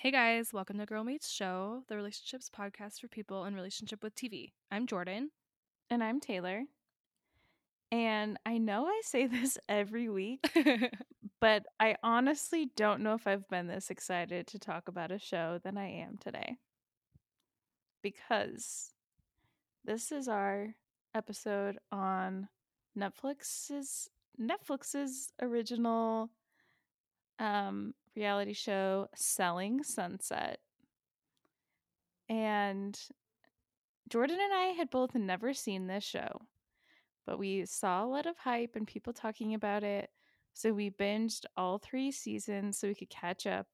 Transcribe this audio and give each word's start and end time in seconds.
Hey 0.00 0.12
guys, 0.12 0.52
welcome 0.52 0.78
to 0.78 0.86
Girl 0.86 1.02
Meets 1.02 1.28
Show, 1.28 1.82
the 1.88 1.96
relationships 1.96 2.48
podcast 2.56 3.00
for 3.00 3.08
people 3.08 3.46
in 3.46 3.56
relationship 3.56 4.00
with 4.00 4.14
TV. 4.14 4.52
I'm 4.70 4.86
Jordan. 4.86 5.30
And 5.90 6.04
I'm 6.04 6.20
Taylor. 6.20 6.62
And 7.90 8.38
I 8.46 8.58
know 8.58 8.86
I 8.86 9.00
say 9.04 9.26
this 9.26 9.58
every 9.68 10.08
week, 10.08 10.48
but 11.40 11.64
I 11.80 11.96
honestly 12.04 12.70
don't 12.76 13.02
know 13.02 13.14
if 13.14 13.26
I've 13.26 13.48
been 13.48 13.66
this 13.66 13.90
excited 13.90 14.46
to 14.46 14.60
talk 14.60 14.86
about 14.86 15.10
a 15.10 15.18
show 15.18 15.58
than 15.64 15.76
I 15.76 15.88
am 15.88 16.16
today. 16.16 16.58
Because 18.00 18.92
this 19.84 20.12
is 20.12 20.28
our 20.28 20.76
episode 21.12 21.76
on 21.90 22.46
Netflix's 22.96 24.08
Netflix's 24.40 25.32
original 25.42 26.30
um 27.40 27.94
reality 28.18 28.52
show 28.52 29.08
Selling 29.14 29.82
Sunset. 29.82 30.58
And 32.28 32.98
Jordan 34.08 34.38
and 34.40 34.52
I 34.52 34.74
had 34.76 34.90
both 34.90 35.14
never 35.14 35.54
seen 35.54 35.86
this 35.86 36.04
show, 36.04 36.42
but 37.26 37.38
we 37.38 37.64
saw 37.64 38.04
a 38.04 38.06
lot 38.06 38.26
of 38.26 38.36
hype 38.38 38.74
and 38.74 38.86
people 38.86 39.12
talking 39.12 39.54
about 39.54 39.84
it. 39.84 40.10
So 40.52 40.72
we 40.72 40.90
binged 40.90 41.44
all 41.56 41.78
three 41.78 42.10
seasons 42.10 42.78
so 42.78 42.88
we 42.88 42.94
could 42.94 43.10
catch 43.10 43.46
up 43.46 43.66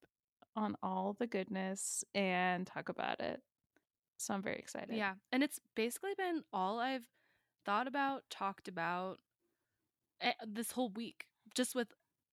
on 0.55 0.77
all 0.83 1.17
the 1.19 1.27
goodness 1.27 2.05
and 2.15 2.67
talk 2.67 2.91
about 2.91 3.21
it. 3.21 3.41
So 4.19 4.35
I'm 4.35 4.43
very 4.43 4.59
excited. 4.59 4.95
Yeah, 4.95 5.15
and 5.33 5.43
it's 5.43 5.59
basically 5.75 6.13
been 6.17 6.43
all 6.53 6.79
I've 6.79 7.09
thought 7.65 7.89
about, 7.89 8.23
talked 8.31 8.69
about 8.69 9.19
eh, 10.21 10.33
this 10.47 10.73
whole 10.73 10.91
week. 10.91 11.27
Just 11.55 11.75
with 11.75 11.89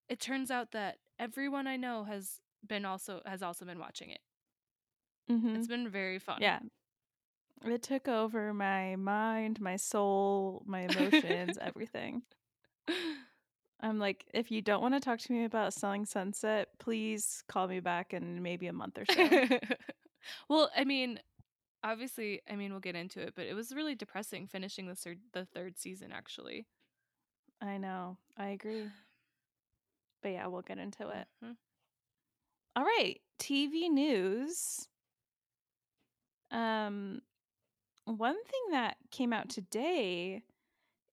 it 0.09 0.19
turns 0.19 0.51
out 0.51 0.71
that 0.73 0.97
everyone 1.21 1.67
I 1.67 1.77
know 1.77 2.03
has 2.03 2.41
been 2.67 2.83
also 2.83 3.21
has 3.25 3.41
also 3.41 3.63
been 3.63 3.79
watching 3.79 4.09
it. 4.09 4.19
Mm-hmm. 5.31 5.55
It's 5.55 5.67
been 5.67 5.87
very 5.87 6.19
fun. 6.19 6.39
Yeah. 6.41 6.59
It 7.63 7.83
took 7.83 8.07
over 8.07 8.53
my 8.53 8.95
mind, 8.95 9.61
my 9.61 9.75
soul, 9.75 10.63
my 10.65 10.81
emotions, 10.81 11.57
everything. 11.61 12.23
I'm 13.79 13.99
like, 13.99 14.25
if 14.33 14.51
you 14.51 14.61
don't 14.61 14.81
want 14.81 14.95
to 14.95 14.99
talk 14.99 15.19
to 15.19 15.31
me 15.31 15.45
about 15.45 15.73
selling 15.73 16.05
sunset, 16.05 16.69
please 16.79 17.43
call 17.47 17.67
me 17.67 17.79
back 17.79 18.13
in 18.13 18.41
maybe 18.41 18.67
a 18.67 18.73
month 18.73 18.97
or 18.97 19.05
so. 19.05 19.57
well, 20.49 20.71
I 20.75 20.85
mean, 20.85 21.19
obviously, 21.83 22.41
I 22.49 22.55
mean, 22.55 22.71
we'll 22.71 22.79
get 22.79 22.95
into 22.95 23.21
it, 23.21 23.33
but 23.35 23.45
it 23.45 23.53
was 23.53 23.73
really 23.73 23.95
depressing 23.95 24.47
finishing 24.47 24.87
the 24.87 24.95
third 24.95 25.19
the 25.33 25.45
third 25.45 25.77
season 25.77 26.11
actually. 26.11 26.65
I 27.61 27.77
know. 27.77 28.17
I 28.37 28.49
agree. 28.49 28.89
But 30.21 30.29
yeah, 30.33 30.47
we'll 30.47 30.61
get 30.61 30.77
into 30.77 31.07
it. 31.09 31.27
Mhm. 31.43 31.55
All 32.75 32.83
right, 32.83 33.19
TV 33.39 33.89
news. 33.89 34.87
Um 36.51 37.21
one 38.05 38.35
thing 38.43 38.61
that 38.71 38.97
came 39.11 39.31
out 39.31 39.49
today 39.49 40.41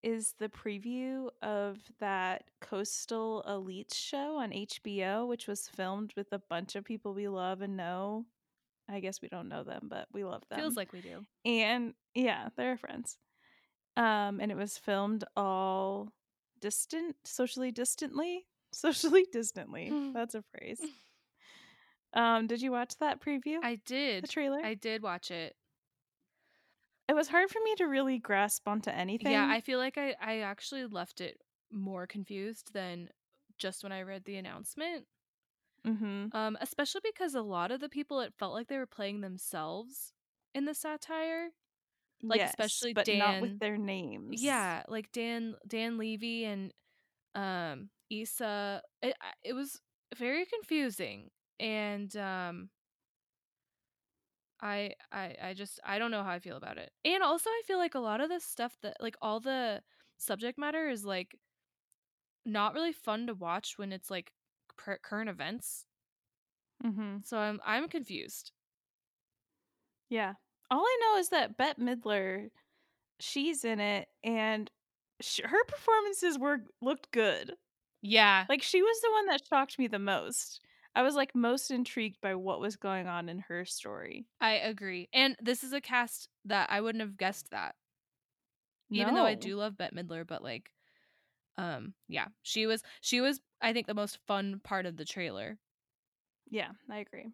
is 0.03 0.35
the 0.39 0.49
preview 0.49 1.29
of 1.43 1.79
that 2.01 2.45
Coastal 2.61 3.43
Elite 3.43 3.93
show 3.93 4.37
on 4.37 4.53
HBO, 4.53 5.27
which 5.27 5.47
was 5.47 5.69
filmed 5.69 6.13
with 6.17 6.33
a 6.33 6.39
bunch 6.39 6.77
of 6.77 6.85
people 6.85 7.15
we 7.15 7.29
love 7.29 7.61
and 7.63 7.77
know. 7.77 8.25
I 8.89 9.01
guess 9.01 9.21
we 9.21 9.29
don't 9.29 9.49
know 9.49 9.65
them, 9.65 9.89
but 9.91 10.09
we 10.13 10.25
love 10.25 10.43
them. 10.49 10.61
Feels 10.61 10.77
like 10.77 10.93
we 10.93 11.01
do. 11.03 11.25
and 11.45 11.95
yeah, 12.15 12.49
they're 12.57 12.79
friends. 12.79 13.19
Um, 13.97 14.41
and 14.41 14.51
it 14.51 14.57
was 14.57 14.79
filmed 14.79 15.25
all 15.37 16.11
distant, 16.61 17.17
socially 17.25 17.71
distantly, 17.73 18.47
socially 18.73 19.27
distantly. 19.33 19.93
That's 20.15 20.35
a 20.35 20.43
phrase. 20.43 20.81
Um, 22.15 22.47
did 22.47 22.63
you 22.63 22.73
watch 22.73 22.95
that 23.01 23.21
preview? 23.21 23.59
I 23.63 23.81
did. 23.85 24.25
the 24.25 24.29
trailer. 24.29 24.61
I 24.65 24.73
did 24.73 25.03
watch 25.03 25.31
it. 25.31 25.55
it 27.07 27.15
was 27.15 27.29
hard 27.29 27.51
for 27.51 27.59
me 27.63 27.75
to 27.77 27.85
really 27.85 28.19
grasp 28.19 28.67
onto 28.67 28.89
anything. 28.89 29.31
Yeah, 29.31 29.47
I 29.47 29.61
feel 29.61 29.79
like 29.79 29.99
I 29.99 30.15
I 30.19 30.39
actually 30.39 30.87
left 30.87 31.21
it 31.21 31.37
more 31.71 32.07
confused 32.07 32.73
than 32.73 33.11
just 33.59 33.83
when 33.83 33.93
I 33.93 34.03
read 34.03 34.25
the 34.25 34.37
announcement. 34.37 35.05
mm-hmm. 35.87 36.35
Um, 36.35 36.57
especially 36.63 37.03
because 37.05 37.35
a 37.35 37.43
lot 37.43 37.71
of 37.71 37.81
the 37.81 37.91
people 37.91 38.21
it 38.21 38.33
felt 38.39 38.55
like 38.55 38.69
they 38.69 38.79
were 38.79 38.87
playing 38.87 39.21
themselves 39.21 40.15
in 40.55 40.65
the 40.65 40.75
satire. 40.75 41.49
like, 42.23 42.39
Yes, 42.39 42.51
especially 42.51 42.95
but 42.95 43.07
not 43.07 43.43
with 43.43 43.59
their 43.59 43.77
names. 43.77 44.43
Yeah, 44.43 44.83
like 44.89 45.13
Dan 45.13 45.57
Dan 45.67 45.99
Levy 45.99 46.45
and 46.47 46.73
um 47.35 47.91
Issa. 48.11 48.83
It 49.03 49.15
it 49.45 49.53
was 49.55 49.81
very 50.17 50.47
confusing, 50.47 51.31
and 51.61 52.15
um, 52.17 52.71
I 54.61 54.93
I 55.13 55.37
I 55.43 55.55
just 55.55 55.81
I 55.85 55.99
don't 55.99 56.11
know 56.11 56.23
how 56.23 56.31
I 56.33 56.39
feel 56.39 56.57
about 56.57 56.79
it. 56.79 56.93
And 57.05 57.23
also, 57.23 57.51
I 57.51 57.63
feel 57.67 57.79
like 57.79 57.95
a 57.95 58.01
lot 58.01 58.21
of 58.21 58.29
the 58.29 58.41
stuff 58.41 58.77
that 58.83 58.97
like 59.01 59.17
all 59.23 59.41
the 59.41 59.83
subject 60.19 60.59
matter 60.59 60.89
is 60.89 61.05
like 61.05 61.37
not 62.45 62.75
really 62.75 62.93
fun 62.93 63.27
to 63.27 63.35
watch 63.35 63.79
when 63.79 63.93
it's 63.93 64.11
like 64.11 64.33
cur- 64.77 64.99
current 65.03 65.31
events. 65.31 65.87
Mm-hmm. 66.85 67.19
So 67.25 67.39
I'm 67.39 67.61
I'm 67.65 67.89
confused. 67.89 68.53
Yeah. 70.09 70.35
All 70.71 70.81
I 70.81 70.99
know 71.03 71.19
is 71.19 71.29
that 71.31 71.57
Bette 71.57 71.81
Midler, 71.83 72.51
she's 73.21 73.65
in 73.65 73.81
it, 73.81 74.09
and 74.25 74.71
sh- 75.21 75.41
her 75.45 75.65
performances 75.67 76.39
were 76.39 76.65
looked 76.81 77.11
good. 77.13 77.55
Yeah, 78.03 78.49
Like 78.49 78.63
she 78.63 78.83
was 78.83 79.01
the 79.01 79.13
one 79.13 79.27
that 79.27 79.47
shocked 79.47 79.79
me 79.79 79.87
the 79.87 79.99
most. 79.99 80.61
I 80.95 81.03
was 81.03 81.15
like 81.15 81.35
most 81.35 81.71
intrigued 81.71 82.21
by 82.21 82.35
what 82.35 82.61
was 82.61 82.77
going 82.77 83.07
on 83.07 83.29
in 83.29 83.39
her 83.41 83.65
story. 83.65 84.27
I 84.41 84.53
agree. 84.55 85.09
And 85.13 85.37
this 85.41 85.63
is 85.65 85.73
a 85.73 85.81
cast 85.81 86.29
that 86.45 86.71
I 86.71 86.81
wouldn't 86.81 87.03
have 87.03 87.17
guessed 87.17 87.51
that. 87.51 87.77
Even 88.93 89.15
though 89.15 89.25
I 89.25 89.35
do 89.35 89.57
love 89.57 89.77
Bette 89.77 89.95
Midler, 89.97 90.27
but 90.27 90.43
like 90.43 90.73
um 91.59 91.95
yeah, 92.09 92.29
she 92.43 92.67
was 92.67 92.83
she 93.03 93.21
was 93.21 93.41
I 93.61 93.73
think 93.75 93.87
the 93.89 93.95
most 93.95 94.19
fun 94.27 94.61
part 94.61 94.87
of 94.87 94.97
the 94.97 95.05
trailer. 95.07 95.59
Yeah, 96.51 96.73
I 96.91 96.99
agree. 96.99 97.33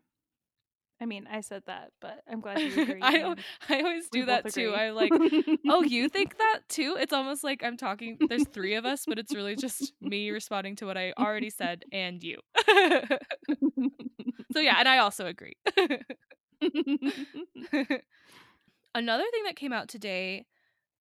I 1.01 1.07
mean, 1.07 1.27
I 1.31 1.41
said 1.41 1.63
that, 1.67 1.91
but 2.01 2.21
I'm 2.31 2.41
glad 2.41 2.61
you 2.61 2.69
agree. 2.83 3.03
I 3.03 3.19
and 3.19 3.41
I 3.69 3.81
always 3.81 4.09
do 4.11 4.27
that 4.27 4.53
too. 4.53 4.69
agree. 4.69 4.81
I 4.81 4.91
like 4.91 5.13
oh, 5.69 5.83
you 5.87 6.09
think 6.09 6.39
that 6.39 6.61
too? 6.69 6.97
It's 6.99 7.13
almost 7.13 7.43
like 7.43 7.65
I'm 7.65 7.77
talking 7.77 8.17
there's 8.29 8.47
3 8.49 8.75
of 8.75 8.85
us, 8.85 9.05
but 9.07 9.19
it's 9.19 9.35
really 9.35 9.57
just 9.57 9.93
me 10.01 10.31
responding 10.31 10.77
to 10.77 10.87
what 10.87 10.97
I 10.97 11.13
already 11.19 11.51
said 11.51 11.85
and 11.93 12.23
you. 12.23 12.39
so 14.53 14.61
yeah, 14.61 14.77
and 14.79 14.89
I 14.89 14.99
also 14.99 15.27
agree. 15.27 15.55
Another 18.95 19.25
thing 19.33 19.43
that 19.45 19.57
came 19.57 19.73
out 19.73 19.89
today, 19.89 20.47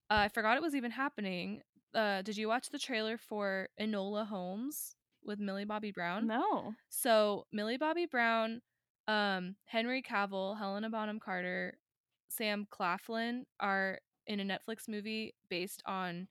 uh, 0.09 0.15
I 0.15 0.27
forgot 0.29 0.57
it 0.57 0.63
was 0.63 0.73
even 0.73 0.89
happening. 0.91 1.61
Uh, 1.93 2.23
did 2.23 2.35
you 2.37 2.47
watch 2.47 2.69
the 2.69 2.79
trailer 2.79 3.17
for 3.17 3.69
Enola 3.79 4.25
Holmes 4.25 4.95
with 5.23 5.39
Millie 5.39 5.65
Bobby 5.65 5.91
Brown? 5.91 6.25
no. 6.27 6.73
So 6.89 7.45
Millie 7.53 7.77
Bobby 7.77 8.07
Brown, 8.07 8.61
um, 9.07 9.55
Henry 9.65 10.01
Cavill, 10.01 10.57
Helena 10.57 10.89
Bonham 10.89 11.19
Carter, 11.19 11.77
Sam 12.29 12.67
Claflin 12.69 13.45
are 13.59 13.99
in 14.27 14.39
a 14.39 14.43
Netflix 14.43 14.87
movie 14.87 15.35
based 15.49 15.83
on 15.85 16.27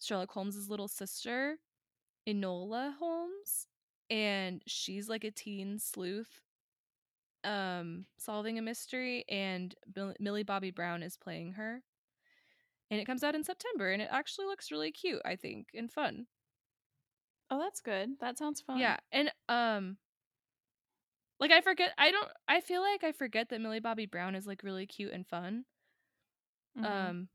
Sherlock 0.00 0.32
Holmes's 0.32 0.68
little 0.70 0.88
sister, 0.88 1.58
Enola 2.28 2.94
Holmes, 2.98 3.66
and 4.08 4.62
she's 4.66 5.08
like 5.08 5.24
a 5.24 5.30
teen 5.30 5.78
sleuth 5.78 6.40
um 7.42 8.04
solving 8.18 8.58
a 8.58 8.62
mystery 8.62 9.24
and 9.30 9.74
Bill- 9.94 10.14
Millie 10.20 10.42
Bobby 10.42 10.70
Brown 10.70 11.02
is 11.02 11.16
playing 11.16 11.52
her. 11.52 11.82
And 12.90 13.00
it 13.00 13.06
comes 13.06 13.22
out 13.22 13.34
in 13.34 13.44
September 13.44 13.90
and 13.90 14.02
it 14.02 14.08
actually 14.10 14.46
looks 14.46 14.70
really 14.70 14.90
cute, 14.90 15.22
I 15.24 15.36
think, 15.36 15.68
and 15.74 15.90
fun. 15.90 16.26
Oh, 17.50 17.58
that's 17.58 17.80
good. 17.80 18.18
That 18.20 18.36
sounds 18.36 18.60
fun. 18.60 18.78
Yeah, 18.78 18.98
and 19.10 19.32
um 19.48 19.96
like 21.40 21.50
I 21.50 21.60
forget 21.60 21.92
I 21.98 22.10
don't 22.10 22.28
I 22.46 22.60
feel 22.60 22.82
like 22.82 23.02
I 23.02 23.12
forget 23.12 23.48
that 23.48 23.60
Millie 23.60 23.80
Bobby 23.80 24.06
Brown 24.06 24.34
is 24.34 24.46
like 24.46 24.62
really 24.62 24.86
cute 24.86 25.12
and 25.12 25.26
fun. 25.26 25.64
Mhm. 26.78 26.84
Um 26.84 27.28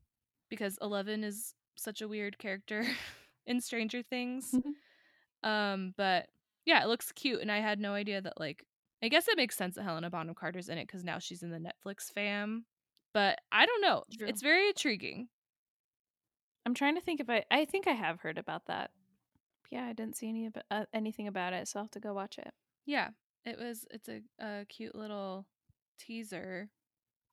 because 0.48 0.78
Eleven 0.80 1.24
is 1.24 1.54
such 1.76 2.00
a 2.00 2.08
weird 2.08 2.38
character 2.38 2.84
in 3.46 3.60
Stranger 3.60 4.02
Things. 4.02 4.54
um 5.42 5.94
but 5.96 6.28
yeah, 6.64 6.82
it 6.82 6.88
looks 6.88 7.12
cute 7.12 7.40
and 7.40 7.50
I 7.52 7.58
had 7.60 7.78
no 7.78 7.92
idea 7.92 8.20
that 8.20 8.38
like 8.40 8.64
I 9.02 9.08
guess 9.08 9.28
it 9.28 9.36
makes 9.36 9.56
sense 9.56 9.74
that 9.74 9.82
Helena 9.84 10.08
Bonham 10.10 10.34
Carter's 10.34 10.68
in 10.68 10.78
it 10.78 10.88
cuz 10.88 11.04
now 11.04 11.18
she's 11.18 11.42
in 11.42 11.50
the 11.50 11.58
Netflix 11.58 12.10
fam. 12.12 12.64
But 13.12 13.40
I 13.52 13.66
don't 13.66 13.80
know. 13.80 14.04
True. 14.16 14.26
It's 14.28 14.42
very 14.42 14.68
intriguing. 14.68 15.28
I'm 16.66 16.74
trying 16.74 16.96
to 16.96 17.00
think 17.00 17.20
if 17.20 17.30
I. 17.30 17.44
I 17.50 17.64
think 17.64 17.86
I 17.86 17.92
have 17.92 18.20
heard 18.20 18.38
about 18.38 18.66
that. 18.66 18.90
Yeah, 19.70 19.86
I 19.86 19.92
didn't 19.92 20.16
see 20.16 20.28
any 20.28 20.50
uh, 20.70 20.84
anything 20.92 21.28
about 21.28 21.52
it, 21.52 21.68
so 21.68 21.78
I'll 21.78 21.84
have 21.84 21.90
to 21.92 22.00
go 22.00 22.12
watch 22.12 22.38
it. 22.38 22.52
Yeah, 22.84 23.10
it 23.46 23.58
was. 23.58 23.86
It's 23.90 24.08
a, 24.08 24.20
a 24.40 24.66
cute 24.68 24.94
little 24.94 25.46
teaser. 25.98 26.68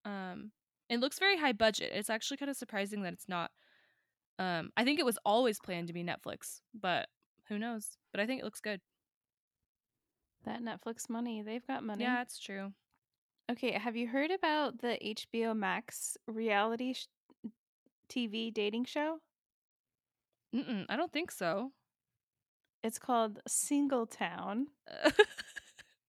Um, 0.05 0.51
it 0.89 0.99
looks 0.99 1.19
very 1.19 1.37
high 1.37 1.53
budget. 1.53 1.91
It's 1.93 2.09
actually 2.09 2.37
kind 2.37 2.51
of 2.51 2.55
surprising 2.55 3.01
that 3.01 3.13
it's 3.13 3.27
not. 3.27 3.51
Um, 4.39 4.71
I 4.77 4.83
think 4.83 4.99
it 4.99 5.05
was 5.05 5.19
always 5.25 5.59
planned 5.59 5.87
to 5.87 5.93
be 5.93 6.03
Netflix, 6.03 6.61
but 6.79 7.07
who 7.49 7.59
knows? 7.59 7.97
But 8.11 8.21
I 8.21 8.25
think 8.25 8.41
it 8.41 8.45
looks 8.45 8.61
good. 8.61 8.79
That 10.45 10.61
Netflix 10.61 11.09
money, 11.09 11.41
they've 11.41 11.65
got 11.65 11.83
money. 11.83 12.03
Yeah, 12.03 12.21
it's 12.21 12.39
true. 12.39 12.73
Okay, 13.51 13.71
have 13.71 13.95
you 13.95 14.07
heard 14.07 14.31
about 14.31 14.79
the 14.79 14.97
HBO 15.03 15.55
Max 15.55 16.17
reality 16.27 16.93
sh- 16.93 17.07
TV 18.09 18.53
dating 18.53 18.85
show? 18.85 19.19
Mm-mm, 20.55 20.85
I 20.89 20.95
don't 20.95 21.11
think 21.11 21.31
so. 21.31 21.71
It's 22.83 22.99
called 22.99 23.39
Singletown. 23.47 24.65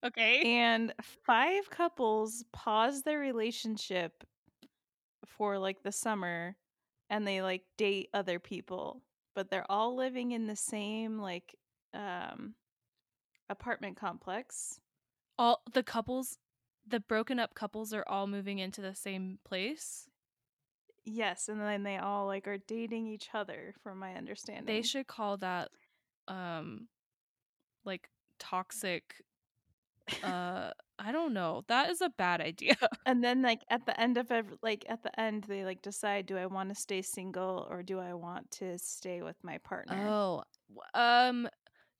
okay. 0.04 0.42
And 0.44 0.92
five 1.26 1.70
couples 1.70 2.44
pause 2.52 3.02
their 3.02 3.18
relationship 3.18 4.24
for 5.26 5.58
like 5.58 5.82
the 5.82 5.92
summer 5.92 6.56
and 7.10 7.26
they 7.26 7.42
like 7.42 7.62
date 7.76 8.08
other 8.14 8.38
people, 8.38 9.02
but 9.34 9.50
they're 9.50 9.70
all 9.70 9.96
living 9.96 10.32
in 10.32 10.46
the 10.46 10.56
same 10.56 11.18
like 11.18 11.56
um 11.92 12.54
apartment 13.48 13.96
complex. 13.96 14.80
All 15.38 15.62
the 15.72 15.82
couples, 15.82 16.38
the 16.86 17.00
broken 17.00 17.38
up 17.38 17.54
couples 17.54 17.92
are 17.92 18.04
all 18.06 18.26
moving 18.26 18.58
into 18.58 18.80
the 18.80 18.94
same 18.94 19.38
place. 19.44 20.08
Yes, 21.04 21.48
and 21.48 21.60
then 21.60 21.82
they 21.82 21.98
all 21.98 22.26
like 22.26 22.48
are 22.48 22.58
dating 22.58 23.06
each 23.06 23.28
other 23.34 23.74
from 23.82 23.98
my 23.98 24.14
understanding. 24.14 24.64
They 24.66 24.82
should 24.82 25.06
call 25.06 25.36
that 25.38 25.70
um 26.28 26.88
like 27.84 28.08
toxic 28.38 29.16
uh 30.22 30.70
I 30.98 31.12
don't 31.12 31.32
know. 31.34 31.64
That 31.68 31.90
is 31.90 32.00
a 32.00 32.08
bad 32.08 32.40
idea. 32.40 32.76
and 33.06 33.22
then 33.22 33.42
like 33.42 33.62
at 33.68 33.84
the 33.84 33.98
end 34.00 34.16
of 34.16 34.30
ev- 34.30 34.58
like 34.62 34.84
at 34.88 35.02
the 35.02 35.18
end 35.18 35.44
they 35.44 35.64
like 35.64 35.82
decide 35.82 36.26
do 36.26 36.36
I 36.36 36.46
want 36.46 36.68
to 36.68 36.74
stay 36.74 37.02
single 37.02 37.66
or 37.68 37.82
do 37.82 37.98
I 37.98 38.14
want 38.14 38.50
to 38.52 38.78
stay 38.78 39.22
with 39.22 39.36
my 39.42 39.58
partner? 39.58 40.06
Oh, 40.08 40.44
um, 40.94 41.48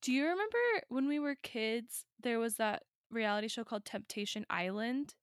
do 0.01 0.13
you 0.13 0.25
remember 0.25 0.59
when 0.89 1.09
we 1.09 1.19
were 1.19 1.37
kids? 1.43 2.05
There 2.23 2.39
was 2.39 2.57
that 2.57 2.83
reality 3.11 3.49
show 3.49 3.65
called 3.65 3.85
Temptation 3.85 4.45
Island. 4.49 5.15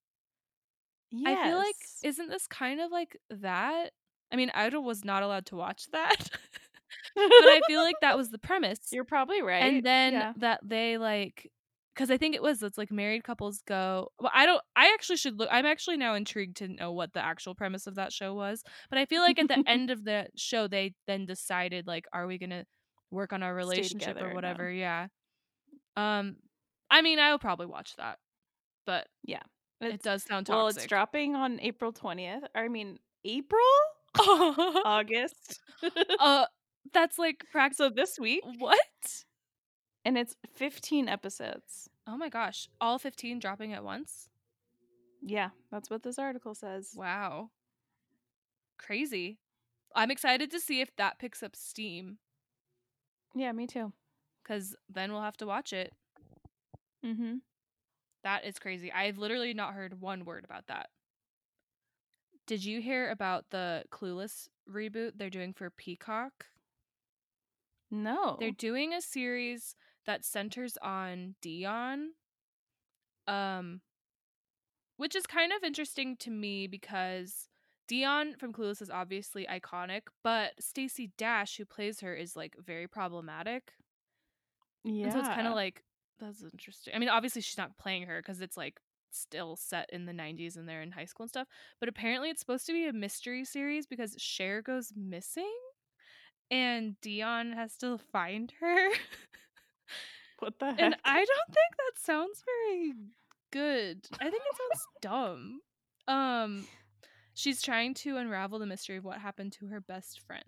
yes. 1.11 1.37
I 1.37 1.47
feel 1.47 1.57
like 1.57 1.75
isn't 2.03 2.29
this 2.29 2.47
kind 2.47 2.81
of 2.81 2.91
like 2.91 3.17
that? 3.29 3.91
I 4.31 4.35
mean, 4.35 4.51
I 4.53 4.69
was 4.69 5.03
not 5.03 5.23
allowed 5.23 5.45
to 5.47 5.55
watch 5.55 5.87
that, 5.91 6.17
but 7.15 7.23
I 7.23 7.61
feel 7.67 7.81
like 7.81 7.97
that 8.01 8.17
was 8.17 8.29
the 8.29 8.37
premise. 8.39 8.79
you're 8.91 9.03
probably 9.03 9.41
right. 9.41 9.63
and 9.63 9.83
then 9.83 10.13
yeah. 10.13 10.33
that 10.37 10.59
they 10.63 10.97
like 10.97 11.51
because 11.93 12.09
I 12.09 12.17
think 12.17 12.35
it 12.35 12.41
was 12.41 12.63
it's 12.63 12.77
like 12.77 12.91
married 12.91 13.23
couples 13.23 13.61
go. 13.67 14.09
Well, 14.19 14.31
I 14.33 14.45
don't. 14.45 14.61
I 14.75 14.91
actually 14.93 15.17
should 15.17 15.37
look. 15.37 15.49
I'm 15.51 15.65
actually 15.65 15.97
now 15.97 16.13
intrigued 16.13 16.57
to 16.57 16.67
know 16.67 16.91
what 16.91 17.13
the 17.13 17.23
actual 17.23 17.55
premise 17.55 17.87
of 17.87 17.95
that 17.95 18.13
show 18.13 18.33
was. 18.33 18.63
But 18.89 18.99
I 18.99 19.05
feel 19.05 19.21
like 19.21 19.39
at 19.39 19.47
the 19.47 19.63
end 19.67 19.91
of 19.91 20.03
the 20.03 20.27
show, 20.35 20.67
they 20.67 20.93
then 21.07 21.25
decided 21.25 21.87
like, 21.87 22.05
are 22.13 22.27
we 22.27 22.37
gonna 22.37 22.65
work 23.09 23.33
on 23.33 23.43
our 23.43 23.53
relationship 23.53 24.21
or 24.21 24.33
whatever? 24.33 24.71
Yeah. 24.71 25.07
Um, 25.97 26.37
I 26.89 27.01
mean, 27.01 27.19
I'll 27.19 27.39
probably 27.39 27.65
watch 27.65 27.95
that, 27.97 28.19
but 28.85 29.07
yeah, 29.23 29.41
it 29.81 30.01
does 30.01 30.23
sound 30.23 30.47
well, 30.47 30.67
it's 30.67 30.85
dropping 30.85 31.35
on 31.35 31.59
April 31.59 31.91
20th. 31.91 32.43
I 32.55 32.67
mean, 32.67 32.97
April? 33.25 33.61
August. 34.19 35.59
uh, 36.19 36.45
that's 36.93 37.17
like 37.17 37.43
practice. 37.51 37.77
so 37.77 37.89
this 37.89 38.19
week. 38.19 38.43
What? 38.57 38.77
And 40.03 40.17
it's 40.17 40.35
15 40.55 41.07
episodes. 41.07 41.89
Oh 42.07 42.17
my 42.17 42.29
gosh! 42.29 42.67
All 42.79 42.97
15 42.97 43.39
dropping 43.39 43.73
at 43.73 43.83
once. 43.83 44.29
Yeah, 45.21 45.49
that's 45.71 45.89
what 45.89 46.01
this 46.03 46.17
article 46.17 46.55
says. 46.55 46.93
Wow. 46.95 47.51
Crazy. 48.79 49.37
I'm 49.95 50.09
excited 50.09 50.49
to 50.51 50.59
see 50.59 50.81
if 50.81 50.95
that 50.95 51.19
picks 51.19 51.43
up 51.43 51.55
steam 51.55 52.17
Yeah, 53.35 53.51
me 53.51 53.67
too. 53.67 53.93
because 54.41 54.75
then 54.89 55.11
we'll 55.11 55.21
have 55.21 55.37
to 55.37 55.45
watch 55.45 55.73
it. 55.73 55.93
Mm-hmm. 57.05 57.35
That 58.23 58.45
is 58.45 58.57
crazy. 58.57 58.91
I've 58.91 59.17
literally 59.19 59.53
not 59.53 59.73
heard 59.73 59.99
one 60.01 60.25
word 60.25 60.43
about 60.45 60.67
that. 60.67 60.89
Did 62.47 62.63
you 62.65 62.81
hear 62.81 63.09
about 63.11 63.45
the 63.51 63.83
Clueless 63.91 64.47
reboot 64.69 65.11
they're 65.17 65.29
doing 65.29 65.53
for 65.53 65.69
Peacock? 65.69 66.45
No. 67.91 68.37
They're 68.39 68.51
doing 68.51 68.93
a 68.93 69.01
series 69.01 69.75
that 70.05 70.25
centers 70.25 70.77
on 70.81 71.35
Dionne. 71.43 72.07
Um 73.27 73.81
which 74.97 75.15
is 75.15 75.25
kind 75.25 75.51
of 75.51 75.63
interesting 75.63 76.15
to 76.17 76.29
me 76.29 76.67
because 76.67 77.47
Dionne 77.89 78.37
from 78.37 78.53
Clueless 78.53 78.81
is 78.81 78.89
obviously 78.91 79.47
iconic, 79.47 80.03
but 80.23 80.51
Stacey 80.59 81.11
Dash 81.17 81.57
who 81.57 81.65
plays 81.65 82.01
her 82.01 82.13
is 82.13 82.35
like 82.35 82.55
very 82.63 82.87
problematic. 82.87 83.73
yeah. 84.83 85.05
And 85.05 85.13
so 85.13 85.19
it's 85.19 85.27
kind 85.27 85.47
of 85.47 85.53
like 85.53 85.83
that's 86.19 86.43
interesting. 86.43 86.93
I 86.95 86.99
mean, 86.99 87.09
obviously 87.09 87.41
she's 87.41 87.57
not 87.57 87.77
playing 87.77 88.03
her 88.03 88.21
because 88.21 88.41
it's 88.41 88.55
like 88.55 88.79
still 89.11 89.55
set 89.55 89.89
in 89.91 90.05
the 90.05 90.13
90s 90.13 90.55
and 90.55 90.67
they're 90.67 90.81
in 90.81 90.91
high 90.91 91.05
school 91.05 91.23
and 91.23 91.29
stuff. 91.29 91.47
But 91.79 91.89
apparently 91.89 92.29
it's 92.29 92.39
supposed 92.39 92.65
to 92.67 92.73
be 92.73 92.87
a 92.87 92.93
mystery 92.93 93.43
series 93.43 93.87
because 93.87 94.15
Cher 94.17 94.61
goes 94.61 94.93
missing 94.95 95.51
and 96.49 96.95
Dionne 97.01 97.55
has 97.55 97.75
to 97.77 97.97
find 97.97 98.53
her. 98.59 98.89
what 100.41 100.59
the 100.59 100.71
heck? 100.71 100.79
and 100.79 100.95
I 101.05 101.17
don't 101.17 101.47
think 101.47 101.75
that 101.77 102.01
sounds 102.01 102.43
very 102.45 102.93
good. 103.51 104.07
I 104.19 104.29
think 104.29 104.43
it 104.49 104.57
sounds 104.57 104.87
dumb. 105.01 105.61
Um 106.07 106.67
she's 107.33 107.61
trying 107.61 107.93
to 107.93 108.17
unravel 108.17 108.59
the 108.59 108.65
mystery 108.65 108.97
of 108.97 109.03
what 109.03 109.19
happened 109.19 109.53
to 109.53 109.67
her 109.67 109.81
best 109.81 110.19
friend. 110.21 110.43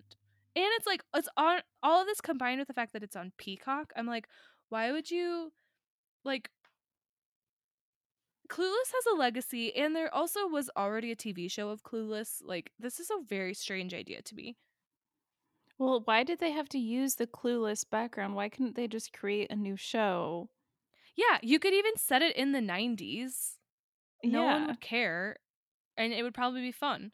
And 0.56 0.66
it's 0.76 0.86
like 0.86 1.02
it's 1.14 1.28
on 1.36 1.60
all 1.82 2.00
of 2.00 2.06
this 2.06 2.20
combined 2.20 2.58
with 2.58 2.68
the 2.68 2.74
fact 2.74 2.92
that 2.92 3.02
it's 3.02 3.16
on 3.16 3.32
Peacock. 3.38 3.92
I'm 3.96 4.06
like, 4.06 4.28
why 4.68 4.92
would 4.92 5.10
you 5.10 5.52
like 6.24 6.50
Clueless 8.48 8.92
has 8.92 9.06
a 9.12 9.16
legacy 9.16 9.74
and 9.74 9.96
there 9.96 10.14
also 10.14 10.46
was 10.46 10.70
already 10.76 11.10
a 11.10 11.16
TV 11.16 11.50
show 11.50 11.70
of 11.70 11.82
Clueless. 11.82 12.42
Like 12.44 12.72
this 12.78 13.00
is 13.00 13.10
a 13.10 13.24
very 13.26 13.54
strange 13.54 13.94
idea 13.94 14.22
to 14.22 14.34
me. 14.34 14.56
Well, 15.78 16.02
why 16.04 16.22
did 16.22 16.38
they 16.38 16.52
have 16.52 16.68
to 16.70 16.78
use 16.78 17.14
the 17.14 17.26
clueless 17.26 17.88
background? 17.88 18.34
Why 18.34 18.48
couldn't 18.48 18.76
they 18.76 18.86
just 18.86 19.12
create 19.12 19.50
a 19.50 19.56
new 19.56 19.76
show? 19.76 20.50
Yeah, 21.16 21.38
you 21.42 21.58
could 21.58 21.74
even 21.74 21.96
set 21.96 22.22
it 22.22 22.36
in 22.36 22.52
the 22.52 22.60
90s. 22.60 23.54
No 24.22 24.44
yeah. 24.44 24.52
one 24.54 24.66
would 24.68 24.80
care 24.80 25.36
and 25.96 26.12
it 26.12 26.22
would 26.22 26.34
probably 26.34 26.62
be 26.62 26.72
fun. 26.72 27.12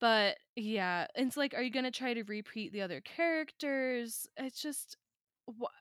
But 0.00 0.36
yeah, 0.56 1.06
it's 1.14 1.36
like 1.36 1.54
are 1.54 1.62
you 1.62 1.70
going 1.70 1.84
to 1.84 1.90
try 1.90 2.14
to 2.14 2.24
repeat 2.24 2.72
the 2.72 2.82
other 2.82 3.00
characters? 3.00 4.26
It's 4.36 4.60
just 4.60 4.96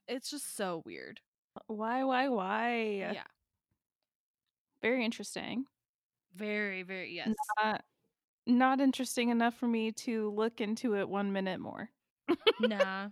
it's 0.08 0.30
just 0.30 0.56
so 0.56 0.82
weird. 0.86 1.20
Why, 1.68 2.04
why, 2.04 2.30
why? 2.30 3.12
Yeah. 3.14 3.24
Very 4.82 5.04
interesting. 5.04 5.66
Very 6.36 6.84
very 6.84 7.16
yes. 7.16 7.30
Not, 7.62 7.84
not 8.46 8.82
interesting 8.82 9.30
enough 9.30 9.56
for 9.56 9.68
me 9.68 9.92
to 9.92 10.32
look 10.32 10.62
into 10.62 10.96
it 10.96 11.10
one 11.10 11.34
minute 11.34 11.60
more. 11.60 11.90
Nah. 12.60 13.10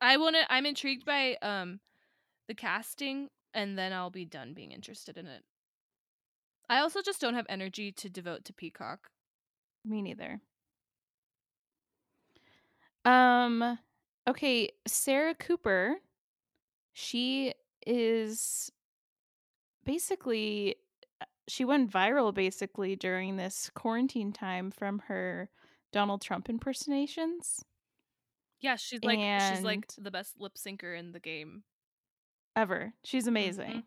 I 0.00 0.16
want 0.16 0.36
to 0.36 0.52
I'm 0.52 0.66
intrigued 0.66 1.04
by 1.04 1.36
um 1.42 1.80
the 2.48 2.54
casting 2.54 3.28
and 3.54 3.78
then 3.78 3.92
I'll 3.92 4.10
be 4.10 4.24
done 4.24 4.54
being 4.54 4.72
interested 4.72 5.16
in 5.16 5.26
it. 5.26 5.42
I 6.68 6.80
also 6.80 7.02
just 7.02 7.20
don't 7.20 7.34
have 7.34 7.46
energy 7.48 7.92
to 7.92 8.08
devote 8.08 8.44
to 8.46 8.52
Peacock. 8.52 9.10
Me 9.84 10.02
neither. 10.02 10.40
Um 13.04 13.78
okay, 14.28 14.70
Sarah 14.86 15.34
Cooper, 15.34 15.96
she 16.92 17.52
is 17.86 18.70
basically 19.84 20.76
uh, 21.20 21.24
she 21.48 21.64
went 21.64 21.90
viral 21.90 22.32
basically 22.32 22.96
during 22.96 23.36
this 23.36 23.70
quarantine 23.74 24.32
time 24.32 24.70
from 24.70 25.00
her 25.00 25.50
Donald 25.92 26.22
Trump 26.22 26.48
impersonations 26.48 27.64
Yeah, 28.60 28.76
she's 28.76 29.02
like 29.02 29.18
she's 29.50 29.64
like 29.64 29.86
the 29.98 30.10
best 30.10 30.40
lip 30.40 30.54
syncer 30.56 30.98
in 30.98 31.12
the 31.12 31.20
game. 31.20 31.64
ever. 32.56 32.92
She's 33.04 33.24
mm-hmm. 33.24 33.28
amazing. 33.28 33.82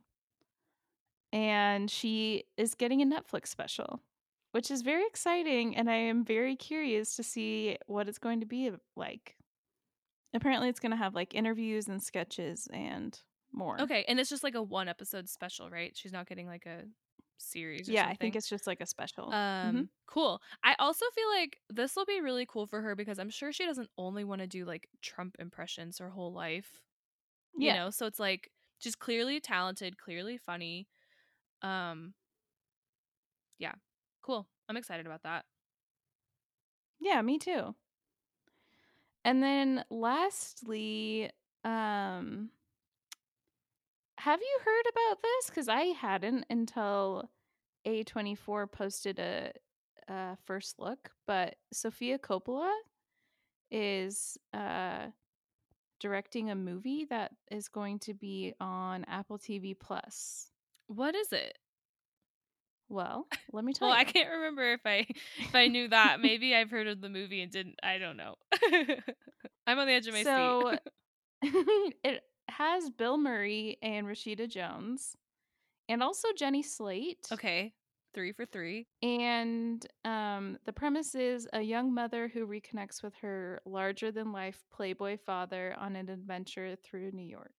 And 1.34 1.92
she 1.92 2.46
is 2.58 2.76
getting 2.76 3.02
a 3.02 3.06
Netflix 3.06 3.48
special, 3.48 4.00
which 4.52 4.72
is 4.72 4.82
very 4.82 5.06
exciting 5.06 5.76
and 5.76 5.90
I 5.90 5.96
am 5.96 6.24
very 6.24 6.56
curious 6.56 7.16
to 7.18 7.24
see 7.24 7.78
what 7.88 8.08
it's 8.08 8.20
going 8.20 8.40
to 8.40 8.46
be 8.46 8.72
like. 8.96 9.36
Apparently 10.34 10.70
it's 10.70 10.80
going 10.80 10.92
to 10.92 10.98
have 10.98 11.16
like 11.16 11.34
interviews 11.34 11.88
and 11.88 12.02
sketches 12.02 12.68
and 12.72 13.20
more. 13.52 13.82
Okay, 13.82 14.06
and 14.08 14.20
it's 14.20 14.30
just 14.30 14.44
like 14.44 14.56
a 14.56 14.62
one 14.62 14.88
episode 14.88 15.30
special, 15.30 15.70
right? 15.70 15.96
She's 15.96 16.12
not 16.12 16.28
getting 16.28 16.48
like 16.48 16.66
a 16.66 16.84
series. 17.38 17.90
Or 17.90 17.96
Yeah, 17.96 18.08
I 18.08 18.16
think 18.16 18.36
it's 18.36 18.50
just 18.50 18.68
like 18.68 18.82
a 18.82 18.86
special. 18.86 19.38
um 19.38 19.90
cool. 20.08 20.42
I 20.64 20.76
also 20.80 21.06
feel 21.16 21.28
like 21.30 21.58
this 21.70 21.96
will 21.96 22.06
be 22.06 22.22
really 22.22 22.46
cool 22.46 22.68
for 22.68 22.82
her 22.82 22.96
because 22.96 23.18
I'm 23.20 23.30
sure 23.30 23.52
she 23.52 23.66
doesn't 23.66 23.90
only 23.98 24.24
want 24.24 24.42
to 24.42 24.48
do 24.48 24.66
like 24.66 24.88
Trump 25.02 25.36
impressions 25.40 25.98
her 25.98 26.10
whole 26.12 26.32
life. 26.34 26.82
You 27.60 27.72
yeah. 27.72 27.74
know, 27.74 27.90
so 27.92 28.06
it's 28.08 28.20
like 28.20 28.52
she's 28.80 28.96
clearly 28.96 29.40
talented, 29.42 29.98
clearly 30.00 30.38
funny. 30.38 30.88
Um 31.64 32.16
yeah. 33.58 33.74
Cool. 34.22 34.48
I'm 34.68 34.78
excited 34.78 35.06
about 35.06 35.24
that. 35.24 35.46
Yeah, 37.00 37.22
me 37.22 37.40
too. 37.40 37.76
And 39.24 39.42
then 39.42 39.86
lastly, 39.90 41.32
um 41.64 42.52
have 44.26 44.40
you 44.42 44.60
heard 44.66 44.86
about 44.90 45.22
this? 45.22 45.50
Because 45.52 45.68
I 45.68 45.82
hadn't 45.84 46.46
until 46.50 47.30
A24 47.88 48.72
posted 48.72 49.20
a, 49.20 49.52
a 50.08 50.36
first 50.46 50.80
look. 50.80 51.12
But 51.28 51.58
Sofia 51.72 52.18
Coppola 52.18 52.72
is 53.70 54.36
uh, 54.52 55.06
directing 56.00 56.50
a 56.50 56.56
movie 56.56 57.06
that 57.12 57.34
is 57.52 57.68
going 57.68 58.00
to 58.00 58.16
be 58.16 58.56
on 58.60 59.04
Apple 59.04 59.38
TV 59.38 59.78
Plus. 59.80 60.50
What 60.88 61.14
is 61.14 61.32
it? 61.32 61.60
Well, 62.90 63.28
let 63.54 63.64
me 63.64 63.74
tell 63.74 63.90
Well, 63.90 63.96
you. 63.96 64.02
I 64.02 64.06
can't 64.06 64.30
remember 64.32 64.74
if 64.74 64.82
I 64.88 65.06
if 65.38 65.54
I 65.54 65.68
knew 65.68 65.88
that. 65.90 66.20
Maybe 66.22 66.56
I've 66.56 66.72
heard 66.72 66.88
of 66.88 67.00
the 67.00 67.10
movie 67.10 67.44
and 67.44 67.52
didn't. 67.52 67.76
I 67.84 68.00
don't 68.00 68.18
know. 68.18 68.34
I'm 69.68 69.78
on 69.78 69.86
the 69.86 69.94
edge 69.94 70.08
of 70.08 70.16
my 70.16 70.24
so 70.24 70.78
seat. 71.44 71.94
it 72.04 72.24
has 72.50 72.90
Bill 72.90 73.18
Murray 73.18 73.78
and 73.82 74.08
Rashida 74.08 74.48
Jones, 74.50 75.16
and 75.90 76.02
also 76.04 76.30
Jenny 76.38 76.64
Slate. 76.64 77.28
okay, 77.32 77.74
three 78.14 78.32
for 78.32 78.46
three. 78.46 78.88
And 79.02 79.86
um, 80.04 80.58
the 80.66 80.74
premise 80.74 81.16
is 81.16 81.48
a 81.54 81.62
young 81.62 81.94
mother 81.94 82.28
who 82.28 82.48
reconnects 82.48 83.04
with 83.04 83.14
her 83.22 83.62
larger 83.66 84.12
than 84.12 84.32
life 84.32 84.64
Playboy 84.74 85.18
father 85.26 85.76
on 85.78 85.96
an 85.96 86.10
adventure 86.10 86.76
through 86.84 87.12
New 87.12 87.28
York. 87.28 87.54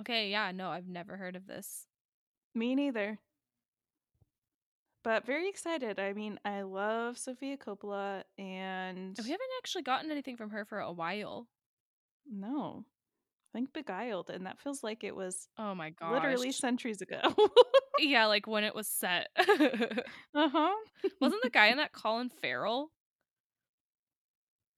Okay, 0.00 0.30
yeah, 0.30 0.50
no, 0.52 0.70
I've 0.70 0.88
never 0.88 1.16
heard 1.16 1.36
of 1.36 1.46
this. 1.46 1.86
Me 2.54 2.74
neither. 2.74 3.18
But 5.04 5.26
very 5.26 5.48
excited. 5.48 6.00
I 6.00 6.14
mean, 6.14 6.40
I 6.44 6.62
love 6.62 7.18
Sofia 7.18 7.58
Coppola, 7.58 8.22
and 8.38 9.16
We 9.18 9.30
haven't 9.30 9.50
actually 9.58 9.82
gotten 9.82 10.10
anything 10.10 10.36
from 10.36 10.50
her 10.50 10.64
for 10.64 10.80
a 10.80 10.90
while. 10.92 11.46
no, 12.26 12.84
think 13.54 13.72
Beguiled, 13.72 14.28
and 14.30 14.46
that 14.46 14.58
feels 14.58 14.82
like 14.82 15.04
it 15.04 15.16
was 15.16 15.48
Oh 15.56 15.74
my 15.74 15.90
god, 15.90 16.12
literally 16.12 16.52
centuries 16.52 17.00
ago. 17.00 17.20
yeah, 17.98 18.26
like 18.26 18.46
when 18.46 18.64
it 18.64 18.74
was 18.74 18.88
set. 18.88 19.28
uh 19.38 20.48
huh. 20.48 20.74
Wasn't 21.20 21.42
the 21.42 21.50
guy 21.50 21.68
in 21.68 21.78
that 21.78 21.92
Colin 21.92 22.28
Farrell? 22.28 22.90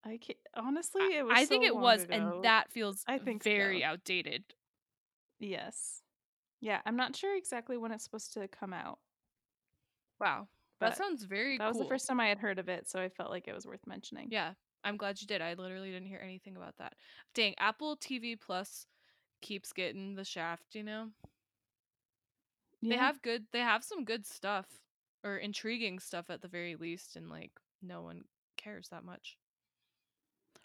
I 0.05 0.19
can't, 0.19 0.39
honestly, 0.55 1.03
it 1.17 1.25
was. 1.27 1.37
I 1.37 1.47
think 1.47 1.65
so 1.65 1.69
it 1.69 1.75
long 1.75 1.83
was, 1.83 2.05
ago. 2.05 2.13
and 2.13 2.45
that 2.45 2.71
feels 2.71 3.03
I 3.09 3.19
think 3.19 3.43
very 3.43 3.81
so. 3.81 3.87
outdated. 3.87 4.45
Yes. 5.41 6.03
Yeah, 6.61 6.81
I'm 6.87 6.97
not 6.97 7.17
sure 7.17 7.37
exactly 7.37 7.77
when 7.77 7.93
it's 7.93 8.05
supposed 8.05 8.33
to 8.35 8.49
come 8.49 8.73
out. 8.73 8.99
Wow, 10.21 10.49
But 10.81 10.91
that 10.91 10.97
sounds 10.99 11.25
very 11.25 11.59
that 11.59 11.69
was 11.69 11.79
the 11.79 11.85
first 11.85 12.07
time 12.07 12.21
I 12.21 12.29
had 12.29 12.39
heard 12.39 12.59
of 12.59 12.69
it, 12.69 12.89
so 12.89 13.01
I 13.01 13.09
felt 13.09 13.31
like 13.31 13.49
it 13.49 13.55
was 13.55 13.67
worth 13.67 13.87
mentioning. 13.87 14.29
Yeah, 14.31 14.55
I'm 14.87 14.97
glad 14.97 15.21
you 15.21 15.27
did. 15.27 15.43
I 15.43 15.55
literally 15.55 15.91
didn't 15.91 16.07
hear 16.07 16.21
anything 16.23 16.57
about 16.57 16.77
that. 16.79 16.95
Dang, 17.35 17.55
Apple 17.59 17.97
TV 17.97 18.41
Plus 18.41 18.87
keeps 19.43 19.73
getting 19.73 20.15
the 20.15 20.25
shaft, 20.25 20.75
you 20.75 20.85
know? 20.85 21.09
They 22.83 22.97
have 22.97 23.21
good 23.21 23.47
they 23.53 23.61
have 23.61 23.83
some 23.83 24.05
good 24.05 24.25
stuff 24.25 24.67
or 25.25 25.39
intriguing 25.39 25.99
stuff 25.99 26.31
at 26.31 26.41
the 26.41 26.47
very 26.47 26.77
least 26.77 27.17
and 27.17 27.29
like 27.29 27.51
no 27.83 28.01
one 28.01 28.23
cares 28.57 28.89
that 28.91 29.05
much. 29.05 29.37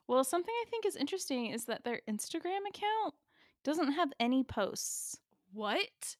Well, 0.08 0.24
something 0.24 0.54
I 0.54 0.66
think 0.70 0.86
is 0.86 0.96
interesting 0.96 1.48
is 1.48 1.66
that 1.66 1.84
their 1.84 2.02
Instagram 2.08 2.68
account 2.70 3.16
doesn't 3.64 3.94
have 3.94 4.14
any 4.20 4.44
posts. 4.44 5.18
What? 5.52 6.16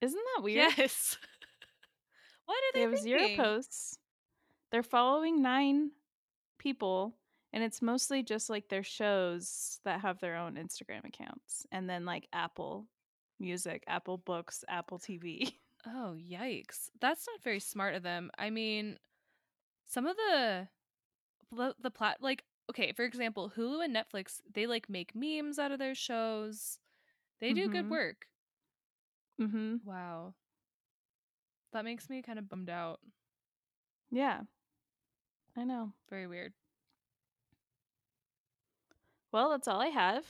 Isn't 0.00 0.20
that 0.36 0.44
weird? 0.44 0.72
Yes. 0.76 1.16
what 2.44 2.54
are 2.54 2.72
They 2.74 2.84
they, 2.84 2.90
have 2.90 3.00
zero 3.00 3.28
posts. 3.36 3.98
They're 4.70 4.84
following 4.84 5.42
nine 5.42 5.90
people, 6.60 7.16
and 7.52 7.64
it's 7.64 7.82
mostly 7.82 8.22
just 8.22 8.48
like 8.50 8.68
their 8.68 8.84
shows 8.84 9.80
that 9.84 10.02
have 10.02 10.20
their 10.20 10.36
own 10.36 10.54
Instagram 10.54 11.04
accounts, 11.04 11.66
and 11.72 11.90
then 11.90 12.04
like 12.04 12.28
Apple 12.32 12.86
Music, 13.40 13.82
Apple 13.88 14.18
Books, 14.18 14.64
Apple 14.68 14.98
TV. 15.00 15.54
Oh, 15.86 16.14
yikes. 16.20 16.90
That's 17.00 17.26
not 17.26 17.42
very 17.42 17.58
smart 17.58 17.94
of 17.94 18.02
them. 18.02 18.30
I 18.38 18.50
mean, 18.50 18.98
some 19.86 20.06
of 20.06 20.14
the 20.16 20.68
the, 21.80 21.90
plat 21.90 22.18
like 22.20 22.44
okay, 22.68 22.92
for 22.92 23.04
example, 23.04 23.50
Hulu 23.56 23.82
and 23.84 23.96
Netflix, 23.96 24.42
they 24.52 24.66
like 24.66 24.90
make 24.90 25.14
memes 25.14 25.58
out 25.58 25.72
of 25.72 25.78
their 25.78 25.94
shows. 25.94 26.78
They 27.40 27.54
do 27.54 27.68
good 27.70 27.86
Mhm. 27.86 27.90
work. 27.90 28.26
mm-hmm. 29.40 29.76
Wow. 29.84 30.34
That 31.72 31.84
makes 31.84 32.10
me 32.10 32.22
kind 32.22 32.38
of 32.38 32.48
bummed 32.48 32.70
out. 32.70 33.00
Yeah, 34.10 34.42
I 35.56 35.64
know. 35.64 35.92
Very 36.08 36.26
weird. 36.26 36.52
Well, 39.32 39.50
that's 39.50 39.68
all 39.68 39.80
I 39.80 39.88
have. 39.88 40.24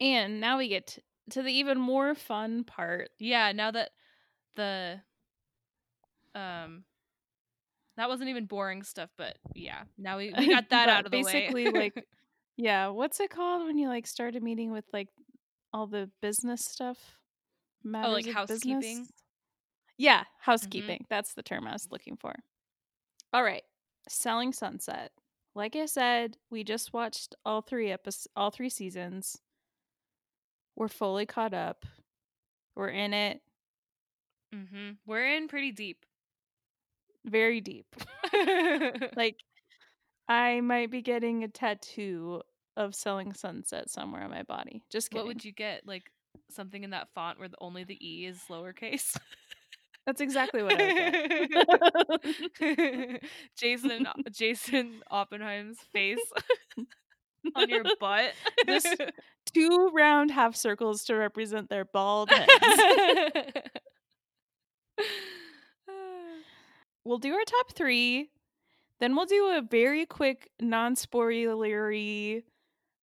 And 0.00 0.40
now 0.40 0.58
we 0.58 0.68
get 0.68 0.98
to 1.30 1.42
the 1.42 1.50
even 1.50 1.78
more 1.78 2.14
fun 2.14 2.64
part. 2.64 3.10
Yeah, 3.18 3.52
now 3.52 3.70
that 3.70 3.90
the 4.56 5.00
um 6.34 6.84
that 7.96 8.08
wasn't 8.08 8.28
even 8.28 8.46
boring 8.46 8.82
stuff, 8.82 9.10
but 9.16 9.36
yeah. 9.54 9.82
Now 9.96 10.18
we, 10.18 10.32
we 10.38 10.48
got 10.48 10.68
that 10.70 10.88
out 10.88 11.06
of 11.06 11.10
the 11.12 11.22
basically, 11.22 11.70
way. 11.70 11.72
like, 11.72 12.04
Yeah, 12.58 12.88
what's 12.88 13.20
it 13.20 13.30
called 13.30 13.66
when 13.66 13.76
you 13.76 13.88
like 13.88 14.06
start 14.06 14.34
a 14.36 14.40
meeting 14.40 14.70
with 14.72 14.84
like 14.92 15.08
all 15.72 15.86
the 15.86 16.10
business 16.22 16.64
stuff? 16.64 16.98
Matters 17.84 18.08
Oh, 18.08 18.12
like 18.12 18.26
housekeeping? 18.26 18.80
business? 18.80 19.12
Yeah, 19.98 20.24
housekeeping. 20.40 21.04
That's 21.10 21.34
the 21.34 21.42
term 21.42 21.66
I 21.66 21.72
was 21.72 21.88
looking 21.90 22.16
for. 22.16 22.34
All 23.32 23.42
right, 23.42 23.62
Selling 24.08 24.52
Sunset. 24.52 25.12
Like 25.54 25.74
I 25.76 25.86
said, 25.86 26.36
we 26.50 26.64
just 26.64 26.92
watched 26.92 27.34
all 27.44 27.62
three 27.62 27.90
episodes, 27.90 28.28
all 28.36 28.50
three 28.50 28.68
seasons. 28.68 29.38
We're 30.76 30.88
fully 30.88 31.24
caught 31.26 31.54
up. 31.54 31.86
We're 32.74 32.88
in 32.90 33.14
it 33.14 33.40
mm-hmm. 34.54 34.90
We're 35.06 35.26
in 35.26 35.48
pretty 35.48 35.72
deep. 35.72 36.04
very 37.24 37.60
deep. 37.60 37.86
Like, 39.16 39.36
I 40.28 40.60
might 40.60 40.90
be 40.90 41.00
getting 41.00 41.44
a 41.44 41.48
tattoo 41.48 42.42
of 42.76 42.94
Selling 42.94 43.32
Sunset 43.32 43.88
somewhere 43.88 44.22
on 44.22 44.30
my 44.30 44.42
body. 44.42 44.82
Just 44.90 45.10
kidding. 45.10 45.24
what 45.24 45.28
would 45.28 45.44
you 45.44 45.52
get? 45.52 45.86
Like 45.86 46.10
something 46.50 46.84
in 46.84 46.90
that 46.90 47.08
font 47.14 47.38
where 47.38 47.48
the, 47.48 47.56
only 47.60 47.84
the 47.84 47.98
E 48.06 48.26
is 48.26 48.38
lowercase? 48.50 49.16
That's 50.06 50.20
exactly 50.20 50.62
what 50.62 50.74
I 50.78 51.56
get. 52.60 53.24
Jason 53.56 54.06
uh, 54.06 54.12
Jason 54.30 55.02
Oppenheim's 55.10 55.78
face 55.92 56.20
on 57.56 57.68
your 57.68 57.82
butt. 57.98 58.32
Just 58.66 59.02
Two 59.52 59.90
round 59.94 60.30
half 60.30 60.54
circles 60.54 61.04
to 61.04 61.14
represent 61.14 61.68
their 61.70 61.84
bald 61.84 62.30
heads. 62.30 62.50
we'll 67.04 67.18
do 67.18 67.32
our 67.32 67.44
top 67.44 67.72
three. 67.74 68.30
Then 69.00 69.14
we'll 69.14 69.26
do 69.26 69.52
a 69.56 69.62
very 69.62 70.06
quick, 70.06 70.50
non 70.60 70.94
spoilery 70.94 72.42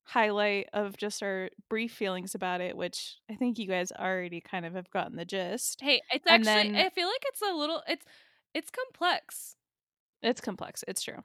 highlight 0.05 0.67
of 0.73 0.97
just 0.97 1.23
our 1.23 1.49
brief 1.69 1.93
feelings 1.93 2.35
about 2.35 2.59
it, 2.61 2.75
which 2.75 3.17
I 3.31 3.35
think 3.35 3.57
you 3.57 3.67
guys 3.67 3.91
already 3.91 4.41
kind 4.41 4.65
of 4.65 4.73
have 4.75 4.89
gotten 4.89 5.15
the 5.15 5.25
gist. 5.25 5.79
hey, 5.81 6.01
it's 6.11 6.25
And 6.27 6.45
actually 6.47 6.71
then- 6.73 6.85
I 6.85 6.89
feel 6.89 7.07
like 7.07 7.23
it's 7.27 7.41
a 7.41 7.53
little 7.53 7.81
it's 7.87 8.05
it's 8.53 8.69
complex. 8.69 9.55
It's 10.21 10.41
complex. 10.41 10.83
It's 10.87 11.01
true, 11.03 11.23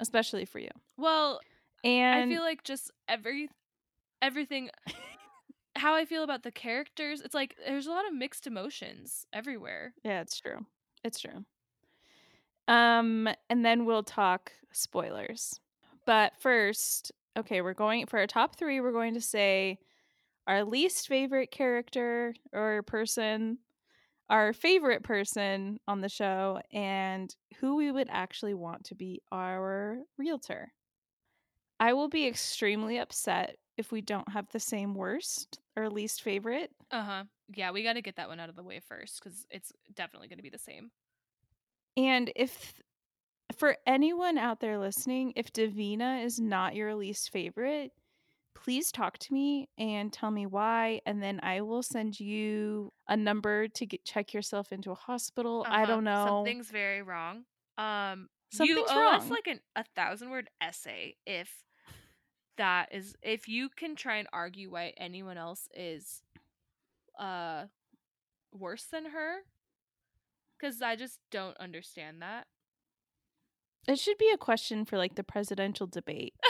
especially 0.00 0.44
for 0.44 0.58
you. 0.58 0.70
Well, 0.96 1.40
And 1.84 2.30
I 2.30 2.34
feel 2.34 2.42
like 2.42 2.64
just 2.64 2.90
every 3.08 3.48
everything 4.22 4.70
how 5.76 5.94
I 5.94 6.04
feel 6.04 6.22
about 6.22 6.44
the 6.44 6.52
characters, 6.52 7.20
it's 7.20 7.34
like 7.34 7.56
there's 7.66 7.86
a 7.88 7.90
lot 7.90 8.06
of 8.06 8.14
mixed 8.14 8.46
emotions 8.46 9.26
everywhere. 9.32 9.92
Yeah, 10.04 10.20
it's 10.20 10.40
true. 10.40 10.64
It's 11.02 11.18
true. 11.20 11.44
Um, 12.68 13.28
and 13.50 13.64
then 13.64 13.84
we'll 13.84 14.02
talk 14.04 14.52
spoilers. 14.72 15.60
But 16.06 16.32
first, 16.40 17.12
okay, 17.36 17.60
we're 17.62 17.74
going 17.74 18.06
for 18.06 18.18
our 18.18 18.26
top 18.26 18.56
three. 18.56 18.80
We're 18.80 18.92
going 18.92 19.14
to 19.14 19.20
say 19.20 19.78
our 20.46 20.64
least 20.64 21.08
favorite 21.08 21.50
character 21.50 22.34
or 22.52 22.82
person, 22.82 23.58
our 24.28 24.52
favorite 24.52 25.02
person 25.02 25.78
on 25.88 26.00
the 26.00 26.08
show, 26.08 26.60
and 26.72 27.34
who 27.58 27.76
we 27.76 27.90
would 27.92 28.08
actually 28.10 28.54
want 28.54 28.84
to 28.84 28.94
be 28.94 29.22
our 29.32 29.98
realtor. 30.18 30.72
I 31.80 31.92
will 31.92 32.08
be 32.08 32.26
extremely 32.26 32.98
upset 32.98 33.56
if 33.76 33.90
we 33.92 34.00
don't 34.00 34.28
have 34.30 34.48
the 34.50 34.60
same 34.60 34.94
worst 34.94 35.58
or 35.76 35.90
least 35.90 36.22
favorite. 36.22 36.70
Uh-huh. 36.90 37.24
Yeah, 37.54 37.72
we 37.72 37.82
got 37.82 37.94
to 37.94 38.02
get 38.02 38.16
that 38.16 38.28
one 38.28 38.40
out 38.40 38.48
of 38.48 38.56
the 38.56 38.62
way 38.62 38.80
first 38.80 39.20
cuz 39.20 39.46
it's 39.50 39.72
definitely 39.92 40.28
going 40.28 40.38
to 40.38 40.42
be 40.42 40.50
the 40.50 40.58
same. 40.58 40.92
And 41.96 42.32
if 42.36 42.80
for 43.54 43.76
anyone 43.86 44.38
out 44.38 44.60
there 44.60 44.78
listening, 44.78 45.32
if 45.36 45.52
Davina 45.52 46.24
is 46.24 46.40
not 46.40 46.74
your 46.74 46.94
least 46.94 47.30
favorite, 47.30 47.92
please 48.54 48.90
talk 48.92 49.18
to 49.18 49.32
me 49.32 49.68
and 49.78 50.12
tell 50.12 50.30
me 50.30 50.46
why 50.46 51.00
and 51.06 51.22
then 51.22 51.40
I 51.42 51.60
will 51.62 51.82
send 51.82 52.18
you 52.20 52.92
a 53.08 53.16
number 53.16 53.68
to 53.68 53.86
get 53.86 54.04
check 54.04 54.32
yourself 54.32 54.72
into 54.72 54.90
a 54.90 54.94
hospital. 54.94 55.66
I 55.68 55.82
Uh-huh. 55.82 55.86
don't 55.86 56.04
know. 56.04 56.24
Something's 56.24 56.70
very 56.70 57.02
wrong. 57.02 57.44
Um 57.78 58.28
you 58.52 58.76
Something's 58.76 58.90
owe 58.90 59.14
us 59.16 59.30
like 59.30 59.46
an, 59.48 59.60
a 59.76 59.84
thousand 59.96 60.30
word 60.30 60.48
essay 60.60 61.16
if 61.26 61.50
that 62.56 62.88
is 62.92 63.16
if 63.22 63.48
you 63.48 63.68
can 63.68 63.96
try 63.96 64.16
and 64.16 64.28
argue 64.32 64.70
why 64.70 64.92
anyone 64.96 65.36
else 65.36 65.68
is 65.74 66.22
uh 67.18 67.64
worse 68.52 68.84
than 68.84 69.06
her 69.06 69.38
cuz 70.60 70.80
I 70.82 70.96
just 70.96 71.18
don't 71.30 71.56
understand 71.58 72.22
that. 72.22 72.46
It 73.86 73.98
should 73.98 74.18
be 74.18 74.30
a 74.32 74.38
question 74.38 74.84
for 74.84 74.96
like 74.96 75.14
the 75.14 75.24
presidential 75.24 75.86
debate. 75.86 76.34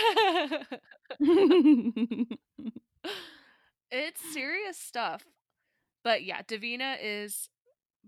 it's 3.91 4.33
serious 4.33 4.79
stuff. 4.79 5.25
But 6.05 6.25
yeah, 6.25 6.43
Davina 6.43 6.97
is 7.03 7.49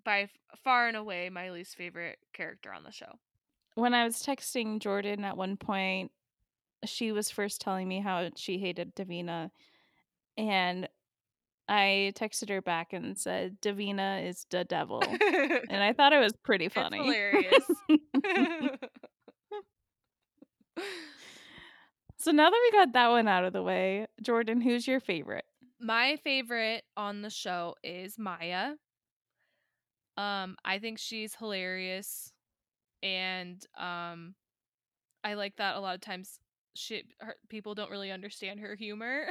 by 0.04 0.28
far 0.62 0.87
and 0.87 0.97
away 0.97 1.30
my 1.30 1.50
least 1.50 1.76
favorite 1.76 2.18
character 2.33 2.73
on 2.73 2.85
the 2.85 2.92
show. 2.92 3.18
when 3.75 3.95
I 3.95 4.04
was 4.04 4.23
texting 4.23 4.80
Jordan 4.80 5.25
at 5.25 5.37
one 5.37 5.56
point, 5.56 6.12
she 6.85 7.12
was 7.12 7.30
first 7.30 7.61
telling 7.61 7.88
me 7.88 8.00
how 8.00 8.30
she 8.37 8.59
hated 8.59 8.95
Davina. 8.95 9.50
And 10.37 10.88
I 11.68 12.12
texted 12.14 12.49
her 12.50 12.62
back 12.62 12.92
and 12.92 13.18
said, 13.18 13.61
Davina 13.61 14.28
is 14.28 14.47
the 14.50 14.64
devil. 14.64 15.02
and 15.71 15.83
I 15.83 15.92
thought 15.92 16.12
it 16.12 16.21
was 16.21 16.33
pretty 16.45 16.68
funny. 16.68 16.99
It's 17.00 17.66
hilarious. 17.88 18.80
so 22.26 22.33
now 22.33 22.50
that 22.50 22.61
we 22.73 22.78
got 22.78 22.92
that 22.92 23.09
one 23.09 23.28
out 23.28 23.45
of 23.45 23.52
the 23.52 23.62
way, 23.62 24.06
Jordan, 24.21 24.61
who's 24.61 24.87
your 24.87 25.00
favorite? 25.00 25.45
my 25.80 26.16
favorite 26.25 26.83
on 26.97 27.23
the 27.23 27.30
show 27.30 27.75
is 27.85 28.18
Maya. 28.18 28.73
Um, 30.16 30.56
I 30.64 30.78
think 30.78 30.99
she's 30.99 31.35
hilarious, 31.35 32.33
and 33.02 33.62
um, 33.78 34.35
I 35.23 35.35
like 35.35 35.56
that 35.56 35.76
a 35.76 35.80
lot 35.80 35.95
of 35.95 36.00
times. 36.00 36.40
She 36.75 37.04
her, 37.21 37.37
people 37.49 37.75
don't 37.75 37.90
really 37.90 38.11
understand 38.11 38.61
her 38.61 38.75
humor, 38.75 39.28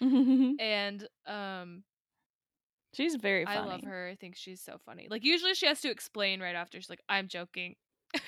and 0.00 1.06
um, 1.26 1.82
She's 2.94 3.16
very 3.16 3.44
funny. 3.44 3.58
I 3.58 3.64
love 3.64 3.82
her. 3.82 4.08
I 4.08 4.16
think 4.16 4.34
she's 4.34 4.62
so 4.62 4.78
funny. 4.86 5.08
Like 5.10 5.24
usually 5.24 5.54
she 5.54 5.66
has 5.66 5.80
to 5.82 5.90
explain 5.90 6.40
right 6.40 6.54
after. 6.54 6.80
She's 6.80 6.90
like, 6.90 7.02
"I'm 7.08 7.28
joking," 7.28 7.74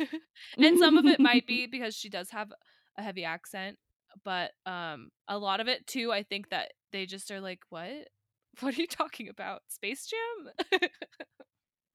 and 0.58 0.78
some 0.78 0.98
of 0.98 1.06
it 1.06 1.20
might 1.20 1.46
be 1.46 1.66
because 1.66 1.94
she 1.96 2.08
does 2.08 2.30
have 2.30 2.52
a 3.00 3.02
heavy 3.02 3.24
accent, 3.24 3.78
but 4.24 4.52
um, 4.66 5.10
a 5.28 5.38
lot 5.38 5.60
of 5.60 5.68
it 5.68 5.86
too. 5.86 6.12
I 6.12 6.22
think 6.22 6.50
that 6.50 6.72
they 6.92 7.06
just 7.06 7.30
are 7.30 7.40
like, 7.40 7.60
"What? 7.70 7.90
What 8.60 8.76
are 8.76 8.80
you 8.80 8.88
talking 8.88 9.28
about? 9.28 9.62
Space 9.68 10.06
Jam?" 10.06 10.72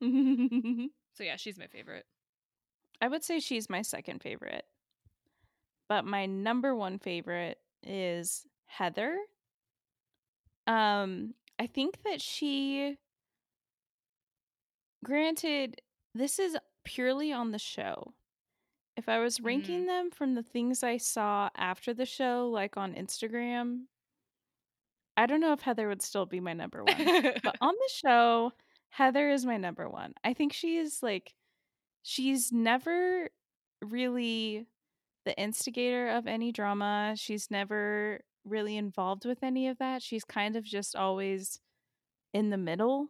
so 1.13 1.23
yeah, 1.23 1.35
she's 1.35 1.59
my 1.59 1.67
favorite. 1.67 2.05
I 3.01 3.07
would 3.07 3.23
say 3.23 3.39
she's 3.39 3.69
my 3.69 3.81
second 3.81 4.21
favorite. 4.21 4.65
But 5.87 6.05
my 6.05 6.25
number 6.25 6.73
one 6.73 6.97
favorite 6.97 7.59
is 7.83 8.45
Heather. 8.65 9.17
Um, 10.65 11.35
I 11.59 11.67
think 11.67 11.99
that 12.03 12.21
she 12.21 12.97
granted 15.03 15.81
this 16.15 16.39
is 16.39 16.57
purely 16.83 17.31
on 17.31 17.51
the 17.51 17.59
show. 17.59 18.13
If 18.97 19.07
I 19.09 19.19
was 19.19 19.39
ranking 19.39 19.85
Mhm. 19.85 19.87
them 19.87 20.11
from 20.11 20.33
the 20.35 20.43
things 20.43 20.83
I 20.83 20.97
saw 20.97 21.49
after 21.55 21.93
the 21.93 22.05
show, 22.05 22.49
like 22.49 22.75
on 22.77 22.93
Instagram, 22.93 23.87
I 25.17 25.25
don't 25.25 25.39
know 25.39 25.53
if 25.53 25.61
Heather 25.61 25.87
would 25.87 26.01
still 26.01 26.25
be 26.25 26.39
my 26.39 26.53
number 26.53 26.83
one. 26.85 27.11
but 27.43 27.55
on 27.61 27.73
the 27.73 27.89
show, 27.93 28.51
Heather 28.89 29.29
is 29.29 29.45
my 29.45 29.57
number 29.57 29.89
one. 29.89 30.13
I 30.23 30.33
think 30.33 30.53
she 30.53 30.77
is 30.77 31.01
like, 31.01 31.35
she's 32.03 32.51
never 32.51 33.29
really 33.81 34.67
the 35.25 35.37
instigator 35.39 36.09
of 36.09 36.27
any 36.27 36.51
drama. 36.51 37.15
She's 37.17 37.51
never 37.51 38.21
really 38.45 38.77
involved 38.77 39.25
with 39.25 39.43
any 39.43 39.67
of 39.67 39.79
that. 39.79 40.01
She's 40.03 40.23
kind 40.25 40.55
of 40.55 40.63
just 40.65 40.95
always 40.95 41.59
in 42.33 42.49
the 42.49 42.57
middle, 42.57 43.09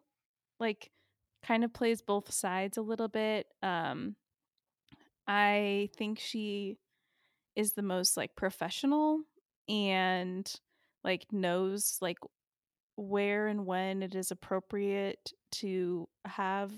like, 0.60 0.92
kind 1.44 1.63
of 1.63 1.74
plays 1.74 2.01
both 2.01 2.32
sides 2.34 2.77
a 2.77 2.82
little 2.84 3.08
bit. 3.10 3.48
Um, 3.64 4.16
I 5.27 5.90
think 5.98 6.20
she 6.20 6.77
is 7.55 7.74
the 7.74 7.81
most 7.81 8.18
like 8.18 8.35
professional 8.35 9.22
and 9.68 10.51
like 11.03 11.25
knows 11.31 11.98
like 12.01 12.18
where 12.98 13.48
and 13.48 13.66
when 13.66 14.03
it 14.03 14.16
is 14.16 14.31
appropriate 14.31 15.31
to 15.51 16.07
have 16.25 16.72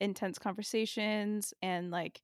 intense 0.00 0.38
conversations 0.38 1.54
and 1.62 1.90
like 1.90 2.22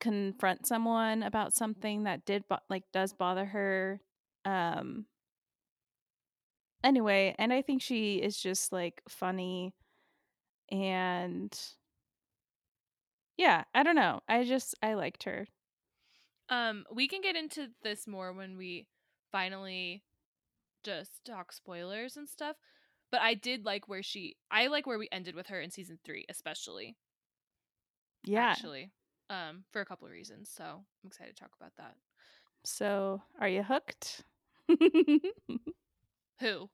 confront 0.00 0.66
someone 0.66 1.22
about 1.22 1.54
something 1.54 2.04
that 2.04 2.24
did 2.24 2.44
bo- 2.48 2.58
like 2.68 2.82
does 2.92 3.12
bother 3.12 3.44
her 3.44 4.00
um 4.44 5.06
anyway 6.82 7.34
and 7.38 7.52
i 7.52 7.62
think 7.62 7.80
she 7.80 8.16
is 8.16 8.36
just 8.36 8.72
like 8.72 9.00
funny 9.08 9.72
and 10.70 11.56
yeah 13.36 13.64
i 13.74 13.82
don't 13.82 13.96
know 13.96 14.20
i 14.28 14.44
just 14.44 14.74
i 14.82 14.94
liked 14.94 15.24
her 15.24 15.46
Um, 16.48 16.84
we 16.92 17.08
can 17.08 17.22
get 17.22 17.36
into 17.36 17.68
this 17.82 18.06
more 18.06 18.32
when 18.32 18.56
we 18.56 18.86
finally 19.30 20.02
just 20.82 21.24
talk 21.24 21.52
spoilers 21.52 22.16
and 22.16 22.28
stuff. 22.28 22.56
But 23.10 23.20
I 23.22 23.34
did 23.34 23.64
like 23.64 23.88
where 23.88 24.02
she 24.02 24.36
I 24.50 24.66
like 24.68 24.86
where 24.86 24.98
we 24.98 25.08
ended 25.12 25.34
with 25.34 25.48
her 25.48 25.60
in 25.60 25.70
season 25.70 25.98
three, 26.04 26.24
especially. 26.28 26.96
yeah 28.24 28.50
Actually. 28.50 28.90
Um, 29.30 29.64
for 29.72 29.80
a 29.80 29.86
couple 29.86 30.06
of 30.06 30.12
reasons. 30.12 30.50
So 30.54 30.64
I'm 30.64 31.06
excited 31.06 31.36
to 31.36 31.40
talk 31.42 31.52
about 31.58 31.72
that. 31.78 31.94
so 32.64 33.22
are 33.40 33.48
you 33.48 33.62
hooked 33.62 34.22
Who? 36.40 36.68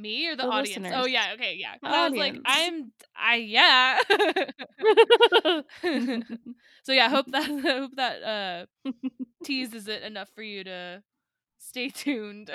Me 0.00 0.28
or 0.28 0.36
the, 0.36 0.44
The 0.44 0.48
audience? 0.48 0.86
Oh 0.94 1.06
yeah, 1.06 1.32
okay, 1.34 1.56
yeah. 1.58 1.74
I 1.82 2.08
was 2.08 2.18
like. 2.18 2.36
I'm 2.44 2.92
I 3.16 3.36
yeah. 3.36 3.98
so 6.82 6.92
yeah, 6.92 7.06
I 7.06 7.08
hope 7.08 7.26
that 7.32 7.50
I 7.50 7.60
hope 7.60 7.96
that 7.96 8.22
uh 8.22 8.66
teases 9.44 9.88
it 9.88 10.02
enough 10.02 10.28
for 10.34 10.42
you 10.42 10.64
to 10.64 11.02
stay 11.58 11.88
tuned. 11.88 12.50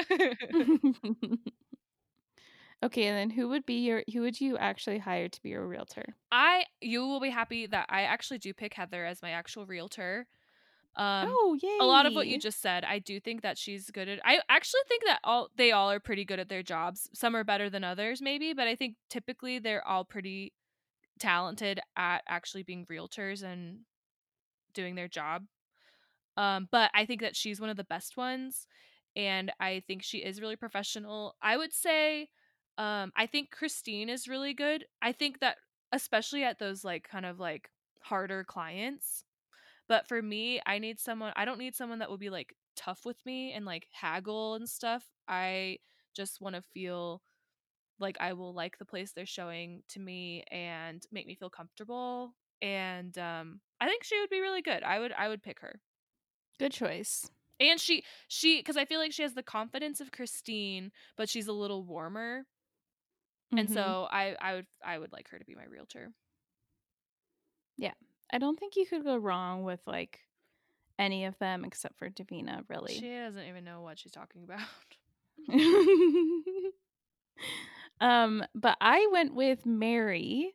okay, 2.84 3.06
and 3.06 3.18
then 3.18 3.30
who 3.30 3.48
would 3.50 3.66
be 3.66 3.86
your 3.86 4.04
who 4.12 4.22
would 4.22 4.42
you 4.42 4.58
actually 4.58 5.00
hire 5.00 5.30
to 5.30 5.42
be 5.42 5.50
your 5.50 5.68
realtor? 5.68 6.16
I 6.32 6.66
you 6.82 7.06
will 7.06 7.20
be 7.20 7.30
happy 7.30 7.68
that 7.68 7.86
I 7.90 8.04
actually 8.04 8.40
do 8.40 8.54
pick 8.54 8.74
Heather 8.74 9.06
as 9.06 9.22
my 9.22 9.32
actual 9.32 9.66
realtor. 9.66 10.28
Um 10.98 11.28
oh, 11.30 11.58
yay. 11.62 11.78
a 11.82 11.86
lot 11.86 12.06
of 12.06 12.16
what 12.16 12.28
you 12.28 12.40
just 12.40 12.62
said, 12.62 12.86
I 12.86 13.00
do 13.00 13.20
think 13.20 13.42
that 13.42 13.58
she's 13.58 13.92
good 13.92 14.08
at 14.08 14.20
I 14.24 14.40
actually 14.50 14.82
think 14.88 15.04
that 15.06 15.20
all 15.24 15.50
they 15.58 15.72
all 15.72 15.92
are 15.92 16.00
pretty 16.00 16.24
good 16.24 16.40
at 16.40 16.48
their 16.48 16.64
jobs. 16.64 17.10
Some 17.14 17.36
are 17.36 17.44
better 17.44 17.70
than 17.70 17.84
others 17.84 18.22
maybe, 18.22 18.54
but 18.54 18.68
I 18.68 18.76
think 18.76 18.96
typically 19.10 19.60
they're 19.60 19.86
all 19.86 20.06
pretty 20.06 20.54
talented 21.20 21.80
at 21.98 22.24
actually 22.28 22.64
being 22.64 22.86
realtors 22.86 23.44
and 23.44 23.80
doing 24.74 24.96
their 24.96 25.10
job. 25.10 25.44
Um 26.38 26.70
but 26.72 26.92
I 26.94 27.06
think 27.06 27.22
that 27.22 27.36
she's 27.36 27.60
one 27.60 27.70
of 27.70 27.78
the 27.78 27.84
best 27.84 28.16
ones 28.18 28.68
and 29.18 29.52
I 29.60 29.84
think 29.88 30.02
she 30.04 30.20
is 30.20 30.42
really 30.42 30.56
professional. 30.58 31.36
I 31.42 31.58
would 31.58 31.74
say 31.74 32.30
um 32.78 33.12
I 33.18 33.26
think 33.26 33.52
Christine 33.52 34.10
is 34.10 34.28
really 34.30 34.54
good. 34.54 34.86
I 35.02 35.12
think 35.12 35.40
that 35.42 35.58
especially 35.92 36.44
at 36.44 36.60
those 36.60 36.84
like 36.86 37.08
kind 37.10 37.26
of 37.26 37.40
like 37.40 37.70
harder 38.02 38.44
clients. 38.44 39.26
But 39.88 40.08
for 40.08 40.21
me, 40.21 40.62
I 40.65 40.80
need 40.80 41.00
someone 41.00 41.34
I 41.36 41.45
don't 41.45 41.60
need 41.60 41.76
someone 41.76 42.00
that 42.00 42.10
will 42.10 42.17
be 42.17 42.30
like 42.30 42.56
tough 42.76 43.06
with 43.06 43.26
me 43.26 43.54
and 43.54 43.65
like 43.65 43.88
haggle 43.91 44.56
and 44.56 44.69
stuff. 44.69 45.06
I 45.28 45.80
just 46.15 46.41
want 46.41 46.56
to 46.56 46.62
feel 46.62 47.21
like 48.00 48.17
I 48.19 48.34
will 48.34 48.54
like 48.54 48.78
the 48.78 48.86
place 48.86 49.13
they're 49.13 49.26
showing 49.26 49.84
to 49.89 50.00
me 50.00 50.43
and 50.52 51.04
make 51.12 51.28
me 51.28 51.36
feel 51.36 51.50
comfortable 51.50 52.36
and 52.62 53.17
um 53.17 53.62
I 53.82 53.88
think 53.88 54.04
she 54.04 54.19
would 54.19 54.30
be 54.30 54.41
really 54.41 54.62
good. 54.62 54.84
I 54.84 55.00
would 55.00 55.12
I 55.13 55.30
would 55.30 55.43
pick 55.43 55.60
her. 55.62 55.82
Good 56.60 56.74
choice. 56.74 57.32
And 57.60 57.80
she 57.80 58.04
she 58.28 58.63
cuz 58.63 58.78
I 58.78 58.86
feel 58.86 59.00
like 59.00 59.12
she 59.13 59.21
has 59.24 59.34
the 59.34 59.43
confidence 59.43 60.00
of 60.02 60.12
Christine, 60.12 60.91
but 61.17 61.30
she's 61.30 61.48
a 61.48 61.54
little 61.54 61.84
warmer. 61.84 62.48
And 63.58 63.69
Mhm. 63.69 63.69
so 63.69 64.08
I 64.12 64.36
I 64.39 64.54
would 64.56 64.67
I 64.84 64.98
would 65.00 65.12
like 65.12 65.30
her 65.30 65.39
to 65.39 65.45
be 65.45 65.56
my 65.56 65.65
realtor. 65.65 66.13
I 68.36 68.38
don't 68.38 68.60
think 68.60 68.76
you 68.76 68.86
could 68.86 69.06
go 69.06 69.15
wrong 69.15 69.63
with 69.63 69.80
like 69.88 70.19
any 71.00 71.24
of 71.24 71.39
them 71.39 71.63
except 71.63 71.98
for 71.98 72.10
Davina, 72.10 72.63
really. 72.67 72.95
She 72.95 73.15
doesn't 73.15 73.48
even 73.48 73.63
know 73.63 73.80
what 73.80 73.98
she's 73.98 74.12
talking 74.12 74.43
about. 74.43 74.60
um, 78.02 78.43
but 78.54 78.76
I 78.82 79.08
went 79.10 79.36
with 79.36 79.65
Mary. 79.65 80.54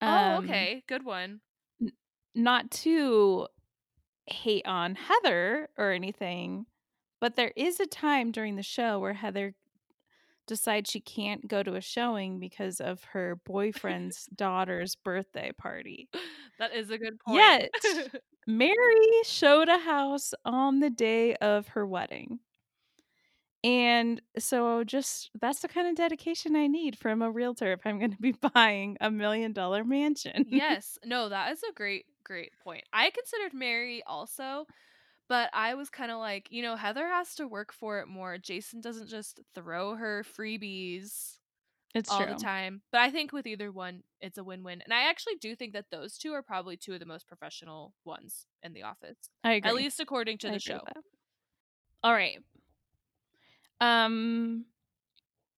oh, 0.00 0.06
Um, 0.06 0.44
okay. 0.44 0.82
Good 0.86 1.04
one. 1.04 1.40
Not 2.34 2.70
to 2.70 3.48
hate 4.24 4.66
on 4.66 4.94
Heather 4.94 5.68
or 5.76 5.92
anything, 5.92 6.64
but 7.20 7.36
there 7.36 7.52
is 7.54 7.80
a 7.80 7.86
time 7.86 8.32
during 8.32 8.56
the 8.56 8.62
show 8.62 8.98
where 8.98 9.12
Heather 9.12 9.54
decides 10.48 10.90
she 10.90 11.00
can't 11.00 11.46
go 11.46 11.62
to 11.62 11.74
a 11.74 11.80
showing 11.80 12.40
because 12.40 12.80
of 12.80 13.04
her 13.04 13.38
boyfriend's 13.46 14.26
daughter's 14.34 14.96
birthday 14.96 15.52
party. 15.56 16.08
That 16.58 16.74
is 16.74 16.90
a 16.90 16.98
good 16.98 17.20
point. 17.20 17.38
Yet, 17.38 17.70
Mary 18.48 19.10
showed 19.22 19.68
a 19.68 19.78
house 19.78 20.34
on 20.44 20.80
the 20.80 20.90
day 20.90 21.36
of 21.36 21.68
her 21.68 21.86
wedding. 21.86 22.40
And 23.64 24.22
so 24.38 24.84
just 24.84 25.30
that's 25.40 25.60
the 25.60 25.68
kind 25.68 25.88
of 25.88 25.96
dedication 25.96 26.54
I 26.54 26.68
need 26.68 26.96
from 26.96 27.22
a 27.22 27.30
realtor 27.30 27.72
if 27.72 27.80
I'm 27.84 27.98
going 27.98 28.12
to 28.12 28.18
be 28.18 28.32
buying 28.54 28.96
a 29.00 29.10
million 29.10 29.52
dollar 29.52 29.84
mansion. 29.84 30.46
Yes. 30.48 30.98
No, 31.04 31.28
that 31.28 31.52
is 31.52 31.62
a 31.68 31.72
great, 31.72 32.06
great 32.24 32.52
point. 32.62 32.84
I 32.92 33.10
considered 33.10 33.54
Mary 33.54 34.02
also, 34.06 34.66
but 35.28 35.50
I 35.52 35.74
was 35.74 35.90
kind 35.90 36.10
of 36.10 36.18
like, 36.18 36.48
you 36.50 36.62
know, 36.62 36.76
Heather 36.76 37.06
has 37.06 37.34
to 37.36 37.46
work 37.46 37.72
for 37.72 38.00
it 38.00 38.08
more. 38.08 38.38
Jason 38.38 38.80
doesn't 38.80 39.08
just 39.08 39.40
throw 39.54 39.94
her 39.94 40.24
freebies 40.38 41.38
it's 41.94 42.10
all 42.10 42.24
the 42.24 42.34
time. 42.34 42.82
But 42.92 43.00
I 43.00 43.10
think 43.10 43.32
with 43.32 43.46
either 43.46 43.72
one, 43.72 44.02
it's 44.20 44.38
a 44.38 44.44
win 44.44 44.62
win. 44.62 44.82
And 44.82 44.92
I 44.92 45.08
actually 45.08 45.36
do 45.40 45.54
think 45.56 45.72
that 45.72 45.86
those 45.90 46.18
two 46.18 46.32
are 46.32 46.42
probably 46.42 46.76
two 46.76 46.92
of 46.92 47.00
the 47.00 47.06
most 47.06 47.26
professional 47.26 47.94
ones 48.04 48.46
in 48.62 48.72
the 48.72 48.82
office, 48.82 49.16
I 49.42 49.54
agree. 49.54 49.70
at 49.70 49.76
least 49.76 50.00
according 50.00 50.38
to 50.38 50.48
I 50.48 50.52
the 50.52 50.58
show. 50.58 50.80
All 52.02 52.12
right. 52.12 52.38
Um 53.80 54.64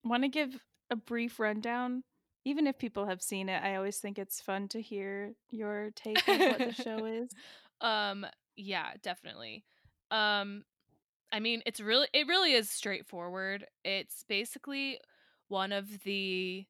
want 0.05 0.23
to 0.23 0.29
give 0.29 0.59
a 0.91 0.97
brief 0.97 1.39
rundown 1.39 2.03
even 2.47 2.67
if 2.67 2.79
people 2.79 3.07
have 3.07 3.21
seen 3.21 3.51
it. 3.51 3.63
I 3.63 3.77
always 3.77 3.99
think 3.99 4.19
it's 4.19 4.41
fun 4.41 4.69
to 4.69 4.81
hear 4.81 5.35
your 5.51 5.91
take 5.95 6.27
on 6.27 6.39
what 6.39 6.59
the 6.59 6.73
show 6.83 7.05
is. 7.05 7.31
Um 7.81 8.27
yeah, 8.57 8.93
definitely. 9.03 9.65
Um 10.11 10.65
I 11.33 11.41
mean, 11.41 11.63
it's 11.67 11.81
really 11.81 12.09
it 12.13 12.27
really 12.29 12.55
is 12.55 12.71
straightforward. 12.71 13.67
It's 13.85 14.25
basically 14.29 15.01
one 15.49 15.73
of 15.73 16.05
the 16.05 16.67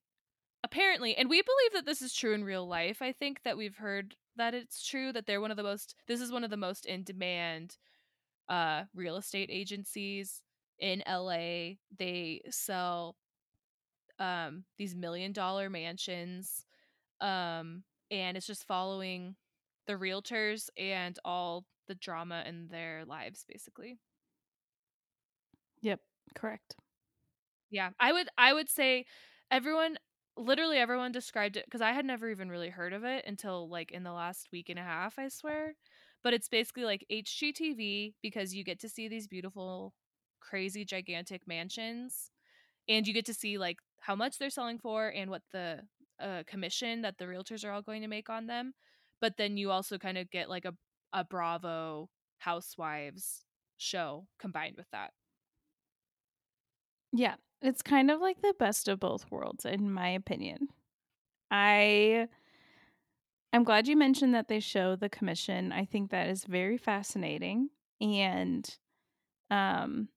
apparently 0.64 1.16
and 1.16 1.31
we 1.31 1.43
believe 1.43 1.73
that 1.75 1.87
this 1.87 2.03
is 2.03 2.14
true 2.14 2.35
in 2.35 2.45
real 2.45 2.66
life. 2.66 3.03
I 3.03 3.12
think 3.12 3.43
that 3.45 3.57
we've 3.59 3.77
heard 3.77 4.16
that 4.37 4.55
it's 4.55 4.87
true 4.87 5.12
that 5.12 5.27
they're 5.27 5.40
one 5.40 5.51
of 5.51 5.57
the 5.59 5.62
most 5.62 5.95
this 6.09 6.21
is 6.21 6.33
one 6.33 6.45
of 6.45 6.51
the 6.51 6.57
most 6.57 6.87
in 6.87 7.05
demand 7.05 7.79
uh 8.49 8.85
real 8.95 9.16
estate 9.16 9.51
agencies 9.53 10.43
in 10.79 11.03
LA. 11.07 11.79
They 11.99 12.43
sell 12.51 13.16
um 14.19 14.64
these 14.79 14.95
million 14.95 15.33
dollar 15.33 15.71
mansions 15.71 16.66
um 17.21 17.85
and 18.11 18.37
it's 18.37 18.47
just 18.47 18.66
following 18.66 19.37
the 19.90 19.96
realtors 19.98 20.68
and 20.79 21.18
all 21.24 21.64
the 21.88 21.94
drama 21.96 22.44
in 22.46 22.68
their 22.68 23.05
lives 23.05 23.44
basically. 23.48 23.98
Yep, 25.83 26.00
correct. 26.35 26.76
Yeah, 27.70 27.90
I 28.00 28.12
would 28.12 28.29
I 28.38 28.53
would 28.53 28.68
say 28.68 29.07
everyone 29.50 29.98
literally 30.37 30.79
everyone 30.79 31.12
described 31.12 31.57
it 31.57 31.64
because 31.66 31.81
I 31.81 31.92
had 31.92 32.05
never 32.05 32.31
even 32.31 32.50
really 32.50 32.70
heard 32.70 32.92
of 32.92 33.05
it 33.05 33.24
until 33.26 33.68
like 33.68 33.92
in 33.92 34.03
the 34.05 34.12
last 34.12 34.48
week 34.53 34.68
and 34.68 34.79
a 34.79 34.83
half, 34.83 35.18
I 35.18 35.29
swear. 35.29 35.74
But 36.22 36.35
it's 36.35 36.48
basically 36.48 36.85
like 36.85 37.07
HGTV 37.11 38.14
because 38.22 38.55
you 38.55 38.64
get 38.64 38.81
to 38.81 38.88
see 38.88 39.09
these 39.09 39.29
beautiful, 39.29 39.94
crazy, 40.40 40.85
gigantic 40.85 41.46
mansions, 41.46 42.31
and 42.88 43.07
you 43.07 43.14
get 43.14 43.26
to 43.26 43.35
see 43.35 43.59
like 43.59 43.79
how 44.00 44.16
much 44.16 44.38
they're 44.38 44.50
selling 44.50 44.79
for 44.79 45.09
and 45.09 45.31
what 45.31 45.42
the 45.53 45.83
uh, 46.20 46.44
commission 46.46 47.03
that 47.03 47.18
the 47.18 47.26
realtors 47.26 47.64
are 47.64 47.72
all 47.72 47.83
going 47.83 48.03
to 48.03 48.09
make 48.09 48.31
on 48.31 48.46
them. 48.46 48.74
But 49.21 49.37
then 49.37 49.57
you 49.57 49.71
also 49.71 49.99
kind 49.99 50.19
of 50.19 50.31
get 50.31 50.49
like 50.49 50.65
a 50.65 50.77
a 51.13 51.25
Bravo 51.25 52.11
Housewives 52.39 53.45
show 53.79 54.29
combined 54.39 54.77
with 54.77 54.89
that. 54.93 55.13
Yeah, 57.13 57.37
it's 57.61 57.83
kind 57.83 58.11
of 58.11 58.21
like 58.21 58.41
the 58.41 58.55
best 58.59 58.89
of 58.89 59.01
both 59.01 59.31
worlds 59.31 59.65
in 59.65 59.93
my 59.93 60.09
opinion. 60.09 60.69
I 61.51 62.29
I'm 63.53 63.65
glad 63.65 63.89
you 63.89 63.97
mentioned 63.97 64.35
that 64.35 64.49
they 64.49 64.61
show 64.61 64.97
the 64.97 65.09
commission. 65.09 65.73
I 65.73 65.85
think 65.85 66.11
that 66.11 66.29
is 66.29 66.45
very 66.45 66.79
fascinating 66.79 67.71
and 68.01 68.79
um 69.51 70.09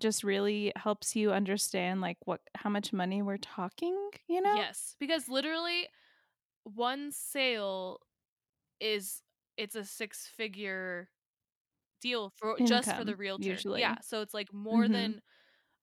just 0.00 0.24
really 0.24 0.72
helps 0.76 1.16
you 1.16 1.32
understand 1.32 2.00
like 2.02 2.18
what 2.26 2.42
how 2.56 2.70
much 2.70 2.92
money 2.92 3.22
we're 3.22 3.38
talking, 3.38 4.10
you 4.28 4.40
know? 4.42 4.64
Yes, 4.64 4.96
because 4.98 5.28
literally 5.28 5.88
one 6.64 7.12
sale 7.12 8.00
is 8.84 9.22
it's 9.58 9.76
a 9.76 9.84
six 9.84 10.26
figure 10.28 11.10
deal 12.00 12.30
for 12.30 12.60
just 12.62 12.94
for 12.94 13.04
the 13.04 13.16
realtor. 13.16 13.64
usually. 13.66 13.70
Yeah, 13.70 14.00
so 14.02 14.20
it's 14.22 14.34
like 14.34 14.52
more 14.52 14.88
Mhm. 14.88 14.88
than 14.88 15.20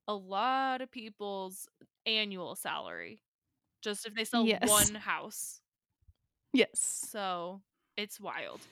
a 0.07 0.15
lot 0.15 0.81
of 0.81 0.91
people's 0.91 1.67
annual 2.05 2.55
salary 2.55 3.23
just 3.83 4.05
if 4.07 4.15
they 4.15 4.25
sell 4.25 4.49
Yes. 4.49 4.53
one 4.53 4.95
house. 4.95 5.61
Yes. 6.53 7.09
So, 7.13 7.63
it's 7.97 8.19
wild. 8.19 8.69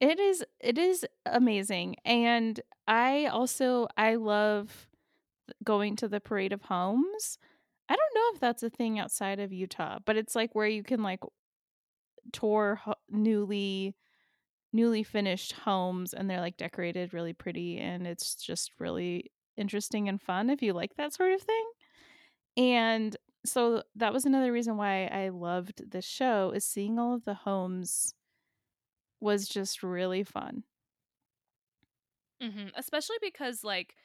It 0.00 0.18
is 0.20 0.44
it 0.60 0.76
is 0.78 1.06
amazing 1.24 1.96
and 2.04 2.60
I 2.86 3.26
also 3.26 3.88
I 3.96 4.16
love 4.16 4.88
going 5.64 5.96
to 5.96 6.08
the 6.08 6.20
Parade 6.20 6.52
of 6.52 6.62
Homes. 6.62 7.38
I 7.88 7.96
don't 7.96 8.14
know 8.14 8.30
if 8.34 8.40
that's 8.40 8.62
a 8.64 8.70
thing 8.70 8.98
outside 8.98 9.40
of 9.40 9.52
Utah, 9.52 10.00
but 10.06 10.16
it's 10.16 10.34
like 10.36 10.54
where 10.54 10.68
you 10.68 10.82
can 10.84 11.02
like 11.02 11.20
tour 12.32 12.76
ho- 12.76 12.94
newly 13.10 13.96
newly 14.72 15.02
finished 15.02 15.52
homes 15.52 16.14
and 16.14 16.28
they're 16.30 16.40
like 16.40 16.56
decorated 16.58 17.14
really 17.14 17.32
pretty 17.32 17.78
and 17.78 18.06
it's 18.06 18.36
just 18.36 18.72
really 18.80 19.32
interesting 19.56 20.08
and 20.08 20.22
fun 20.22 20.50
if 20.50 20.62
you 20.62 20.72
like 20.74 20.96
that 20.96 21.14
sort 21.14 21.32
of 21.32 21.42
thing. 21.42 21.70
And 22.56 23.16
so 23.46 23.82
that 23.96 24.12
was 24.12 24.26
another 24.26 24.52
reason 24.52 24.76
why 24.76 25.06
I 25.06 25.30
loved 25.30 25.90
this 25.90 26.04
show 26.06 26.50
is 26.52 26.64
seeing 26.64 26.98
all 26.98 27.14
of 27.14 27.24
the 27.24 27.34
homes 27.34 28.14
was 29.20 29.48
just 29.48 29.82
really 29.82 30.22
fun. 30.24 30.64
Mhm, 32.42 32.72
especially 32.74 33.16
because 33.20 33.64
like 33.64 33.96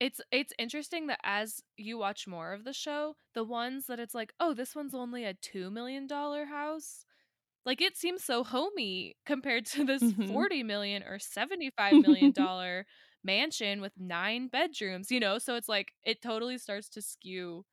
it's 0.00 0.20
it's 0.32 0.52
interesting 0.58 1.06
that 1.08 1.20
as 1.24 1.62
you 1.76 1.98
watch 1.98 2.26
more 2.26 2.52
of 2.52 2.64
the 2.64 2.72
show, 2.72 3.16
the 3.34 3.44
ones 3.44 3.86
that 3.86 4.00
it's 4.00 4.14
like, 4.14 4.34
"Oh, 4.40 4.54
this 4.54 4.74
one's 4.76 4.94
only 4.94 5.24
a 5.24 5.34
2 5.34 5.70
million 5.70 6.06
dollar 6.06 6.46
house." 6.46 7.06
Like 7.66 7.80
it 7.80 7.96
seems 7.96 8.22
so 8.24 8.44
homey 8.44 9.16
compared 9.26 9.66
to 9.66 9.84
this 9.84 10.12
Mhm. 10.20 10.24
40 10.26 10.62
million 10.62 11.02
or 11.02 11.18
75 11.18 11.98
million 11.98 12.32
dollar 12.34 12.86
mansion 13.24 13.80
with 13.80 13.92
9 13.98 14.48
bedrooms, 14.48 15.10
you 15.10 15.20
know? 15.20 15.38
So 15.38 15.56
it's 15.56 15.68
like 15.68 15.92
it 16.04 16.22
totally 16.22 16.58
starts 16.58 16.88
to 16.90 17.02
skew 17.02 17.64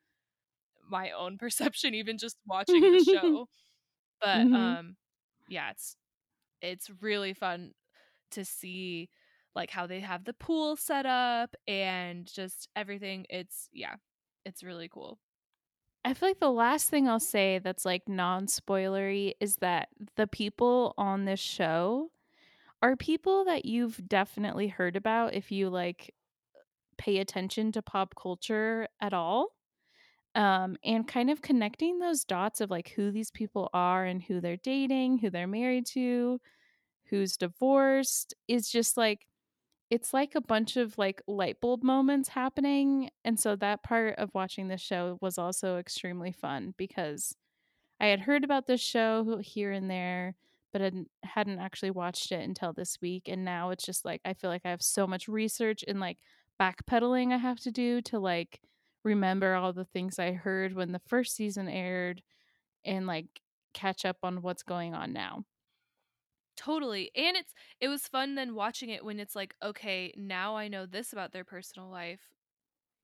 my 0.89 1.11
own 1.11 1.37
perception 1.39 1.93
even 1.95 2.17
just 2.17 2.37
watching 2.45 2.89
the 2.89 2.99
show. 2.99 3.47
But 4.21 4.47
Mhm. 4.47 4.77
um 4.77 4.97
yeah, 5.49 5.71
it's 5.71 5.97
it's 6.61 6.91
really 7.01 7.33
fun 7.35 7.73
to 8.31 8.45
see 8.45 9.09
like 9.55 9.71
how 9.71 9.87
they 9.87 10.01
have 10.01 10.25
the 10.25 10.33
pool 10.33 10.77
set 10.77 11.05
up 11.07 11.55
and 11.67 12.27
just 12.31 12.69
everything. 12.75 13.25
It's 13.29 13.69
yeah, 13.73 13.97
it's 14.45 14.63
really 14.63 14.89
cool. 14.89 15.19
I 16.03 16.13
feel 16.13 16.29
like 16.29 16.39
the 16.39 16.51
last 16.51 16.89
thing 16.89 17.07
I'll 17.07 17.19
say 17.19 17.59
that's 17.59 17.85
like 17.85 18.07
non 18.09 18.47
spoilery 18.47 19.33
is 19.39 19.57
that 19.57 19.89
the 20.15 20.27
people 20.27 20.93
on 20.97 21.25
this 21.25 21.39
show 21.39 22.11
are 22.81 22.95
people 22.95 23.45
that 23.45 23.65
you've 23.65 24.07
definitely 24.07 24.67
heard 24.67 24.95
about 24.95 25.33
if 25.35 25.51
you 25.51 25.69
like 25.69 26.15
pay 26.97 27.19
attention 27.19 27.71
to 27.73 27.81
pop 27.81 28.15
culture 28.21 28.87
at 29.01 29.13
all. 29.13 29.49
Um, 30.35 30.77
and 30.85 31.07
kind 31.07 31.29
of 31.29 31.41
connecting 31.41 31.99
those 31.99 32.23
dots 32.25 32.61
of 32.61 32.71
like 32.71 32.89
who 32.89 33.11
these 33.11 33.31
people 33.31 33.69
are 33.73 34.05
and 34.05 34.21
who 34.23 34.41
they're 34.41 34.57
dating, 34.57 35.19
who 35.19 35.29
they're 35.29 35.47
married 35.47 35.85
to, 35.87 36.39
who's 37.05 37.37
divorced 37.37 38.33
is 38.47 38.69
just 38.69 38.97
like 38.97 39.27
it's 39.91 40.13
like 40.13 40.35
a 40.35 40.41
bunch 40.41 40.77
of 40.77 40.97
like 40.97 41.21
light 41.27 41.61
bulb 41.61 41.83
moments 41.83 42.29
happening. 42.29 43.11
And 43.25 43.39
so 43.39 43.57
that 43.57 43.83
part 43.83 44.15
of 44.17 44.33
watching 44.33 44.69
the 44.69 44.77
show 44.77 45.19
was 45.21 45.37
also 45.37 45.77
extremely 45.79 46.33
fun 46.33 46.75
because 46.77 47.35
I 47.99 48.07
had 48.07 48.21
heard 48.21 48.43
about 48.43 48.67
this 48.67 48.81
show 48.81 49.39
here 49.43 49.71
and 49.71 49.89
there, 49.89 50.35
but 50.73 50.81
I 50.81 50.91
hadn't 51.23 51.59
actually 51.59 51.91
watched 51.91 52.31
it 52.31 52.41
until 52.41 52.73
this 52.73 52.99
week. 53.01 53.27
And 53.27 53.45
now 53.45 53.71
it's 53.71 53.85
just 53.85 54.05
like 54.05 54.21
I 54.25 54.33
feel 54.33 54.49
like 54.49 54.63
I 54.65 54.71
have 54.71 54.81
so 54.83 55.07
much 55.07 55.27
research 55.27 55.83
and 55.87 55.99
like 55.99 56.19
backpedaling 56.59 57.33
I 57.33 57.37
have 57.37 57.59
to 57.61 57.71
do 57.71 58.01
to 58.03 58.19
like 58.19 58.61
remember 59.03 59.55
all 59.55 59.73
the 59.73 59.85
things 59.85 60.19
I 60.19 60.33
heard 60.33 60.73
when 60.73 60.91
the 60.93 60.99
first 61.07 61.35
season 61.35 61.69
aired 61.69 62.23
and 62.85 63.07
like 63.07 63.41
catch 63.73 64.05
up 64.05 64.17
on 64.23 64.41
what's 64.43 64.63
going 64.63 64.93
on 64.95 65.13
now. 65.13 65.45
Totally. 66.61 67.11
And 67.15 67.35
it's 67.35 67.53
it 67.79 67.87
was 67.87 68.07
fun 68.07 68.35
then 68.35 68.53
watching 68.55 68.89
it 68.89 69.03
when 69.03 69.19
it's 69.19 69.35
like, 69.35 69.55
okay, 69.63 70.13
now 70.15 70.55
I 70.55 70.67
know 70.67 70.85
this 70.85 71.11
about 71.11 71.31
their 71.31 71.43
personal 71.43 71.89
life. 71.89 72.21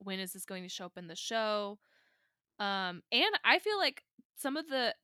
When 0.00 0.20
is 0.20 0.32
this 0.32 0.44
going 0.44 0.62
to 0.64 0.68
show 0.68 0.86
up 0.86 0.98
in 0.98 1.08
the 1.08 1.16
show? 1.16 1.78
Um 2.60 3.02
and 3.12 3.34
I 3.44 3.58
feel 3.60 3.78
like 3.78 4.04
some 4.36 4.56
of 4.56 4.68
the 4.68 4.94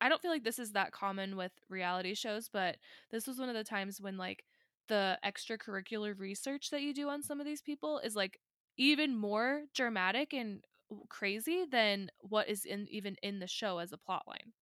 I 0.00 0.08
don't 0.08 0.22
feel 0.22 0.30
like 0.32 0.44
this 0.44 0.58
is 0.60 0.72
that 0.72 0.92
common 0.92 1.36
with 1.36 1.52
reality 1.70 2.14
shows, 2.14 2.48
but 2.52 2.76
this 3.10 3.26
was 3.26 3.38
one 3.38 3.48
of 3.50 3.56
the 3.56 3.64
times 3.64 4.00
when 4.00 4.16
like 4.18 4.44
the 4.88 5.18
extracurricular 5.24 6.18
research 6.18 6.70
that 6.70 6.82
you 6.82 6.94
do 6.94 7.08
on 7.10 7.22
some 7.22 7.40
of 7.40 7.46
these 7.46 7.62
people 7.62 7.98
is 8.00 8.16
like 8.16 8.40
even 8.78 9.16
more 9.16 9.64
dramatic 9.74 10.34
and 10.34 10.64
crazy 11.10 11.64
than 11.70 12.10
what 12.20 12.48
is 12.48 12.64
in 12.66 12.88
even 12.90 13.16
in 13.22 13.40
the 13.40 13.48
show 13.48 13.78
as 13.78 13.92
a 13.92 13.98
plot 13.98 14.24
line. 14.28 14.52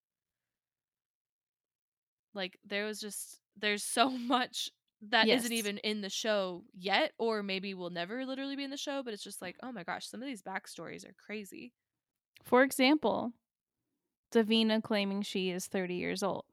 Like 2.34 2.58
there 2.64 2.84
was 2.86 3.00
just 3.00 3.40
there's 3.56 3.84
so 3.84 4.10
much 4.10 4.70
that 5.02 5.26
Yes. 5.26 5.42
not 5.42 5.52
even 5.52 5.78
in 5.78 6.00
the 6.00 6.08
show 6.10 6.64
yet, 6.72 7.12
or 7.18 7.42
maybe 7.42 7.74
will 7.74 7.90
never 7.90 8.24
literally 8.24 8.54
be 8.56 8.64
in 8.64 8.70
the 8.70 8.76
show, 8.76 9.02
but 9.02 9.12
it's 9.12 9.24
just 9.24 9.42
like, 9.42 9.56
oh 9.62 9.72
my 9.72 9.82
gosh, 9.82 10.06
some 10.06 10.22
of 10.22 10.26
these 10.26 10.42
backstories 10.42 11.04
are 11.08 11.14
crazy. 11.14 11.72
For 12.44 12.62
example, 12.62 13.32
Davina 14.32 14.82
claiming 14.82 15.22
she 15.22 15.50
is 15.50 15.66
30 15.66 15.94
years 15.94 16.22
old. 16.22 16.44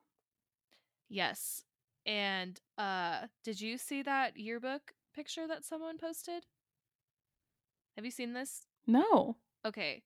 Yes. 1.10 1.64
And 2.06 2.60
uh 2.78 3.28
did 3.44 3.60
you 3.62 3.78
see 3.78 4.02
that 4.04 4.38
yearbook 4.38 4.94
picture 5.14 5.48
that 5.48 5.66
someone 5.66 5.98
posted? 5.98 6.46
Have 7.96 8.06
you 8.06 8.12
seen 8.12 8.34
this? 8.34 8.66
No. 8.88 9.38
Okay. 9.66 10.04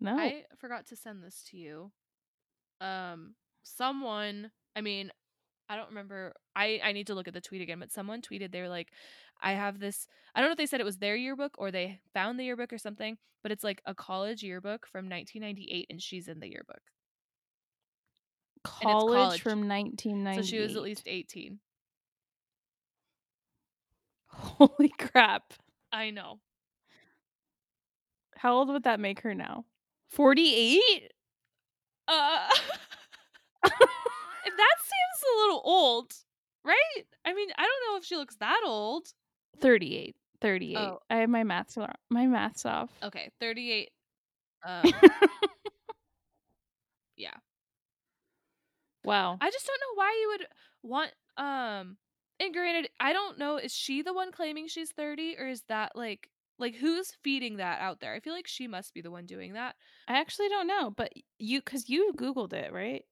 No. 0.00 0.16
I 0.18 0.44
forgot 0.58 0.86
to 0.86 0.96
send 0.96 1.22
this 1.22 1.42
to 1.50 1.56
you. 1.56 1.92
Um 2.80 3.34
someone, 3.62 4.52
I 4.76 4.82
mean, 4.82 5.10
I 5.68 5.76
don't 5.76 5.88
remember. 5.88 6.34
I 6.54 6.80
I 6.84 6.92
need 6.92 7.08
to 7.08 7.14
look 7.14 7.26
at 7.26 7.34
the 7.34 7.40
tweet 7.40 7.62
again, 7.62 7.80
but 7.80 7.90
someone 7.90 8.22
tweeted 8.22 8.52
they 8.52 8.60
were 8.60 8.68
like 8.68 8.92
I 9.42 9.52
have 9.52 9.80
this 9.80 10.06
I 10.34 10.40
don't 10.40 10.48
know 10.48 10.52
if 10.52 10.58
they 10.58 10.66
said 10.66 10.80
it 10.80 10.84
was 10.84 10.98
their 10.98 11.16
yearbook 11.16 11.54
or 11.58 11.70
they 11.70 12.00
found 12.12 12.38
the 12.38 12.44
yearbook 12.44 12.72
or 12.72 12.78
something, 12.78 13.16
but 13.42 13.50
it's 13.50 13.64
like 13.64 13.80
a 13.86 13.94
college 13.94 14.42
yearbook 14.42 14.86
from 14.86 15.08
1998 15.08 15.86
and 15.90 16.00
she's 16.00 16.28
in 16.28 16.40
the 16.40 16.48
yearbook. 16.48 16.82
college, 18.62 19.14
college. 19.14 19.40
from 19.40 19.68
1990. 19.68 20.42
So 20.42 20.46
she 20.46 20.60
was 20.60 20.76
at 20.76 20.82
least 20.82 21.04
18. 21.06 21.58
Holy 24.28 24.88
crap. 24.98 25.54
I 25.92 26.10
know. 26.10 26.40
How 28.36 28.54
old 28.54 28.68
would 28.68 28.84
that 28.84 29.00
make 29.00 29.20
her 29.20 29.34
now? 29.34 29.64
48? 30.10 31.12
Uh 32.06 32.48
that 34.56 34.76
seems 34.80 35.34
a 35.34 35.38
little 35.40 35.62
old, 35.64 36.12
right? 36.64 37.02
I 37.24 37.34
mean, 37.34 37.48
I 37.56 37.62
don't 37.62 37.92
know 37.92 37.98
if 37.98 38.04
she 38.04 38.16
looks 38.16 38.36
that 38.36 38.62
old. 38.64 39.08
38. 39.60 40.16
38. 40.40 40.76
Oh. 40.76 40.98
I 41.10 41.16
have 41.16 41.30
my 41.30 41.44
maths 41.44 41.78
my 42.10 42.26
maths 42.26 42.66
off. 42.66 42.90
Okay, 43.02 43.30
38. 43.40 43.90
Um, 44.66 44.84
yeah. 47.16 47.30
wow. 49.04 49.38
I 49.40 49.50
just 49.50 49.66
don't 49.66 49.80
know 49.80 49.94
why 49.94 50.18
you 50.20 50.28
would 50.28 50.46
want 50.82 51.10
um 51.36 51.96
and 52.38 52.52
granted, 52.52 52.90
I 53.00 53.12
don't 53.12 53.38
know 53.38 53.56
is 53.56 53.72
she 53.72 54.02
the 54.02 54.12
one 54.12 54.32
claiming 54.32 54.68
she's 54.68 54.92
30 54.92 55.36
or 55.38 55.46
is 55.46 55.62
that 55.68 55.92
like 55.94 56.28
like 56.58 56.76
who's 56.76 57.12
feeding 57.22 57.58
that 57.58 57.80
out 57.80 58.00
there? 58.00 58.14
I 58.14 58.20
feel 58.20 58.32
like 58.32 58.46
she 58.46 58.66
must 58.66 58.94
be 58.94 59.02
the 59.02 59.10
one 59.10 59.26
doing 59.26 59.54
that. 59.54 59.76
I 60.08 60.18
actually 60.18 60.48
don't 60.48 60.66
know, 60.66 60.90
but 60.90 61.12
you 61.38 61.62
cuz 61.62 61.88
you 61.88 62.12
googled 62.16 62.52
it, 62.52 62.72
right? 62.72 63.04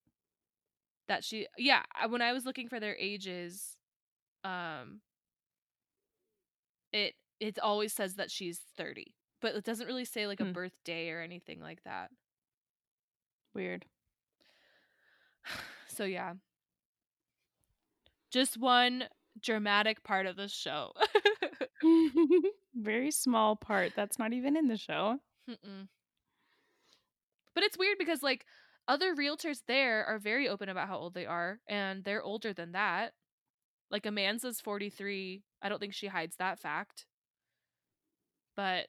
That 1.08 1.24
she 1.24 1.46
yeah, 1.58 1.82
when 2.08 2.22
I 2.22 2.32
was 2.32 2.44
looking 2.46 2.68
for 2.68 2.80
their 2.80 2.96
ages 2.96 3.76
um 4.44 5.00
it 6.92 7.14
it 7.40 7.58
always 7.58 7.92
says 7.92 8.14
that 8.14 8.30
she's 8.30 8.60
30, 8.76 9.14
but 9.40 9.54
it 9.54 9.64
doesn't 9.64 9.86
really 9.86 10.04
say 10.04 10.26
like 10.26 10.40
a 10.40 10.44
Hmm. 10.44 10.52
birthday 10.52 11.10
or 11.10 11.20
anything 11.20 11.60
like 11.60 11.82
that. 11.84 12.10
Weird. 13.54 13.84
So 15.88 16.04
yeah. 16.04 16.34
Just 18.30 18.58
one 18.58 19.04
dramatic 19.40 20.02
part 20.02 20.26
of 20.26 20.36
the 20.36 20.48
show. 20.48 20.92
Very 22.74 23.10
small 23.10 23.56
part 23.56 23.92
that's 23.94 24.18
not 24.18 24.32
even 24.32 24.56
in 24.56 24.68
the 24.68 24.76
show. 24.76 25.18
Mm-mm. 25.48 25.88
But 27.54 27.64
it's 27.64 27.78
weird 27.78 27.98
because 27.98 28.22
like 28.22 28.46
other 28.86 29.14
realtors 29.14 29.62
there 29.66 30.04
are 30.04 30.18
very 30.18 30.48
open 30.48 30.68
about 30.68 30.88
how 30.88 30.98
old 30.98 31.14
they 31.14 31.26
are 31.26 31.60
and 31.68 32.04
they're 32.04 32.22
older 32.22 32.52
than 32.52 32.72
that. 32.72 33.12
Like 33.90 34.04
Amanza's 34.04 34.60
43. 34.60 35.42
I 35.62 35.68
don't 35.68 35.78
think 35.78 35.94
she 35.94 36.08
hides 36.08 36.36
that 36.36 36.58
fact. 36.58 37.06
But 38.56 38.86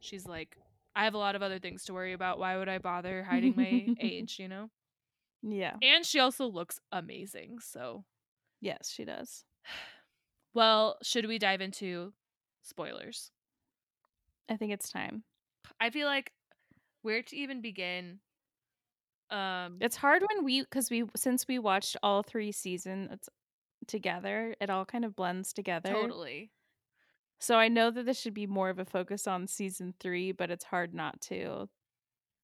she's 0.00 0.26
like 0.26 0.56
I 0.96 1.04
have 1.04 1.14
a 1.14 1.18
lot 1.18 1.34
of 1.34 1.42
other 1.42 1.58
things 1.58 1.84
to 1.84 1.92
worry 1.94 2.12
about. 2.12 2.38
Why 2.38 2.56
would 2.56 2.68
I 2.68 2.78
bother 2.78 3.24
hiding 3.24 3.54
my 3.56 3.86
age, 4.00 4.36
you 4.38 4.46
know? 4.46 4.70
Yeah. 5.42 5.74
And 5.82 6.06
she 6.06 6.20
also 6.20 6.46
looks 6.46 6.80
amazing. 6.92 7.58
So, 7.60 8.04
Yes, 8.64 8.90
she 8.90 9.04
does. 9.04 9.44
well, 10.54 10.96
should 11.02 11.26
we 11.26 11.38
dive 11.38 11.60
into 11.60 12.14
spoilers? 12.62 13.30
I 14.48 14.56
think 14.56 14.72
it's 14.72 14.90
time. 14.90 15.24
I 15.78 15.90
feel 15.90 16.06
like 16.06 16.32
where 17.02 17.22
to 17.22 17.36
even 17.36 17.60
begin 17.60 18.20
um 19.30 19.80
It's 19.80 19.96
hard 19.96 20.22
when 20.28 20.44
we 20.44 20.64
cuz 20.66 20.90
we 20.90 21.04
since 21.16 21.46
we 21.48 21.58
watched 21.58 21.96
all 22.02 22.22
3 22.22 22.52
seasons 22.52 23.28
together, 23.86 24.56
it 24.60 24.70
all 24.70 24.86
kind 24.86 25.04
of 25.04 25.16
blends 25.16 25.52
together. 25.52 26.14
totally. 26.14 26.50
So 27.40 27.56
I 27.58 27.68
know 27.68 27.90
that 27.90 28.04
this 28.06 28.18
should 28.20 28.34
be 28.34 28.46
more 28.46 28.70
of 28.70 28.78
a 28.78 28.84
focus 28.84 29.26
on 29.26 29.46
season 29.46 29.94
3, 30.00 30.32
but 30.32 30.50
it's 30.50 30.64
hard 30.64 30.94
not 30.94 31.20
to 31.22 31.68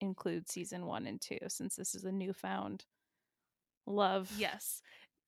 include 0.01 0.49
season 0.51 0.87
1 0.87 1.07
and 1.07 1.21
2 1.21 1.39
since 1.49 1.77
this 1.77 1.95
is 1.95 2.05
a 2.05 2.13
newfound 2.13 2.87
love 3.87 4.31
Yes. 4.31 4.83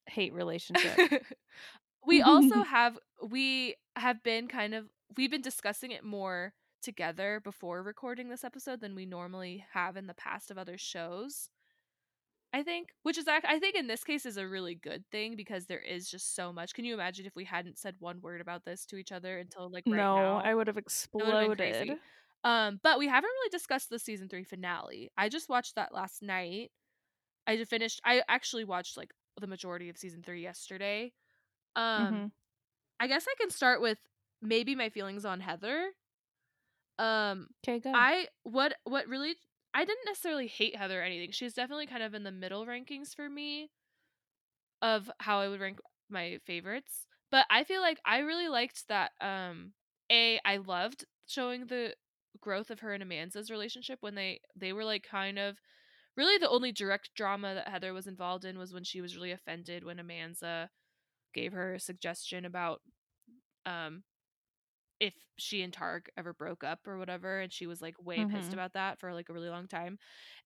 hate 0.08 0.32
relationship. 0.34 1.02
we 2.06 2.22
also 2.22 2.62
have 2.64 2.98
we 3.22 3.76
have 3.96 4.22
been 4.22 4.48
kind 4.48 4.74
of 4.74 4.88
we've 5.16 5.30
been 5.30 5.42
discussing 5.42 5.90
it 5.90 6.04
more 6.04 6.54
together 6.82 7.40
before 7.42 7.82
recording 7.82 8.28
this 8.28 8.44
episode 8.44 8.80
than 8.80 8.94
we 8.94 9.06
normally 9.06 9.64
have 9.72 9.96
in 9.96 10.06
the 10.06 10.14
past 10.14 10.50
of 10.50 10.58
other 10.58 10.76
shows. 10.78 11.50
I 12.54 12.62
think, 12.62 12.88
which 13.02 13.16
is 13.16 13.26
I 13.28 13.40
think 13.58 13.76
in 13.76 13.86
this 13.86 14.04
case 14.04 14.26
is 14.26 14.36
a 14.36 14.46
really 14.46 14.74
good 14.74 15.04
thing 15.10 15.36
because 15.36 15.64
there 15.66 15.78
is 15.80 16.06
just 16.10 16.34
so 16.34 16.52
much. 16.52 16.74
Can 16.74 16.84
you 16.84 16.92
imagine 16.92 17.24
if 17.24 17.34
we 17.34 17.44
hadn't 17.44 17.78
said 17.78 17.94
one 17.98 18.20
word 18.20 18.42
about 18.42 18.64
this 18.66 18.84
to 18.86 18.96
each 18.96 19.10
other 19.10 19.38
until 19.38 19.70
like 19.70 19.84
right 19.86 19.96
now? 19.96 20.16
no, 20.16 20.16
now? 20.16 20.42
I 20.44 20.54
would 20.54 20.66
have 20.66 20.76
It 20.76 20.84
would've 21.14 21.40
been 21.40 21.56
crazy. 21.56 21.78
exploded. 21.78 21.98
Um, 22.44 22.80
but 22.82 22.98
we 22.98 23.08
haven't 23.08 23.30
really 23.30 23.50
discussed 23.50 23.88
the 23.88 23.98
season 23.98 24.28
three 24.28 24.44
finale. 24.44 25.10
I 25.16 25.30
just 25.30 25.48
watched 25.48 25.76
that 25.76 25.94
last 25.94 26.22
night. 26.22 26.72
I 27.46 27.56
just 27.56 27.70
finished. 27.70 28.00
I 28.04 28.22
actually 28.28 28.64
watched 28.64 28.96
like 28.98 29.12
the 29.40 29.46
majority 29.46 29.88
of 29.88 29.96
season 29.96 30.22
three 30.22 30.42
yesterday. 30.42 31.12
Um, 31.74 32.14
Mhm. 32.14 32.32
I 33.00 33.06
guess 33.06 33.26
I 33.26 33.34
can 33.40 33.48
start 33.50 33.80
with 33.80 33.98
maybe 34.42 34.74
my 34.74 34.90
feelings 34.90 35.24
on 35.24 35.40
Heather. 35.40 35.92
Um, 36.98 37.48
Okay, 37.64 37.80
go. 37.80 37.92
I 37.94 38.28
what 38.42 38.74
what 38.84 39.08
really 39.08 39.34
I 39.74 39.84
didn't 39.84 40.04
necessarily 40.06 40.46
hate 40.46 40.76
Heather 40.76 41.00
or 41.00 41.04
anything. 41.04 41.30
She's 41.32 41.54
definitely 41.54 41.86
kind 41.86 42.02
of 42.02 42.14
in 42.14 42.22
the 42.24 42.32
middle 42.32 42.66
rankings 42.66 43.14
for 43.14 43.28
me 43.28 43.70
of 44.80 45.10
how 45.18 45.40
I 45.40 45.48
would 45.48 45.60
rank 45.60 45.78
my 46.10 46.38
favorites. 46.46 47.06
But 47.30 47.46
I 47.50 47.64
feel 47.64 47.80
like 47.80 47.98
I 48.04 48.18
really 48.18 48.48
liked 48.48 48.88
that 48.88 49.12
um 49.20 49.72
A 50.10 50.40
I 50.44 50.58
loved 50.58 51.04
showing 51.26 51.66
the 51.66 51.94
growth 52.40 52.70
of 52.70 52.80
her 52.80 52.92
and 52.92 53.02
Amanza's 53.02 53.50
relationship 53.50 53.98
when 54.00 54.14
they 54.14 54.40
they 54.56 54.72
were 54.72 54.84
like 54.84 55.04
kind 55.08 55.38
of 55.38 55.56
really 56.16 56.38
the 56.38 56.48
only 56.50 56.72
direct 56.72 57.10
drama 57.14 57.54
that 57.54 57.68
Heather 57.68 57.94
was 57.94 58.06
involved 58.06 58.44
in 58.44 58.58
was 58.58 58.72
when 58.72 58.84
she 58.84 59.00
was 59.00 59.16
really 59.16 59.32
offended 59.32 59.84
when 59.84 59.98
Amanza 59.98 60.68
gave 61.34 61.52
her 61.52 61.74
a 61.74 61.80
suggestion 61.80 62.44
about 62.44 62.82
um 63.64 64.02
if 65.02 65.14
she 65.38 65.62
and 65.62 65.74
Tarek 65.74 66.08
ever 66.16 66.34
broke 66.34 66.64
up 66.64 66.80
or 66.88 66.98
whatever 66.98 67.40
and 67.40 67.52
she 67.52 67.66
was 67.66 67.82
like 67.82 67.96
way 68.00 68.24
pissed 68.26 68.54
Mhm. 68.54 68.54
about 68.54 68.74
that 68.74 69.00
for 69.00 69.14
like 69.14 69.30
a 69.30 69.34
really 69.34 69.50
long 69.50 69.68
time. 69.68 69.98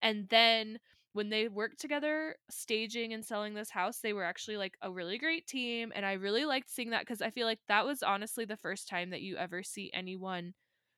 And 0.03 0.29
then 0.31 0.81
when 1.12 1.31
they 1.31 1.49
worked 1.49 1.81
together 1.81 2.37
staging 2.51 3.12
and 3.14 3.25
selling 3.25 3.55
this 3.55 3.71
house, 3.71 4.01
they 4.01 4.14
were 4.14 4.25
actually 4.25 4.57
like 4.59 4.77
a 4.83 4.92
really 4.92 5.19
great 5.19 5.47
team 5.47 5.92
and 5.95 6.07
I 6.07 6.14
really 6.14 6.47
liked 6.47 6.71
seeing 6.71 6.90
that 6.90 7.07
cuz 7.07 7.23
I 7.23 7.31
feel 7.31 7.47
like 7.47 7.61
that 7.69 7.87
was 7.87 8.03
honestly 8.03 8.47
the 8.47 8.57
first 8.57 8.88
time 8.88 9.11
that 9.11 9.23
you 9.23 9.37
ever 9.37 9.62
see 9.62 9.90
anyone 9.95 10.55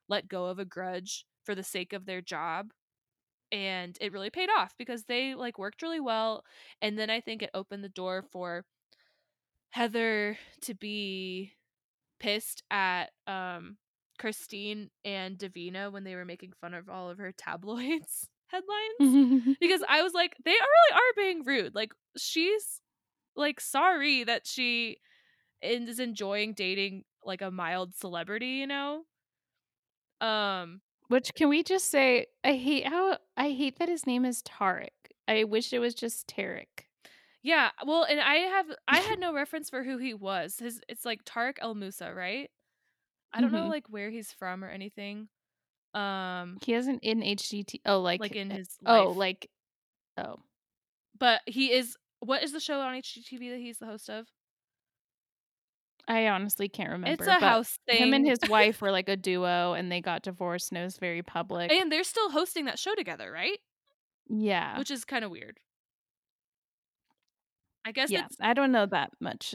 let 0.08 0.28
go 0.28 0.46
of 0.46 0.58
a 0.60 0.64
grudge 0.66 1.26
for 1.44 1.54
the 1.54 1.64
sake 1.64 1.92
of 1.94 2.06
their 2.06 2.22
job. 2.22 2.72
And 3.52 3.96
it 4.00 4.12
really 4.12 4.30
paid 4.30 4.50
off 4.50 4.74
because 4.78 5.04
they 5.04 5.34
like 5.34 5.58
worked 5.58 5.82
really 5.82 6.00
well 6.00 6.44
and 6.82 6.98
then 6.98 7.10
I 7.10 7.20
think 7.20 7.42
it 7.42 7.50
opened 7.54 7.84
the 7.84 7.88
door 7.90 8.22
for 8.22 8.66
Heather 9.70 10.38
to 10.62 10.74
be 10.74 11.54
pissed 12.20 12.62
at 12.70 13.10
um 13.26 13.76
Christine 14.18 14.90
and 15.04 15.38
Davina 15.38 15.92
when 15.92 16.04
they 16.04 16.14
were 16.16 16.24
making 16.24 16.52
fun 16.60 16.74
of 16.74 16.88
all 16.88 17.10
of 17.10 17.18
her 17.18 17.32
tabloids 17.36 18.28
headlines 18.48 19.56
because 19.60 19.82
I 19.88 20.02
was 20.02 20.14
like 20.14 20.34
they 20.44 20.50
really 20.52 20.94
are 20.94 21.14
being 21.16 21.44
rude 21.44 21.74
like 21.74 21.92
she's 22.16 22.80
like 23.36 23.60
sorry 23.60 24.24
that 24.24 24.46
she 24.46 24.98
is 25.62 25.98
enjoying 25.98 26.54
dating 26.54 27.04
like 27.24 27.42
a 27.42 27.50
mild 27.50 27.94
celebrity 27.94 28.46
you 28.46 28.66
know 28.66 29.02
um 30.20 30.80
Which 31.08 31.34
can 31.34 31.48
we 31.48 31.62
just 31.62 31.90
say 31.90 32.26
I 32.44 32.54
hate 32.54 32.86
how 32.86 33.18
I 33.36 33.50
hate 33.50 33.78
that 33.78 33.88
his 33.88 34.06
name 34.06 34.24
is 34.24 34.42
Tarek. 34.42 34.90
I 35.26 35.44
wish 35.44 35.72
it 35.72 35.78
was 35.78 35.94
just 35.94 36.26
Tarek. 36.26 36.87
Yeah 37.48 37.70
well 37.86 38.04
and 38.04 38.20
I 38.20 38.34
have 38.36 38.66
I 38.86 38.98
had 39.00 39.18
no 39.26 39.32
reference 39.32 39.70
for 39.70 39.82
who 39.82 39.96
he 39.98 40.12
was 40.14 40.58
his 40.58 40.80
it's 40.88 41.04
like 41.04 41.24
Tarek 41.24 41.56
El 41.60 41.74
Moussa 41.74 42.12
right 42.14 42.50
I 43.32 43.40
don't 43.40 43.52
know 43.52 43.64
Mhm. 43.66 43.70
like 43.70 43.86
where 43.88 44.10
he's 44.10 44.32
from 44.32 44.62
or 44.64 44.68
anything 44.68 45.28
um 45.94 46.58
He 46.62 46.72
hasn't 46.72 47.02
in 47.02 47.20
HGT. 47.22 47.80
Oh, 47.86 48.00
like 48.00 48.20
like 48.20 48.36
in 48.36 48.52
uh, 48.52 48.56
his 48.56 48.68
Oh, 48.84 49.04
life. 49.08 49.16
like 49.16 49.50
oh. 50.18 50.36
but 51.18 51.40
he 51.46 51.72
is 51.72 51.96
what 52.20 52.42
is 52.42 52.52
the 52.52 52.60
show 52.60 52.80
on 52.80 52.94
HGTV 52.96 53.50
that 53.50 53.58
he's 53.60 53.78
the 53.78 53.86
host 53.86 54.10
of? 54.10 54.26
I 56.06 56.26
honestly 56.28 56.68
can't 56.68 56.90
remember. 56.90 57.12
It's 57.22 57.22
a 57.30 57.36
but 57.38 57.40
house 57.42 57.78
thing. 57.86 57.98
Him 57.98 58.14
and 58.14 58.26
his 58.26 58.38
wife 58.48 58.80
were 58.80 58.90
like 58.90 59.08
a 59.08 59.16
duo, 59.16 59.74
and 59.74 59.92
they 59.92 60.00
got 60.00 60.22
divorced, 60.22 60.70
and 60.72 60.78
it 60.78 60.84
was 60.84 60.96
very 60.96 61.22
public. 61.22 61.70
and 61.70 61.92
they're 61.92 62.02
still 62.04 62.30
hosting 62.30 62.64
that 62.64 62.78
show 62.78 62.94
together, 62.94 63.30
right? 63.30 63.58
yeah, 64.30 64.78
Which 64.78 64.90
is 64.90 65.04
kind 65.04 65.24
of 65.24 65.30
weird. 65.30 65.58
I 67.88 67.92
guess 67.92 68.10
yeah. 68.10 68.26
it's 68.26 68.36
I 68.40 68.52
don't 68.52 68.70
know 68.72 68.86
that 68.86 69.10
much 69.18 69.54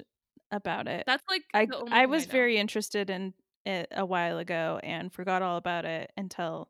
about 0.52 0.88
it. 0.88 1.04
that's 1.06 1.24
like 1.30 1.44
I 1.54 1.68
I 1.92 2.06
was 2.08 2.26
know. 2.26 2.32
very 2.32 2.58
interested 2.58 3.10
in 3.10 3.34
it 3.66 3.88
a 3.92 4.06
while 4.06 4.40
ago 4.40 4.80
and 4.84 5.14
forgot 5.14 5.42
all 5.42 5.58
about 5.58 5.86
it 5.86 6.12
until 6.18 6.70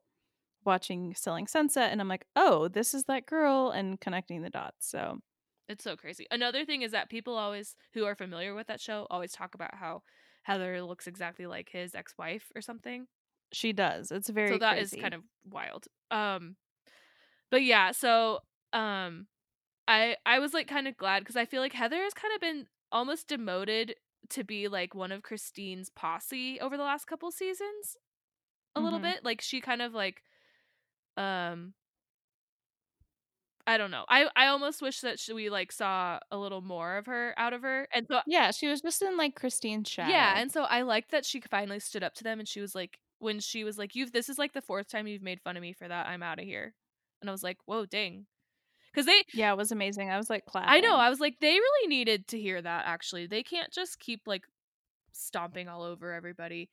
watching 0.65 1.13
Selling 1.15 1.47
Sunset, 1.47 1.91
and 1.91 1.99
I'm 1.99 2.07
like, 2.07 2.25
oh, 2.35 2.67
this 2.67 2.93
is 2.93 3.05
that 3.05 3.25
girl, 3.25 3.71
and 3.71 3.99
connecting 3.99 4.41
the 4.41 4.49
dots. 4.49 4.89
So 4.89 5.19
It's 5.69 5.83
so 5.83 5.95
crazy. 5.95 6.25
Another 6.31 6.65
thing 6.65 6.81
is 6.81 6.91
that 6.91 7.09
people 7.09 7.35
always 7.35 7.75
who 7.93 8.05
are 8.05 8.15
familiar 8.15 8.53
with 8.53 8.67
that 8.67 8.81
show 8.81 9.07
always 9.09 9.31
talk 9.31 9.55
about 9.55 9.75
how 9.75 10.03
Heather 10.43 10.81
looks 10.81 11.07
exactly 11.07 11.45
like 11.47 11.69
his 11.69 11.95
ex-wife 11.95 12.51
or 12.55 12.61
something. 12.61 13.07
she 13.53 13.71
does. 13.73 14.11
It's 14.11 14.29
very 14.29 14.49
so 14.49 14.57
that 14.59 14.77
is 14.79 14.89
crazy. 14.89 15.01
kind 15.01 15.13
of 15.13 15.21
wild. 15.49 15.87
Um 16.11 16.55
but 17.51 17.63
yeah, 17.63 17.91
so 17.91 18.39
um 18.73 19.27
I 19.87 20.17
I 20.25 20.39
was 20.39 20.53
like 20.53 20.67
kind 20.67 20.87
of 20.87 20.97
glad 20.97 21.25
cuz 21.25 21.35
I 21.35 21.45
feel 21.45 21.61
like 21.61 21.73
Heather 21.73 22.01
has 22.03 22.13
kind 22.13 22.33
of 22.33 22.41
been 22.41 22.67
almost 22.91 23.27
demoted 23.27 23.95
to 24.29 24.43
be 24.43 24.67
like 24.67 24.95
one 24.95 25.11
of 25.11 25.23
Christine's 25.23 25.89
posse 25.89 26.59
over 26.59 26.77
the 26.77 26.83
last 26.83 27.05
couple 27.05 27.31
seasons 27.31 27.97
a 28.75 28.81
little 28.81 28.99
Mhm. 28.99 29.01
bit. 29.01 29.23
Like 29.25 29.41
she 29.41 29.61
kind 29.61 29.81
of 29.81 29.93
like 29.93 30.23
um 31.17 31.75
I 33.65 33.77
don't 33.77 33.91
know. 33.91 34.05
I 34.09 34.29
I 34.35 34.47
almost 34.47 34.81
wish 34.81 35.01
that 35.01 35.19
sh- 35.19 35.29
we 35.29 35.49
like 35.49 35.71
saw 35.71 36.19
a 36.31 36.37
little 36.37 36.61
more 36.61 36.97
of 36.97 37.05
her 37.05 37.33
out 37.37 37.53
of 37.53 37.61
her. 37.61 37.87
And 37.93 38.05
so 38.07 38.21
Yeah, 38.25 38.51
she 38.51 38.67
was 38.67 38.81
just 38.81 39.01
in 39.01 39.15
like 39.17 39.35
Christine's 39.35 39.89
shadow. 39.89 40.21
Yeah, 40.21 40.39
and 40.41 40.51
so 40.51 40.63
I 40.63 40.81
liked 40.81 41.11
that 41.11 41.25
she 41.25 41.39
finally 41.41 41.79
stood 41.79 42.03
up 42.03 42.13
to 42.15 42.23
them 42.23 42.39
and 42.39 42.47
she 42.47 42.59
was 42.61 42.75
like 42.75 42.99
when 43.19 43.39
she 43.39 43.63
was 43.63 43.77
like, 43.77 43.95
You've 43.95 44.11
this 44.11 44.29
is 44.29 44.37
like 44.37 44.53
the 44.53 44.61
fourth 44.61 44.87
time 44.89 45.07
you've 45.07 45.21
made 45.21 45.41
fun 45.41 45.55
of 45.57 45.61
me 45.61 45.73
for 45.73 45.87
that, 45.87 46.07
I'm 46.07 46.23
out 46.23 46.39
of 46.39 46.45
here. 46.45 46.75
And 47.21 47.29
I 47.29 47.31
was 47.33 47.43
like, 47.43 47.57
Whoa, 47.65 47.85
dang. 47.85 48.27
Cause 48.95 49.05
they 49.05 49.23
yeah, 49.33 49.51
it 49.51 49.57
was 49.57 49.71
amazing. 49.71 50.09
I 50.09 50.17
was 50.17 50.29
like 50.29 50.45
clapping. 50.45 50.69
I 50.69 50.79
know, 50.79 50.97
I 50.97 51.09
was 51.09 51.19
like, 51.19 51.39
they 51.39 51.53
really 51.53 51.87
needed 51.87 52.27
to 52.27 52.39
hear 52.39 52.61
that 52.61 52.83
actually. 52.85 53.25
They 53.27 53.43
can't 53.43 53.71
just 53.71 53.99
keep 53.99 54.21
like 54.27 54.43
stomping 55.11 55.67
all 55.67 55.81
over 55.83 56.13
everybody. 56.13 56.69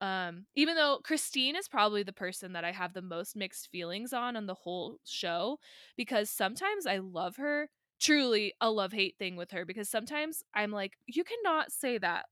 Um, 0.00 0.46
even 0.54 0.76
though 0.76 1.00
Christine 1.02 1.56
is 1.56 1.68
probably 1.68 2.02
the 2.02 2.12
person 2.12 2.52
that 2.52 2.64
I 2.64 2.72
have 2.72 2.92
the 2.92 3.02
most 3.02 3.36
mixed 3.36 3.70
feelings 3.70 4.12
on 4.12 4.36
on 4.36 4.46
the 4.46 4.54
whole 4.54 4.98
show 5.04 5.58
because 5.96 6.28
sometimes 6.28 6.86
I 6.86 6.98
love 6.98 7.36
her, 7.36 7.70
truly 8.00 8.52
a 8.60 8.70
love 8.70 8.92
hate 8.92 9.16
thing 9.18 9.36
with 9.36 9.52
her 9.52 9.64
because 9.64 9.88
sometimes 9.88 10.42
I'm 10.54 10.72
like, 10.72 10.92
you 11.06 11.24
cannot 11.24 11.72
say 11.72 11.98
that. 11.98 12.26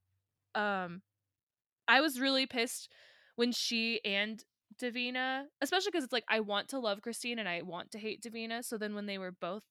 Um, 0.54 1.02
I 1.88 2.00
was 2.00 2.20
really 2.20 2.46
pissed 2.46 2.90
when 3.36 3.52
she 3.52 4.00
and 4.04 4.44
Davina, 4.80 5.44
especially 5.60 5.90
because 5.92 6.04
it's 6.04 6.12
like 6.12 6.24
I 6.28 6.40
want 6.40 6.68
to 6.68 6.78
love 6.78 7.02
Christine 7.02 7.38
and 7.38 7.48
I 7.48 7.62
want 7.62 7.90
to 7.92 7.98
hate 7.98 8.22
Davina. 8.22 8.64
So 8.64 8.78
then 8.78 8.94
when 8.94 9.06
they 9.06 9.18
were 9.18 9.32
both 9.32 9.62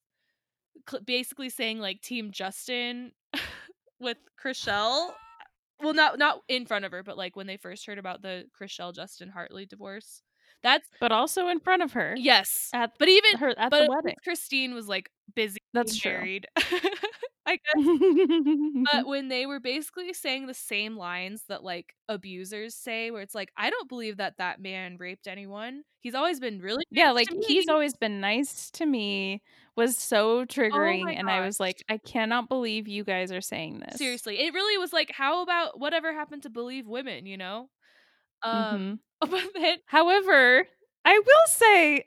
cl- 0.89 1.03
basically 1.03 1.49
saying 1.49 1.79
like 1.79 2.01
Team 2.01 2.31
Justin 2.31 3.11
with 3.99 4.17
Chrishell, 4.43 5.11
well, 5.81 5.93
not 5.93 6.17
not 6.19 6.41
in 6.47 6.65
front 6.65 6.85
of 6.85 6.91
her, 6.91 7.03
but 7.03 7.17
like 7.17 7.35
when 7.35 7.47
they 7.47 7.57
first 7.57 7.85
heard 7.85 7.97
about 7.97 8.21
the 8.21 8.45
Chrishell 8.59 8.93
Justin 8.93 9.29
Hartley 9.29 9.65
divorce, 9.65 10.21
that's 10.63 10.87
but 10.99 11.11
also 11.11 11.47
in 11.47 11.59
front 11.59 11.81
of 11.83 11.93
her. 11.93 12.13
yes. 12.17 12.69
At 12.73 12.91
But 12.99 13.09
even 13.09 13.37
her 13.39 13.49
at 13.57 13.71
but 13.71 13.85
the 13.85 13.89
wedding. 13.89 14.15
Christine 14.23 14.73
was 14.73 14.87
like 14.87 15.09
busy 15.35 15.57
That's 15.73 15.99
being 15.99 16.43
true. 16.59 16.69
I 17.45 17.57
guess 17.57 18.85
but 18.93 19.07
when 19.07 19.29
they 19.29 19.45
were 19.45 19.59
basically 19.59 20.13
saying 20.13 20.47
the 20.47 20.53
same 20.53 20.95
lines 20.95 21.43
that 21.49 21.63
like 21.63 21.95
abusers 22.07 22.75
say 22.75 23.09
where 23.09 23.21
it's 23.21 23.33
like 23.33 23.51
i 23.57 23.69
don't 23.69 23.89
believe 23.89 24.17
that 24.17 24.37
that 24.37 24.61
man 24.61 24.97
raped 24.99 25.27
anyone 25.27 25.81
he's 26.01 26.13
always 26.13 26.39
been 26.39 26.59
really 26.59 26.83
yeah, 26.91 27.11
like 27.11 27.27
he's 27.47 27.67
always 27.67 27.95
been 27.95 28.19
nice 28.21 28.69
to 28.71 28.85
me 28.85 29.41
was 29.75 29.97
so 29.97 30.45
triggering 30.45 31.05
Oh 31.05 31.09
and 31.09 31.29
I 31.29 31.45
was 31.45 31.59
like. 31.59 31.83
I 31.89 31.97
cannot 31.97 32.49
believe 32.49 32.87
you 32.87 33.03
guys 33.03 33.31
are 33.31 33.41
saying 33.41 33.79
this. 33.79 33.97
seriously 33.97 34.39
it 34.39 34.53
really 34.53 34.77
was 34.77 34.93
like 34.93 35.11
how 35.11 35.41
about 35.41 35.79
whatever 35.79 36.13
happened 36.13 36.43
to 36.43 36.49
believe 36.49 36.87
women 36.87 37.25
you 37.25 37.37
know 37.37 37.69
um 38.43 38.99
but 39.21 39.43
then 39.53 39.77
However, 39.85 40.65
I 41.05 41.19
will 41.19 41.47
say 41.47 42.05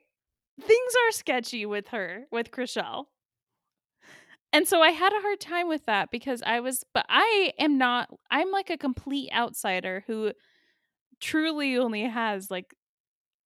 things 0.60 0.94
are 1.06 1.12
sketchy 1.12 1.64
with 1.64 1.88
her, 1.88 2.24
with 2.32 2.50
Chrishell. 2.50 3.04
And 4.54 4.68
so 4.68 4.80
I 4.80 4.90
had 4.90 5.12
a 5.12 5.20
hard 5.20 5.40
time 5.40 5.68
with 5.68 5.84
that 5.86 6.12
because 6.12 6.40
I 6.46 6.60
was, 6.60 6.84
but 6.94 7.04
I 7.08 7.52
am 7.58 7.76
not, 7.76 8.08
I'm 8.30 8.52
like 8.52 8.70
a 8.70 8.78
complete 8.78 9.30
outsider 9.34 10.04
who 10.06 10.32
truly 11.20 11.76
only 11.76 12.02
has 12.02 12.52
like 12.52 12.72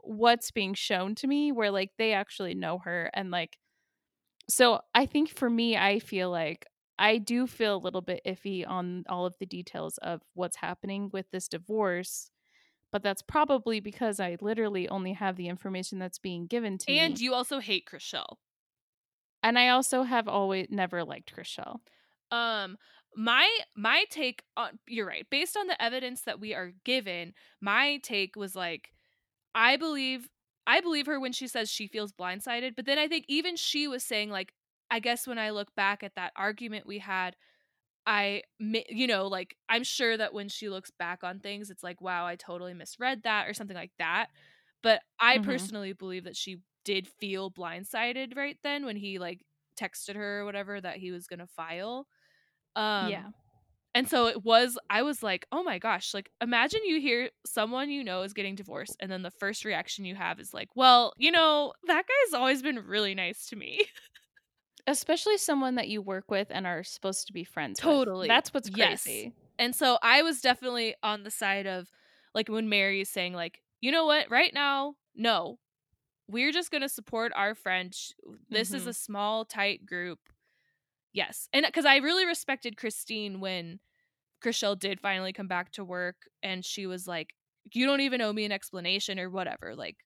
what's 0.03 0.51
being 0.51 0.75
shown 0.75 1.15
to 1.17 1.27
me 1.27 1.51
where 1.51 1.71
like 1.71 1.93
they 1.97 2.13
actually 2.13 2.55
know 2.55 2.79
her. 2.85 3.11
And 3.15 3.31
like, 3.31 3.57
so 4.51 4.81
I 4.95 5.07
think 5.07 5.31
for 5.31 5.49
me, 5.49 5.79
I 5.79 5.99
feel 5.99 6.31
like 6.31 6.67
I 6.99 7.17
do 7.17 7.47
feel 7.47 7.77
a 7.77 7.79
little 7.79 8.03
bit 8.03 8.21
iffy 8.27 8.69
on 8.69 9.05
all 9.09 9.25
of 9.25 9.35
the 9.41 9.47
details 9.47 9.97
of 9.99 10.21
what's 10.35 10.59
happening 10.59 11.09
with 11.11 11.31
this 11.31 11.49
divorce. 11.49 12.31
But 12.93 13.03
that's 13.03 13.23
probably 13.23 13.81
because 13.81 14.21
I 14.21 14.37
literally 14.43 14.89
only 14.91 15.15
have 15.15 15.37
the 15.37 15.49
information 15.49 15.99
that's 15.99 16.19
being 16.19 16.47
given 16.47 16.77
to 16.79 16.91
and 16.91 16.97
me. 16.97 17.01
And 17.01 17.21
you 17.21 17.33
also 17.35 17.61
hate 17.61 17.87
Chrishell. 17.91 18.37
And 19.43 19.59
I 19.59 19.69
also 19.69 20.03
have 20.05 20.29
always 20.29 20.69
never 20.71 21.05
liked 21.05 21.35
Chrishell. 21.35 21.81
um 22.31 22.77
my 23.17 23.49
my 23.77 24.05
take 24.11 24.43
on 24.57 24.79
you're 24.87 25.07
right 25.07 25.27
based 25.31 25.57
on 25.57 25.67
the 25.67 25.81
evidence 25.83 26.23
that 26.23 26.41
we 26.41 26.55
are 26.55 26.73
given 26.85 27.33
my 27.61 27.99
take 28.03 28.37
was 28.37 28.55
like 28.55 28.91
i 29.55 29.77
believe 29.77 30.29
i 30.67 30.81
believe 30.81 31.07
her 31.07 31.21
when 31.21 31.33
she 31.33 31.49
says 31.49 31.71
she 31.71 31.87
feels 31.89 32.13
blindsided 32.13 32.77
but 32.77 32.87
then 32.87 32.99
i 32.99 33.09
think 33.09 33.25
even 33.29 33.57
she 33.57 33.89
was 33.89 34.05
saying 34.05 34.31
like 34.31 34.53
i 34.91 35.01
guess 35.01 35.27
when 35.27 35.39
i 35.39 35.51
look 35.51 35.75
back 35.77 36.03
at 36.03 36.15
that 36.17 36.33
argument 36.37 36.87
we 36.87 36.99
had 36.99 37.37
i 38.07 38.43
you 38.61 39.07
know 39.07 39.27
like 39.27 39.57
i'm 39.69 39.85
sure 39.85 40.17
that 40.17 40.33
when 40.35 40.49
she 40.49 40.69
looks 40.69 40.91
back 40.99 41.25
on 41.25 41.41
things 41.41 41.71
it's 41.71 41.83
like 41.83 42.01
wow 42.01 42.27
i 42.27 42.37
totally 42.37 42.75
misread 42.75 43.23
that 43.25 43.49
or 43.49 43.55
something 43.55 43.77
like 43.77 43.93
that 43.99 44.29
but 44.83 45.03
i 45.21 45.37
Mhm. 45.37 45.39
personally 45.39 45.93
believe 45.93 46.25
that 46.25 46.37
she 46.37 46.59
did 46.89 47.09
feel 47.09 47.51
blindsided 47.53 48.37
right 48.37 48.59
then 48.65 48.87
when 48.87 48.97
he 48.97 49.19
like 49.21 49.43
texted 49.81 50.17
her 50.17 50.41
or 50.41 50.47
whatever 50.47 50.81
that 50.81 50.97
he 50.99 51.13
was 51.13 51.29
gonna 51.29 51.47
file 51.49 52.07
um 52.77 53.17
Yeah. 53.17 53.31
and 53.95 54.09
so 54.09 54.27
it 54.29 54.45
was 54.45 54.79
I 54.91 55.03
was 55.03 55.23
like, 55.23 55.47
"Oh 55.53 55.63
my 55.65 55.79
gosh, 55.79 56.15
like 56.15 56.31
imagine 56.41 56.81
you 56.85 57.01
hear 57.01 57.31
someone 57.47 57.91
you 57.91 58.05
know 58.05 58.23
is 58.23 58.35
getting 58.35 58.55
divorced 58.55 58.97
and 59.01 59.11
then 59.11 59.23
the 59.23 59.31
first 59.31 59.65
reaction 59.65 60.05
you 60.05 60.15
have 60.17 60.41
is 60.41 60.55
like, 60.55 60.69
"Well, 60.77 61.13
you 61.19 61.31
know, 61.33 61.73
that 61.87 62.05
guy's 62.07 62.35
always 62.35 62.63
been 62.63 62.79
really 62.87 63.15
nice 63.15 63.47
to 63.49 63.57
me." 63.57 63.87
Especially 64.87 65.37
someone 65.37 65.75
that 65.75 65.89
you 65.89 66.01
work 66.01 66.31
with 66.31 66.49
and 66.51 66.67
are 66.67 66.83
supposed 66.83 67.27
to 67.27 67.33
be 67.33 67.45
friends 67.45 67.85
with. 67.85 68.03
Totally. 68.03 68.29
That's 68.29 68.53
what's 68.55 68.71
Yes. 68.71 69.27
crazy. 69.27 69.33
And 69.59 69.75
so 69.75 69.99
I 70.03 70.23
was 70.23 70.41
definitely 70.41 70.95
on 71.03 71.25
the 71.25 71.31
side 71.31 71.67
of 71.67 71.91
like 72.35 72.49
when 72.49 72.69
Mary 72.69 73.01
is 73.01 73.11
saying 73.11 73.35
like, 73.35 73.63
"You 73.81 73.93
know 73.93 74.07
what? 74.07 74.31
Right 74.31 74.53
now, 74.55 74.95
no. 75.15 75.59
We're 76.29 76.53
just 76.53 76.71
going 76.71 76.83
to 76.83 76.89
support 76.89 77.33
our 77.35 77.55
friend. 77.55 77.95
Sh- 77.95 78.13
This 78.51 78.73
is 78.75 78.85
Mhm. 78.85 78.89
a 78.89 78.93
small 78.95 79.45
tight 79.45 79.87
group." 79.87 80.21
Yes. 81.13 81.49
And 81.53 81.67
cuz 81.73 81.85
I 81.85 81.97
really 81.97 82.27
respected 82.27 82.77
Christine 82.77 83.41
when 83.41 83.81
Chrishell 84.43 84.79
did 84.79 85.01
finally 85.01 85.33
come 85.33 85.49
back 85.49 85.73
to 85.73 85.85
work 85.85 86.29
and 86.43 86.65
she 86.65 86.87
was 86.87 87.07
like, 87.09 87.35
You 87.73 87.87
don't 87.87 88.01
even 88.03 88.21
owe 88.23 88.33
me 88.33 88.45
an 88.47 88.53
explanation 88.53 89.19
or 89.21 89.31
whatever. 89.31 89.75
Like 89.77 90.05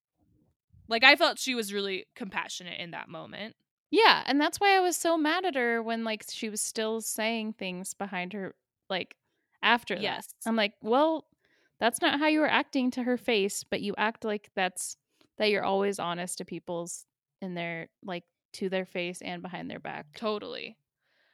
like 0.87 1.03
I 1.03 1.15
felt 1.15 1.39
she 1.39 1.55
was 1.55 1.73
really 1.73 2.07
compassionate 2.15 2.79
in 2.79 2.91
that 2.91 3.09
moment. 3.09 3.55
Yeah, 3.91 4.23
and 4.25 4.41
that's 4.41 4.59
why 4.59 4.75
I 4.75 4.79
was 4.79 4.97
so 4.97 5.17
mad 5.17 5.45
at 5.45 5.55
her 5.55 5.81
when 5.83 6.03
like 6.03 6.25
she 6.29 6.49
was 6.49 6.61
still 6.61 7.01
saying 7.01 7.53
things 7.53 7.93
behind 7.93 8.33
her 8.33 8.55
like 8.89 9.15
after 9.61 9.95
Yes. 9.95 10.27
that. 10.43 10.49
I'm 10.49 10.55
like, 10.55 10.73
"Well, 10.81 11.27
that's 11.79 12.01
not 12.01 12.19
how 12.19 12.27
you 12.27 12.39
were 12.39 12.49
acting 12.49 12.91
to 12.91 13.03
her 13.03 13.17
face, 13.17 13.63
but 13.63 13.81
you 13.81 13.93
act 13.97 14.23
like 14.25 14.51
that's 14.55 14.97
that 15.37 15.49
you're 15.51 15.63
always 15.63 15.99
honest 15.99 16.37
to 16.39 16.45
people's 16.45 17.05
in 17.41 17.55
their 17.55 17.89
like 18.03 18.25
to 18.53 18.69
their 18.69 18.85
face 18.85 19.21
and 19.21 19.41
behind 19.41 19.69
their 19.69 19.79
back." 19.79 20.07
Totally. 20.15 20.77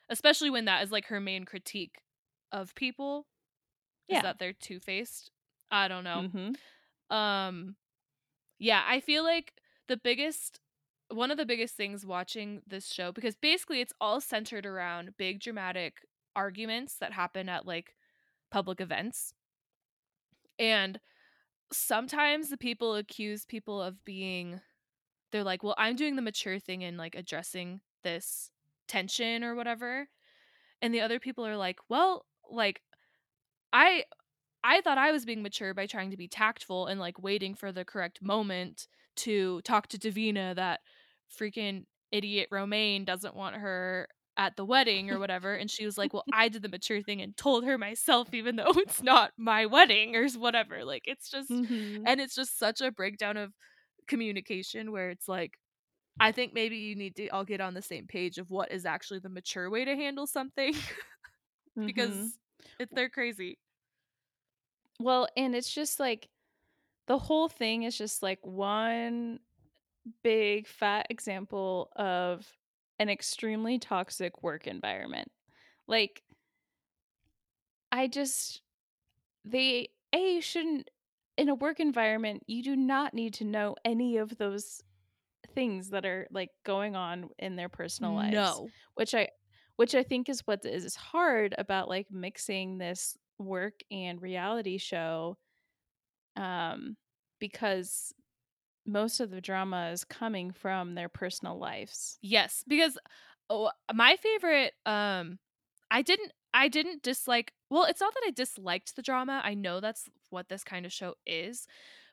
Especially 0.09 0.49
when 0.49 0.65
that 0.65 0.83
is 0.83 0.91
like 0.91 1.05
her 1.07 1.19
main 1.19 1.45
critique 1.45 2.01
of 2.51 2.75
people. 2.75 3.27
Is 4.09 4.19
Yeah. 4.19 4.21
that 4.21 4.39
they're 4.39 4.53
two 4.53 4.79
faced. 4.79 5.31
I 5.71 5.87
don't 5.87 6.03
know. 6.03 6.27
Mhm. 6.27 6.59
Um 7.09 7.77
yeah, 8.59 8.83
I 8.87 8.99
feel 9.01 9.23
like 9.23 9.53
the 9.87 9.97
biggest 9.97 10.61
one 11.09 11.31
of 11.31 11.37
the 11.37 11.45
biggest 11.45 11.75
things 11.75 12.05
watching 12.05 12.61
this 12.67 12.91
show 12.91 13.11
because 13.11 13.35
basically 13.37 13.81
it's 13.81 13.93
all 14.01 14.21
centered 14.21 14.65
around 14.65 15.17
big 15.17 15.39
dramatic 15.41 16.05
arguments 16.35 16.97
that 16.99 17.13
happen 17.13 17.49
at 17.49 17.65
like 17.65 17.95
public 18.51 18.81
events. 18.81 19.33
And 20.59 20.99
sometimes 21.71 22.49
the 22.49 22.57
people 22.57 22.95
accuse 22.95 23.45
people 23.45 23.81
of 23.81 24.03
being 24.05 24.61
they're 25.31 25.43
like, 25.43 25.63
"Well, 25.63 25.75
I'm 25.77 25.95
doing 25.95 26.15
the 26.15 26.21
mature 26.23 26.59
thing 26.59 26.83
and 26.83 26.97
like 26.97 27.15
addressing 27.15 27.81
this 28.03 28.51
tension 28.87 29.43
or 29.43 29.55
whatever." 29.55 30.09
And 30.81 30.93
the 30.93 31.01
other 31.01 31.19
people 31.19 31.45
are 31.45 31.57
like, 31.57 31.79
"Well, 31.89 32.25
like 32.49 32.81
I 33.73 34.05
I 34.63 34.81
thought 34.81 34.97
I 34.97 35.11
was 35.11 35.25
being 35.25 35.41
mature 35.43 35.73
by 35.73 35.87
trying 35.87 36.11
to 36.11 36.17
be 36.17 36.27
tactful 36.27 36.87
and 36.87 36.99
like 36.99 37.21
waiting 37.21 37.55
for 37.55 37.71
the 37.71 37.85
correct 37.85 38.21
moment 38.21 38.87
to 39.17 39.61
talk 39.61 39.87
to 39.89 39.97
Davina 39.99 40.55
that 40.55 40.81
freaking 41.37 41.85
idiot 42.11 42.49
Romain 42.51 43.05
doesn't 43.05 43.35
want 43.35 43.55
her 43.55 44.07
at 44.39 44.57
the 44.57 44.65
wedding 44.65 45.11
or 45.11 45.19
whatever. 45.19 45.55
And 45.55 45.71
she 45.71 45.85
was 45.85 45.99
like, 45.99 46.13
Well, 46.15 46.27
I 46.33 46.49
did 46.49 46.63
the 46.63 46.69
mature 46.69 47.03
thing 47.03 47.21
and 47.21 47.37
told 47.37 47.65
her 47.65 47.77
myself, 47.77 48.33
even 48.33 48.57
though 48.57 48.71
it's 48.77 49.03
not 49.03 49.33
my 49.37 49.67
wedding 49.67 50.15
or 50.17 50.27
whatever. 50.31 50.85
Like, 50.85 51.03
it's 51.07 51.29
just, 51.31 51.49
Mhm. 51.49 52.07
and 52.07 52.21
it's 52.21 52.35
just 52.35 52.59
such 52.59 52.81
a 52.81 52.91
breakdown 52.91 53.37
of 53.37 53.53
communication 54.07 54.91
where 54.91 55.11
it's 55.11 55.29
like, 55.29 55.59
I 56.19 56.31
think 56.33 56.53
maybe 56.53 56.77
you 56.77 56.95
need 56.95 57.15
to 57.17 57.29
all 57.29 57.45
get 57.45 57.61
on 57.61 57.73
the 57.75 57.81
same 57.83 58.07
page 58.07 58.37
of 58.39 58.51
what 58.51 58.71
is 58.71 58.85
actually 58.85 59.19
the 59.19 59.29
mature 59.29 59.69
way 59.69 59.85
to 59.85 59.95
handle 59.95 60.27
something 60.27 60.73
because 61.85 62.17
Mhm. 62.17 62.33
it's 62.79 62.93
they're 62.93 63.09
crazy. 63.09 63.59
Well, 64.99 65.27
and 65.37 65.55
it's 65.55 65.73
just 65.73 65.99
like 65.99 66.29
the 67.07 67.19
whole 67.19 67.49
thing 67.49 67.83
is 67.83 67.97
just 67.97 68.23
like 68.23 68.39
one 68.45 69.39
big 70.23 70.67
fat 70.67 71.07
example 71.09 71.91
of 71.95 72.47
an 72.99 73.09
extremely 73.09 73.79
toxic 73.79 74.43
work 74.43 74.67
environment. 74.67 75.31
Like 75.87 76.23
I 77.91 78.07
just 78.07 78.61
they 79.45 79.89
a 80.13 80.39
shouldn't 80.41 80.89
in 81.37 81.49
a 81.49 81.55
work 81.55 81.79
environment 81.79 82.43
you 82.47 82.61
do 82.63 82.75
not 82.75 83.13
need 83.13 83.33
to 83.35 83.45
know 83.45 83.75
any 83.85 84.17
of 84.17 84.37
those 84.37 84.81
things 85.55 85.89
that 85.89 86.05
are 86.05 86.27
like 86.31 86.49
going 86.65 86.95
on 86.95 87.29
in 87.39 87.55
their 87.55 87.69
personal 87.69 88.13
lives 88.13 88.33
No. 88.33 88.69
which 88.95 89.15
i 89.15 89.27
which 89.77 89.95
i 89.95 90.03
think 90.03 90.29
is 90.29 90.41
what 90.45 90.65
is 90.65 90.95
hard 90.95 91.55
about 91.57 91.87
like 91.87 92.07
mixing 92.11 92.77
this 92.77 93.17
work 93.37 93.79
and 93.91 94.21
reality 94.21 94.77
show 94.77 95.37
um 96.35 96.97
because 97.39 98.13
most 98.91 99.19
of 99.19 99.31
the 99.31 99.41
drama 99.41 99.89
is 99.91 100.03
coming 100.03 100.51
from 100.51 100.95
their 100.95 101.09
personal 101.09 101.57
lives 101.57 102.17
Yes, 102.21 102.63
because 102.67 102.97
oh, 103.49 103.71
my 103.93 104.15
favorite 104.17 104.73
um 104.85 105.39
I 105.91 106.01
didn't 106.01 106.31
I 106.53 106.67
didn't 106.67 107.03
dislike 107.03 107.53
well, 107.69 107.83
it's 107.85 108.01
not 108.01 108.13
that 108.13 108.23
I 108.25 108.31
disliked 108.31 108.95
the 108.95 109.03
drama. 109.03 109.41
I 109.43 109.53
know 109.53 109.79
that's 109.79 110.09
what 110.31 110.49
this 110.49 110.63
kind 110.63 110.85
of 110.85 110.93
show 110.93 111.13
is, 111.25 111.67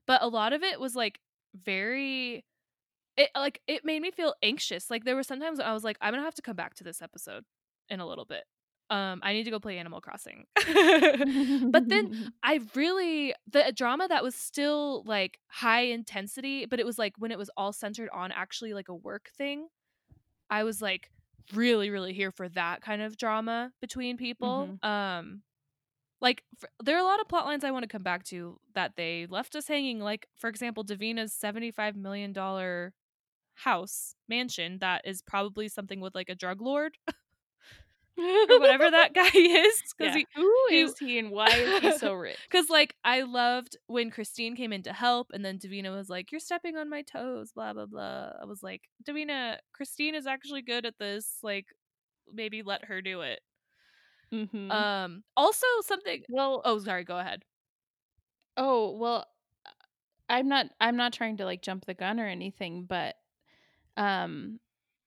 but 0.06 0.22
a 0.22 0.28
lot 0.28 0.52
of 0.52 0.62
it 0.62 0.78
was 0.80 0.94
like 0.94 1.20
very 1.54 2.44
it 3.16 3.30
like 3.34 3.60
it 3.66 3.84
made 3.84 4.02
me 4.02 4.10
feel 4.10 4.34
anxious. 4.42 4.90
Like 4.90 5.04
there 5.04 5.16
were 5.16 5.22
sometimes 5.22 5.60
I 5.60 5.72
was 5.72 5.84
like 5.84 5.96
I'm 6.00 6.12
going 6.12 6.20
to 6.20 6.24
have 6.26 6.34
to 6.36 6.42
come 6.42 6.56
back 6.56 6.74
to 6.76 6.84
this 6.84 7.02
episode 7.02 7.44
in 7.88 8.00
a 8.00 8.06
little 8.06 8.24
bit. 8.26 8.44
Um 8.90 9.20
I 9.22 9.32
need 9.32 9.44
to 9.44 9.50
go 9.50 9.58
play 9.58 9.78
Animal 9.78 10.00
Crossing. 10.00 10.46
but 11.70 11.88
then 11.88 12.32
I 12.42 12.60
really 12.74 13.34
the 13.50 13.72
drama 13.74 14.08
that 14.08 14.22
was 14.22 14.34
still 14.34 15.02
like 15.06 15.38
high 15.48 15.82
intensity, 15.82 16.66
but 16.66 16.78
it 16.80 16.86
was 16.86 16.98
like 16.98 17.14
when 17.18 17.30
it 17.30 17.38
was 17.38 17.50
all 17.56 17.72
centered 17.72 18.08
on 18.12 18.32
actually 18.32 18.74
like 18.74 18.88
a 18.88 18.94
work 18.94 19.30
thing. 19.36 19.68
I 20.48 20.62
was 20.64 20.80
like 20.80 21.10
really 21.54 21.90
really 21.90 22.12
here 22.12 22.30
for 22.30 22.48
that 22.50 22.80
kind 22.82 23.02
of 23.02 23.16
drama 23.16 23.72
between 23.80 24.16
people. 24.16 24.78
Um 24.88 25.42
like 26.20 26.42
f- 26.62 26.70
there 26.82 26.96
are 26.96 27.00
a 27.00 27.04
lot 27.04 27.20
of 27.20 27.28
plot 27.28 27.44
lines 27.44 27.62
I 27.64 27.70
want 27.70 27.82
to 27.82 27.88
come 27.88 28.02
back 28.02 28.24
to 28.24 28.58
that 28.74 28.92
they 28.96 29.26
left 29.28 29.54
us 29.54 29.68
hanging 29.68 30.00
like 30.00 30.26
for 30.36 30.48
example 30.48 30.84
Davina's 30.84 31.32
75 31.32 31.94
million 31.96 32.32
dollar 32.32 32.94
house 33.54 34.14
mansion 34.28 34.78
that 34.80 35.02
is 35.04 35.22
probably 35.22 35.68
something 35.68 36.00
with 36.00 36.14
like 36.14 36.28
a 36.28 36.34
drug 36.34 36.60
lord 36.60 36.96
or 38.50 38.60
whatever 38.60 38.90
that 38.90 39.14
guy 39.14 39.28
is 39.34 39.82
cuz 40.00 40.14
he 40.14 40.26
who 40.34 40.52
is 40.72 40.98
he 40.98 41.18
and 41.18 41.30
why 41.30 41.48
is 41.48 41.82
he 41.82 41.92
so 41.92 42.12
rich 42.26 42.38
Cause 42.50 42.70
like 42.70 42.96
I 43.04 43.22
loved 43.22 43.76
when 43.86 44.10
Christine 44.10 44.56
came 44.56 44.72
in 44.72 44.82
to 44.84 44.92
help, 44.92 45.30
and 45.32 45.44
then 45.44 45.58
Davina 45.58 45.94
was 45.94 46.08
like, 46.08 46.32
"You're 46.32 46.40
stepping 46.40 46.76
on 46.76 46.88
my 46.88 47.02
toes," 47.02 47.52
blah 47.52 47.72
blah 47.72 47.86
blah. 47.86 48.32
I 48.40 48.44
was 48.44 48.62
like, 48.62 48.88
Davina, 49.04 49.58
Christine 49.72 50.14
is 50.14 50.26
actually 50.26 50.62
good 50.62 50.86
at 50.86 50.98
this. 50.98 51.38
Like, 51.42 51.66
maybe 52.32 52.62
let 52.62 52.84
her 52.86 53.02
do 53.02 53.20
it. 53.22 53.40
Mhm. 54.32 54.70
Um. 54.70 55.24
Also, 55.36 55.66
something. 55.82 56.22
well 56.28 56.62
Oh, 56.64 56.78
sorry. 56.78 57.04
Go 57.04 57.18
ahead. 57.18 57.44
Oh, 58.56 58.96
well, 58.96 59.26
uh, 59.66 59.70
I'm 60.28 60.48
not 60.48 60.66
I'm 60.80 60.96
not 60.96 61.12
trying 61.12 61.36
to 61.38 61.44
like 61.44 61.62
jump 61.62 61.84
the 61.86 61.94
gun 61.94 62.18
or 62.20 62.26
anything, 62.26 62.84
but 62.84 63.16
um 63.96 64.60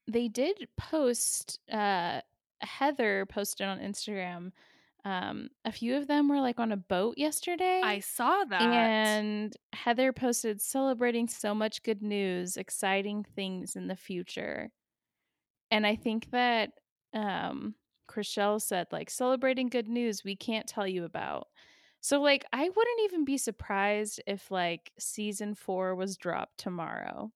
they 0.07 0.27
did 0.27 0.67
post 0.77 1.59
uh 1.71 2.21
Heather 2.61 3.25
posted 3.25 3.67
on 3.67 3.79
Instagram 3.79 4.51
um 5.05 5.49
a 5.63 5.71
few 5.71 5.95
of 5.95 6.07
them 6.07 6.27
were 6.27 6.41
like 6.41 6.59
on 6.59 6.73
a 6.73 6.77
boat 6.77 7.17
yesterday. 7.17 7.81
I 7.83 7.99
saw 7.99 8.43
that. 8.43 8.61
and 8.61 9.55
Heather 9.71 10.11
posted 10.11 10.61
celebrating 10.61 11.27
so 11.29 11.55
much 11.55 11.83
good 11.83 12.01
news, 12.01 12.57
exciting 12.57 13.23
things 13.35 13.75
in 13.77 13.87
the 13.87 13.95
future. 13.95 14.71
And 15.71 15.87
I 15.87 15.95
think 15.95 16.31
that 16.31 16.71
um 17.13 17.75
Chrishell 18.09 18.61
said 18.61 18.87
like 18.91 19.09
celebrating 19.09 19.69
good 19.69 19.87
news 19.87 20.23
we 20.23 20.35
can't 20.35 20.67
tell 20.67 20.87
you 20.87 21.05
about. 21.05 21.47
So 22.01 22.21
like 22.21 22.43
I 22.51 22.63
wouldn't 22.63 23.01
even 23.03 23.23
be 23.23 23.37
surprised 23.37 24.21
if 24.27 24.51
like 24.51 24.91
season 24.99 25.55
4 25.55 25.95
was 25.95 26.17
dropped 26.17 26.57
tomorrow. 26.57 27.31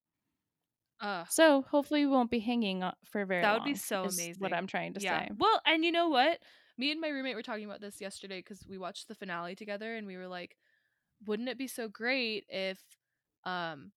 So 1.30 1.64
hopefully 1.70 2.06
we 2.06 2.12
won't 2.12 2.32
be 2.32 2.40
hanging 2.40 2.84
for 3.06 3.26
very 3.26 3.42
long. 3.42 3.52
that 3.52 3.58
long. 3.60 3.68
would 3.68 3.74
be 3.74 3.78
so 3.78 4.06
is 4.06 4.18
amazing. 4.18 4.40
What 4.42 4.54
I'm 4.54 4.68
trying 4.68 4.94
to 4.94 5.02
yeah. 5.02 5.26
say. 5.26 5.32
Well, 5.38 5.62
and 5.66 5.84
you 5.84 5.92
know 5.92 6.10
what? 6.10 6.40
Me 6.78 6.92
and 6.92 7.00
my 7.02 7.10
roommate 7.10 7.36
were 7.36 7.44
talking 7.44 7.66
about 7.66 7.82
this 7.82 8.02
yesterday 8.02 8.40
because 8.40 8.66
we 8.68 8.78
watched 8.78 9.08
the 9.08 9.16
finale 9.16 9.56
together, 9.56 9.96
and 9.96 10.08
we 10.08 10.18
were 10.18 10.28
like, 10.28 10.56
"Wouldn't 11.26 11.50
it 11.50 11.58
be 11.58 11.68
so 11.68 11.88
great 11.88 12.46
if, 12.50 12.80
um, 13.44 13.92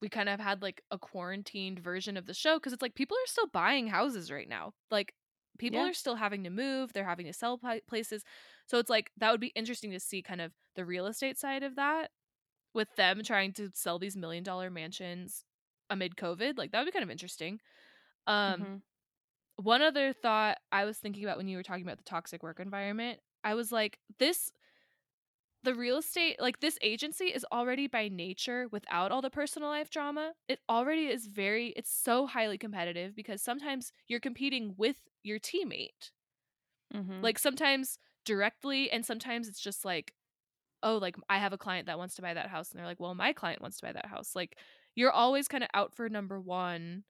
we 0.00 0.08
kind 0.08 0.28
of 0.28 0.38
had 0.38 0.62
like 0.62 0.82
a 0.90 0.98
quarantined 0.98 1.80
version 1.80 2.16
of 2.16 2.26
the 2.26 2.34
show 2.34 2.56
because 2.56 2.72
it's 2.72 2.82
like 2.82 2.94
people 2.94 3.16
are 3.16 3.26
still 3.26 3.48
buying 3.48 3.88
houses 3.88 4.30
right 4.30 4.48
now. 4.48 4.72
Like 4.90 5.14
people 5.58 5.80
Yeah. 5.80 5.90
are 5.90 5.94
still 5.94 6.14
having 6.16 6.44
to 6.44 6.50
move, 6.50 6.92
they're 6.92 7.04
having 7.04 7.26
to 7.26 7.32
sell 7.32 7.58
pla- 7.58 7.80
places. 7.88 8.22
So 8.66 8.78
it's 8.78 8.90
like 8.90 9.10
that 9.16 9.32
would 9.32 9.40
be 9.40 9.48
interesting 9.56 9.90
to 9.92 10.00
see 10.00 10.22
kind 10.22 10.40
of 10.40 10.52
the 10.76 10.84
real 10.84 11.06
estate 11.06 11.36
side 11.38 11.62
of 11.64 11.76
that 11.76 12.10
with 12.74 12.94
them 12.96 13.22
trying 13.24 13.52
to 13.54 13.70
sell 13.74 13.98
these 13.98 14.16
million 14.16 14.44
dollar 14.44 14.70
mansions 14.70 15.44
amid 15.90 16.16
COVID. 16.16 16.58
Like 16.58 16.72
that 16.72 16.80
would 16.80 16.86
be 16.86 16.92
kind 16.92 17.04
of 17.04 17.10
interesting. 17.10 17.60
Um 18.26 18.68
Mhm. 18.68 18.82
one 19.56 19.82
other 19.82 20.12
thought 20.12 20.58
I 20.72 20.84
was 20.84 20.98
thinking 20.98 21.24
about 21.24 21.38
when 21.38 21.48
you 21.48 21.56
were 21.56 21.62
talking 21.64 21.84
about 21.84 21.98
the 21.98 22.04
toxic 22.04 22.42
work 22.42 22.60
environment, 22.60 23.20
I 23.44 23.54
was 23.54 23.72
like 23.72 23.98
this 24.18 24.52
the 25.64 25.74
real 25.74 25.98
estate 25.98 26.40
like 26.40 26.60
this 26.60 26.78
agency 26.82 27.26
is 27.26 27.44
already 27.52 27.86
by 27.86 28.08
nature 28.08 28.68
without 28.70 29.10
all 29.10 29.20
the 29.22 29.30
personal 29.30 29.68
life 29.68 29.90
drama 29.90 30.32
it 30.46 30.60
already 30.68 31.06
is 31.08 31.26
very 31.26 31.68
it's 31.70 31.90
so 31.92 32.26
highly 32.26 32.56
competitive 32.58 33.14
because 33.14 33.42
sometimes 33.42 33.92
you're 34.06 34.20
competing 34.20 34.74
with 34.76 34.96
your 35.22 35.38
teammate 35.40 36.10
Mhm. 36.94 37.22
like 37.22 37.38
sometimes 37.38 37.98
directly 38.24 38.90
and 38.90 39.04
sometimes 39.04 39.48
it's 39.48 39.60
just 39.60 39.84
like 39.84 40.14
oh 40.82 40.98
like 40.98 41.16
i 41.30 41.38
have 41.38 41.52
a 41.52 41.58
client 41.58 41.86
that 41.86 41.98
wants 41.98 42.16
to 42.16 42.22
buy 42.22 42.34
that 42.34 42.48
house 42.48 42.70
and 42.70 42.78
they're 42.78 42.86
like 42.86 43.00
well 43.00 43.14
my 43.14 43.32
client 43.32 43.62
wants 43.62 43.78
to 43.78 43.86
buy 43.86 43.92
that 43.92 44.06
house 44.06 44.36
like 44.36 44.58
you're 44.98 45.12
always 45.12 45.46
kind 45.46 45.62
of 45.62 45.70
out 45.74 45.94
for 45.94 46.08
number 46.08 46.40
one 46.40 47.04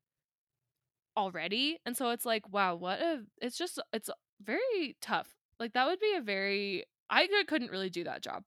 already 1.17 1.79
and 1.87 1.97
so 1.97 2.11
it's 2.11 2.27
like 2.27 2.53
wow 2.53 2.75
what 2.75 3.01
a 3.01 3.23
it's 3.41 3.57
just 3.57 3.81
it's 3.93 4.11
very 4.43 4.97
tough 5.01 5.29
like 5.59 5.73
that 5.73 5.87
would 5.87 5.99
be 5.99 6.15
a 6.17 6.21
very 6.21 6.85
I 7.11 7.27
couldn't 7.47 7.71
really 7.71 7.91
do 7.91 8.05
that 8.05 8.23
job 8.23 8.45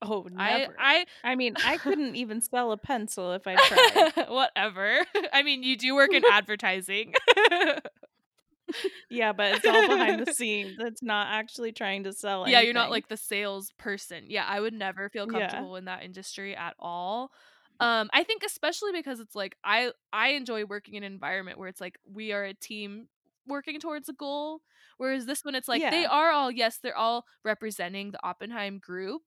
oh, 0.00 0.26
I 0.36 0.58
never. 0.58 0.74
I 0.78 1.06
I 1.24 1.34
mean, 1.34 1.56
I 1.64 1.76
couldn't 1.76 2.14
even 2.22 2.40
sell 2.40 2.70
a 2.70 2.76
pencil 2.76 3.32
if 3.32 3.42
I 3.46 3.56
tried. 3.56 4.28
whatever. 4.28 5.04
I 5.32 5.42
mean, 5.42 5.64
you 5.64 5.76
do 5.76 5.96
work 5.96 6.12
in 6.12 6.22
advertising. 6.24 7.14
yeah, 9.10 9.32
but 9.32 9.56
it's 9.56 9.66
all 9.66 9.88
behind 9.88 10.24
the 10.24 10.32
scenes. 10.32 10.76
It's 10.78 11.02
not 11.02 11.26
actually 11.30 11.72
trying 11.72 12.04
to 12.04 12.12
sell 12.12 12.48
yeah, 12.48 12.60
you're 12.60 12.74
not 12.74 12.90
like 12.90 13.08
the 13.08 13.16
sales 13.16 13.72
person. 13.76 14.26
Yeah, 14.28 14.44
I 14.46 14.60
would 14.60 14.72
never 14.72 15.08
feel 15.08 15.26
Yeah. 15.30 15.40
comfortable 15.40 15.76
in 15.76 15.86
that 15.86 16.04
industry 16.04 16.54
at 16.54 16.74
all. 16.78 17.32
Um, 17.80 18.10
I 18.12 18.24
think 18.24 18.42
especially 18.42 18.92
because 18.92 19.20
it's 19.20 19.34
like 19.36 19.56
I 19.64 19.92
I 20.12 20.30
enjoy 20.30 20.64
working 20.64 20.94
in 20.94 21.04
an 21.04 21.12
environment 21.12 21.58
where 21.58 21.68
it's 21.68 21.80
like 21.80 21.98
we 22.04 22.32
are 22.32 22.44
a 22.44 22.54
team 22.54 23.08
working 23.46 23.78
towards 23.80 24.08
a 24.08 24.12
goal. 24.12 24.62
Whereas 24.98 25.26
this 25.26 25.44
one, 25.44 25.54
it's 25.54 25.68
like 25.68 25.88
they 25.90 26.04
are 26.04 26.30
all 26.30 26.50
yes, 26.50 26.78
they're 26.78 26.96
all 26.96 27.24
representing 27.44 28.10
the 28.10 28.24
Oppenheim 28.26 28.78
group, 28.80 29.22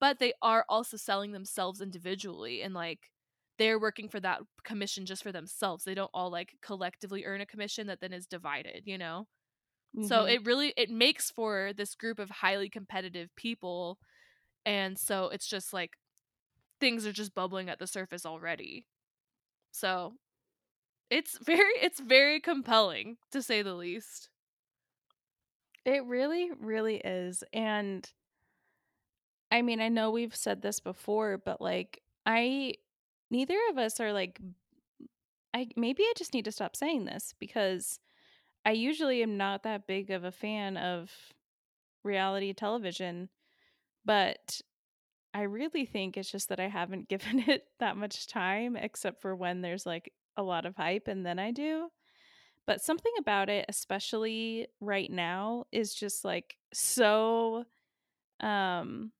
but 0.00 0.18
they 0.18 0.34
are 0.42 0.66
also 0.68 0.96
selling 0.96 1.32
themselves 1.32 1.80
individually 1.80 2.62
and 2.62 2.74
like 2.74 3.10
they're 3.58 3.80
working 3.80 4.08
for 4.08 4.20
that 4.20 4.42
commission 4.64 5.06
just 5.06 5.22
for 5.22 5.32
themselves. 5.32 5.84
They 5.84 5.94
don't 5.94 6.10
all 6.14 6.30
like 6.30 6.56
collectively 6.62 7.24
earn 7.24 7.40
a 7.42 7.46
commission 7.46 7.86
that 7.88 8.00
then 8.00 8.12
is 8.12 8.26
divided, 8.26 8.84
you 8.86 8.98
know? 8.98 9.28
So 10.00 10.24
Mhm. 10.24 10.26
it 10.26 10.44
really 10.44 10.74
it 10.76 10.90
makes 10.90 11.30
for 11.30 11.72
this 11.74 11.94
group 11.94 12.18
of 12.18 12.30
highly 12.30 12.68
competitive 12.68 13.34
people 13.36 13.98
and 14.66 14.98
so 14.98 15.26
it's 15.28 15.48
just 15.48 15.72
like 15.72 15.98
things 16.84 17.06
are 17.06 17.12
just 17.12 17.34
bubbling 17.34 17.70
at 17.70 17.78
the 17.78 17.86
surface 17.86 18.26
already. 18.26 18.84
So 19.72 20.12
it's 21.08 21.38
very 21.42 21.72
it's 21.80 21.98
very 21.98 22.40
compelling 22.40 23.16
to 23.32 23.40
say 23.40 23.62
the 23.62 23.72
least. 23.72 24.28
It 25.86 26.04
really, 26.04 26.50
really 26.60 26.96
is. 26.96 27.42
And 27.54 28.06
I 29.50 29.62
mean, 29.62 29.80
I 29.80 29.88
know 29.88 30.10
we've 30.10 30.36
said 30.36 30.60
this 30.60 30.80
before, 30.80 31.38
but 31.38 31.60
like, 31.60 32.02
I, 32.26 32.74
neither 33.30 33.56
of 33.70 33.78
us 33.78 34.00
are 34.00 34.12
like, 34.12 34.40
I 35.54 35.68
maybe 35.76 36.02
I 36.02 36.12
just 36.18 36.34
need 36.34 36.44
to 36.46 36.52
stop 36.52 36.76
saying 36.76 37.06
this 37.06 37.34
because 37.38 37.98
I 38.66 38.72
usually 38.72 39.22
am 39.22 39.38
not 39.38 39.62
that 39.62 39.86
big 39.86 40.10
of 40.10 40.24
a 40.24 40.32
fan 40.32 40.76
of 40.76 41.10
reality 42.02 42.52
television, 42.52 43.30
but 44.04 44.60
I 45.34 45.42
really 45.42 45.84
think 45.84 46.16
it's 46.16 46.30
just 46.30 46.48
that 46.48 46.60
I 46.60 46.68
haven't 46.68 47.08
given 47.10 47.40
it 47.48 47.66
that 47.80 47.96
much 47.96 48.26
time 48.26 48.76
except 48.76 49.20
for 49.20 49.36
when 49.36 49.60
there's 49.60 49.86
like 49.86 50.12
a 50.36 50.42
lot 50.42 50.66
of 50.66 50.76
hype 50.76 51.08
and 51.08 51.26
then 51.26 51.38
I 51.38 51.50
do. 51.50 51.88
But 52.66 52.82
something 52.82 53.12
about 53.18 53.50
it, 53.50 53.66
especially 53.68 54.68
right 54.80 55.10
now, 55.10 55.66
is 55.72 55.94
just 55.94 56.24
like 56.24 56.56
so 56.72 57.64
um 58.40 59.12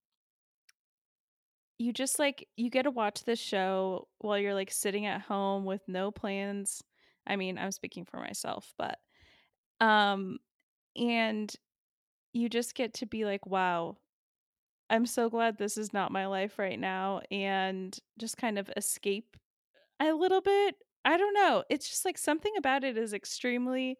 you 1.78 1.92
just 1.92 2.18
like 2.18 2.48
you 2.56 2.70
get 2.70 2.82
to 2.82 2.90
watch 2.90 3.24
this 3.24 3.38
show 3.38 4.08
while 4.18 4.38
you're 4.38 4.54
like 4.54 4.70
sitting 4.70 5.06
at 5.06 5.20
home 5.22 5.64
with 5.64 5.82
no 5.88 6.10
plans. 6.10 6.82
I 7.26 7.36
mean, 7.36 7.58
I'm 7.58 7.72
speaking 7.72 8.04
for 8.04 8.18
myself, 8.18 8.72
but 8.78 8.98
um 9.80 10.38
and 10.96 11.54
you 12.32 12.48
just 12.48 12.74
get 12.74 12.94
to 12.94 13.06
be 13.06 13.24
like, 13.24 13.46
wow, 13.46 13.96
I'm 14.90 15.06
so 15.06 15.28
glad 15.30 15.56
this 15.56 15.76
is 15.78 15.92
not 15.92 16.12
my 16.12 16.26
life 16.26 16.58
right 16.58 16.78
now 16.78 17.22
and 17.30 17.98
just 18.18 18.36
kind 18.36 18.58
of 18.58 18.70
escape 18.76 19.36
a 20.00 20.12
little 20.12 20.40
bit. 20.40 20.76
I 21.04 21.16
don't 21.16 21.34
know. 21.34 21.64
It's 21.70 21.88
just 21.88 22.04
like 22.04 22.18
something 22.18 22.52
about 22.58 22.84
it 22.84 22.96
is 22.96 23.12
extremely 23.12 23.98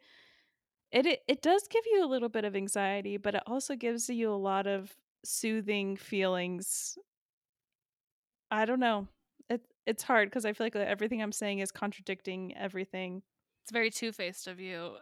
it 0.93 1.07
it, 1.07 1.21
it 1.27 1.43
does 1.43 1.67
give 1.69 1.85
you 1.91 2.05
a 2.05 2.09
little 2.09 2.29
bit 2.29 2.45
of 2.45 2.55
anxiety, 2.55 3.17
but 3.17 3.35
it 3.35 3.43
also 3.47 3.75
gives 3.75 4.09
you 4.09 4.31
a 4.31 4.37
lot 4.37 4.67
of 4.67 4.95
soothing 5.25 5.97
feelings. 5.97 6.97
I 8.51 8.65
don't 8.65 8.81
know. 8.81 9.09
It 9.51 9.63
it's 9.87 10.03
hard 10.03 10.31
because 10.31 10.47
I 10.47 10.53
feel 10.53 10.67
like 10.67 10.77
everything 10.77 11.23
I'm 11.23 11.33
saying 11.33 11.59
is 11.59 11.73
contradicting 11.73 12.57
everything. 12.57 13.23
It's 13.65 13.73
very 13.73 13.91
two 13.91 14.13
faced 14.13 14.47
of 14.47 14.61
you. 14.61 14.97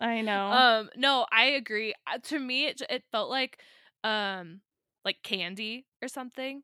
I 0.00 0.20
know. 0.22 0.50
um, 0.50 0.90
no, 0.96 1.26
I 1.32 1.44
agree. 1.44 1.94
Uh, 2.12 2.18
to 2.24 2.38
me, 2.38 2.66
it 2.66 2.82
it 2.90 3.04
felt 3.10 3.30
like 3.30 3.60
um 4.04 4.60
like 5.04 5.22
candy 5.22 5.86
or 6.02 6.08
something. 6.08 6.62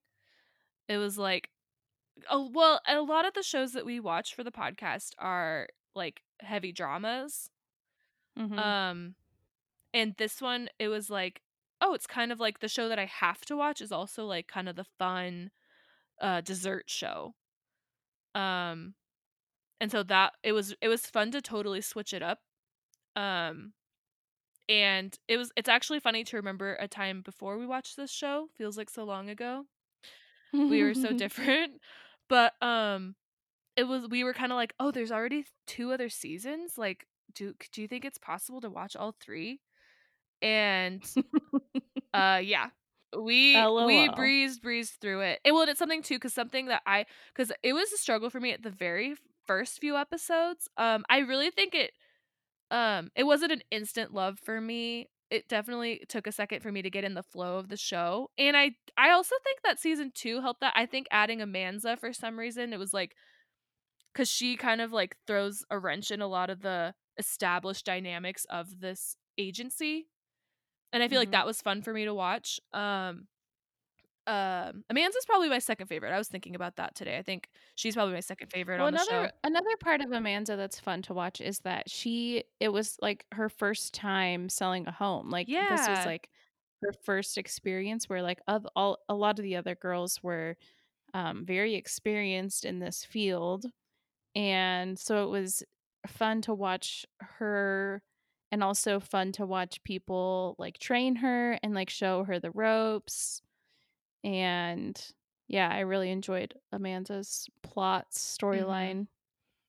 It 0.88 0.98
was 0.98 1.18
like 1.18 1.50
oh 2.30 2.50
well, 2.52 2.80
a 2.86 3.00
lot 3.02 3.26
of 3.26 3.34
the 3.34 3.42
shows 3.42 3.72
that 3.74 3.86
we 3.86 4.00
watch 4.00 4.34
for 4.34 4.44
the 4.44 4.52
podcast 4.52 5.12
are 5.18 5.68
like 5.94 6.22
heavy 6.40 6.72
dramas. 6.72 7.50
Mhm. 8.36 8.58
Um 8.58 9.14
and 9.94 10.16
this 10.18 10.42
one 10.42 10.68
it 10.78 10.88
was 10.88 11.10
like 11.10 11.42
oh, 11.82 11.94
it's 11.94 12.06
kind 12.08 12.32
of 12.32 12.40
like 12.40 12.60
the 12.60 12.68
show 12.68 12.88
that 12.88 12.98
I 12.98 13.06
have 13.06 13.42
to 13.46 13.56
watch 13.56 13.80
is 13.80 13.92
also 13.92 14.26
like 14.26 14.48
kind 14.48 14.68
of 14.68 14.76
the 14.76 14.86
fun 14.98 15.50
uh 16.20 16.40
dessert 16.42 16.90
show. 16.90 17.34
Um 18.34 18.94
and 19.80 19.90
so 19.90 20.02
that 20.04 20.34
it 20.42 20.52
was 20.52 20.74
it 20.80 20.88
was 20.88 21.06
fun 21.06 21.30
to 21.32 21.42
totally 21.42 21.80
switch 21.80 22.12
it 22.14 22.22
up. 22.22 22.40
Um 23.16 23.74
and 24.68 25.16
it 25.28 25.36
was 25.36 25.52
it's 25.56 25.68
actually 25.68 26.00
funny 26.00 26.24
to 26.24 26.36
remember 26.36 26.76
a 26.80 26.88
time 26.88 27.22
before 27.22 27.58
we 27.58 27.66
watched 27.66 27.96
this 27.96 28.10
show. 28.10 28.48
Feels 28.56 28.76
like 28.76 28.90
so 28.90 29.04
long 29.04 29.28
ago. 29.30 29.66
We 30.68 30.82
were 30.82 30.94
so 30.94 31.12
different. 31.14 31.80
But 32.28 32.54
um 32.62 33.16
it 33.76 33.84
was 33.84 34.08
we 34.08 34.24
were 34.24 34.34
kind 34.34 34.52
of 34.52 34.56
like, 34.56 34.74
"Oh, 34.80 34.90
there's 34.90 35.12
already 35.12 35.46
two 35.66 35.92
other 35.92 36.08
seasons? 36.08 36.78
Like 36.78 37.06
do 37.34 37.54
do 37.72 37.82
you 37.82 37.88
think 37.88 38.04
it's 38.04 38.18
possible 38.18 38.60
to 38.62 38.70
watch 38.70 38.96
all 38.96 39.12
3?" 39.20 39.60
And 40.42 41.04
uh 42.14 42.40
yeah. 42.42 42.70
We 43.16 43.68
we 43.86 44.08
breezed 44.08 44.60
breezed 44.62 44.94
through 45.00 45.22
it. 45.22 45.40
And 45.44 45.54
well, 45.54 45.66
it's 45.68 45.78
something 45.78 46.02
too 46.02 46.18
cuz 46.18 46.34
something 46.34 46.66
that 46.66 46.82
I 46.86 47.06
cuz 47.34 47.50
it 47.62 47.72
was 47.72 47.90
a 47.92 47.96
struggle 47.96 48.28
for 48.30 48.40
me 48.40 48.52
at 48.52 48.62
the 48.62 48.70
very 48.70 49.16
first 49.46 49.78
few 49.80 49.96
episodes. 49.96 50.68
Um 50.76 51.04
I 51.08 51.18
really 51.18 51.50
think 51.50 51.74
it 51.74 51.92
um 52.70 53.10
it 53.16 53.24
wasn't 53.24 53.52
an 53.52 53.62
instant 53.70 54.12
love 54.14 54.38
for 54.38 54.60
me. 54.60 55.08
It 55.30 55.48
definitely 55.48 56.04
took 56.08 56.26
a 56.26 56.32
second 56.32 56.62
for 56.62 56.72
me 56.72 56.82
to 56.82 56.90
get 56.90 57.04
in 57.04 57.14
the 57.14 57.22
flow 57.22 57.58
of 57.58 57.68
the 57.68 57.76
show. 57.76 58.30
And 58.38 58.56
I 58.56 58.72
I 58.96 59.10
also 59.10 59.34
think 59.44 59.60
that 59.64 59.78
season 59.80 60.12
2 60.14 60.40
helped 60.40 60.60
that. 60.60 60.72
I 60.76 60.86
think 60.86 61.06
adding 61.10 61.40
Amanza 61.40 61.98
for 61.98 62.12
some 62.12 62.38
reason, 62.38 62.72
it 62.72 62.78
was 62.78 62.92
like 62.94 63.14
cuz 64.14 64.28
she 64.28 64.56
kind 64.56 64.80
of 64.80 64.92
like 64.92 65.16
throws 65.26 65.64
a 65.70 65.78
wrench 65.78 66.10
in 66.10 66.20
a 66.20 66.26
lot 66.26 66.50
of 66.50 66.60
the 66.60 66.94
established 67.18 67.84
dynamics 67.84 68.44
of 68.46 68.80
this 68.80 69.16
agency. 69.38 70.08
And 70.92 71.02
I 71.02 71.08
feel 71.08 71.20
like 71.20 71.30
Mhm. 71.30 71.32
that 71.32 71.46
was 71.46 71.62
fun 71.62 71.82
for 71.82 71.92
me 71.94 72.04
to 72.06 72.14
watch. 72.14 72.60
Um 72.72 73.28
um 74.28 74.84
Amanza's 74.92 75.26
probably 75.26 75.48
my 75.48 75.58
second 75.58 75.86
favorite. 75.88 76.12
I 76.12 76.18
was 76.18 76.28
thinking 76.28 76.54
about 76.54 76.76
that 76.76 76.94
today. 76.94 77.18
I 77.18 77.22
think 77.22 77.48
she's 77.74 77.94
probably 77.94 78.14
my 78.14 78.20
second 78.20 78.48
favorite 78.48 78.78
Well, 78.78 78.88
on 78.88 78.92
the 78.92 79.00
another 79.00 79.28
show. 79.28 79.30
another 79.44 79.76
part 79.80 80.00
of 80.02 80.10
Amanza 80.10 80.56
that's 80.56 80.80
fun 80.80 81.02
to 81.02 81.14
watch 81.14 81.40
is 81.40 81.60
that 81.60 81.90
she 81.90 82.44
it 82.60 82.68
was 82.70 82.96
like 83.02 83.26
her 83.32 83.48
first 83.48 83.94
time 83.94 84.48
selling 84.48 84.86
a 84.86 84.92
home. 84.92 85.30
Like 85.30 85.50
this 85.70 85.88
was 85.88 86.06
like 86.06 86.28
her 86.82 86.92
first 87.04 87.38
experience 87.38 88.08
where 88.08 88.22
like 88.22 88.40
of 88.46 88.66
all 88.76 88.98
a 89.08 89.14
lot 89.14 89.38
of 89.38 89.42
the 89.44 89.56
other 89.56 89.74
girls 89.74 90.22
were 90.22 90.56
um 91.14 91.44
very 91.46 91.74
experienced 91.74 92.64
in 92.64 92.78
this 92.80 93.04
field 93.04 93.66
and 94.36 94.98
so 94.98 95.24
it 95.24 95.30
was 95.30 95.62
fun 96.06 96.42
to 96.42 96.54
watch 96.54 97.06
her 97.20 98.02
and 98.52 98.62
also 98.62 99.00
fun 99.00 99.32
to 99.32 99.46
watch 99.46 99.82
people 99.84 100.54
like 100.58 100.78
train 100.78 101.16
her 101.16 101.58
and 101.62 101.74
like 101.74 101.90
show 101.90 102.24
her 102.24 102.38
the 102.38 102.50
ropes 102.52 103.42
and 104.24 105.12
yeah, 105.48 105.68
I 105.70 105.80
really 105.80 106.10
enjoyed 106.10 106.54
Amanza's 106.72 107.48
plot 107.62 108.10
storyline. 108.12 109.08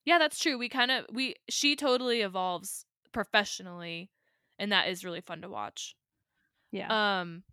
Yeah, 0.06 0.18
that's 0.18 0.40
true. 0.40 0.58
We 0.58 0.70
kind 0.70 0.92
of 0.92 1.06
we 1.12 1.36
she 1.50 1.76
totally 1.76 2.22
evolves 2.22 2.86
professionally 3.12 4.12
and 4.58 4.72
that 4.72 4.90
is 4.90 5.06
really 5.06 5.22
fun 5.22 5.42
to 5.42 5.50
watch. 5.50 5.96
Yeah. 6.72 6.90
Um 6.90 7.44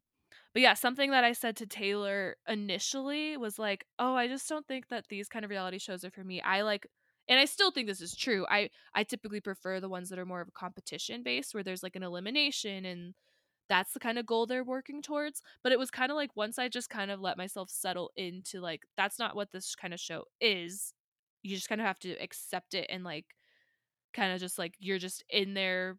but 0.55 0.62
yeah, 0.62 0.74
something 0.74 1.11
that 1.12 1.24
I 1.24 1.32
said 1.32 1.57
to 1.59 1.66
Taylor 1.66 2.36
initially 2.49 3.36
was 3.36 3.59
like, 3.59 3.86
"Oh, 3.99 4.14
I 4.16 4.28
just 4.28 4.49
don't 4.49 4.66
think 4.68 4.88
that 4.88 5.09
these 5.09 5.28
kind 5.28 5.44
of 5.44 5.51
reality 5.51 5.78
shows 5.78 6.05
are 6.05 6.11
for 6.11 6.24
me. 6.24 6.40
I 6.42 6.62
like 6.62 6.86
and 7.28 7.40
I 7.40 7.44
still 7.47 7.70
think 7.72 7.88
this 7.88 8.01
is 8.03 8.16
true. 8.16 8.47
I 8.51 8.70
I 8.94 9.05
typically 9.05 9.40
prefer 9.40 9.80
the 9.80 9.88
ones 9.88 10.11
that 10.11 10.18
are 10.18 10.26
more 10.26 10.40
of 10.42 10.49
a 10.49 10.53
competition 10.53 11.22
based 11.22 11.55
where 11.55 11.62
there's 11.64 11.82
like 11.82 11.97
an 11.97 12.03
elimination 12.05 12.84
and 12.86 13.14
that's 13.68 13.92
the 13.92 14.00
kind 14.00 14.18
of 14.18 14.26
goal 14.26 14.46
they're 14.46 14.64
working 14.64 15.02
towards. 15.02 15.42
But 15.62 15.72
it 15.72 15.78
was 15.78 15.90
kind 15.90 16.10
of 16.12 16.16
like 16.16 16.36
once 16.36 16.58
I 16.58 16.68
just 16.68 16.90
kind 16.90 17.10
of 17.10 17.20
let 17.20 17.38
myself 17.38 17.70
settle 17.70 18.10
into 18.16 18.60
like 18.60 18.84
that's 18.96 19.18
not 19.18 19.36
what 19.36 19.52
this 19.52 19.74
kind 19.74 19.94
of 19.94 20.00
show 20.00 20.24
is. 20.40 20.94
You 21.42 21.56
just 21.56 21.68
kind 21.68 21.80
of 21.80 21.86
have 21.86 21.98
to 22.00 22.12
accept 22.22 22.74
it 22.74 22.86
and 22.90 23.04
like 23.04 23.26
kind 24.14 24.32
of 24.32 24.40
just 24.40 24.58
like 24.58 24.74
you're 24.78 24.98
just 24.98 25.24
in 25.30 25.54
there 25.54 25.98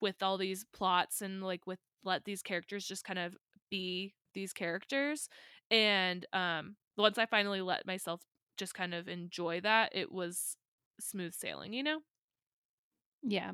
with 0.00 0.22
all 0.22 0.38
these 0.38 0.64
plots 0.72 1.22
and 1.22 1.42
like 1.42 1.66
with 1.66 1.78
let 2.04 2.24
these 2.24 2.42
characters 2.42 2.86
just 2.86 3.04
kind 3.04 3.18
of 3.18 3.36
be 3.70 4.14
these 4.34 4.52
characters 4.52 5.28
and 5.70 6.26
um 6.32 6.76
once 6.98 7.18
i 7.18 7.26
finally 7.26 7.62
let 7.62 7.86
myself 7.86 8.22
just 8.58 8.74
kind 8.74 8.94
of 8.94 9.08
enjoy 9.08 9.60
that 9.60 9.90
it 9.94 10.12
was 10.12 10.56
smooth 11.00 11.32
sailing 11.34 11.72
you 11.72 11.82
know 11.82 12.00
Yeah. 13.22 13.52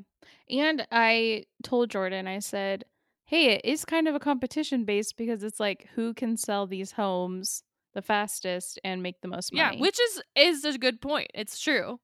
And 0.48 0.86
I 0.90 1.44
told 1.62 1.90
Jordan, 1.90 2.26
I 2.26 2.40
said, 2.40 2.84
hey, 3.30 3.52
it 3.54 3.60
is 3.64 3.84
kind 3.84 4.08
of 4.08 4.14
a 4.14 4.18
competition 4.20 4.84
based 4.84 5.16
because 5.16 5.44
it's 5.44 5.60
like 5.60 5.88
who 5.94 6.12
can 6.14 6.36
sell 6.36 6.66
these 6.66 6.92
homes 6.92 7.62
the 7.94 8.02
fastest 8.02 8.78
and 8.84 9.02
make 9.02 9.20
the 9.20 9.28
most 9.28 9.52
money. 9.52 9.76
yeah 9.76 9.80
which 9.80 9.98
is 10.00 10.22
is 10.36 10.64
a 10.64 10.78
good 10.78 11.00
point 11.00 11.28
it's 11.34 11.60
true 11.60 11.98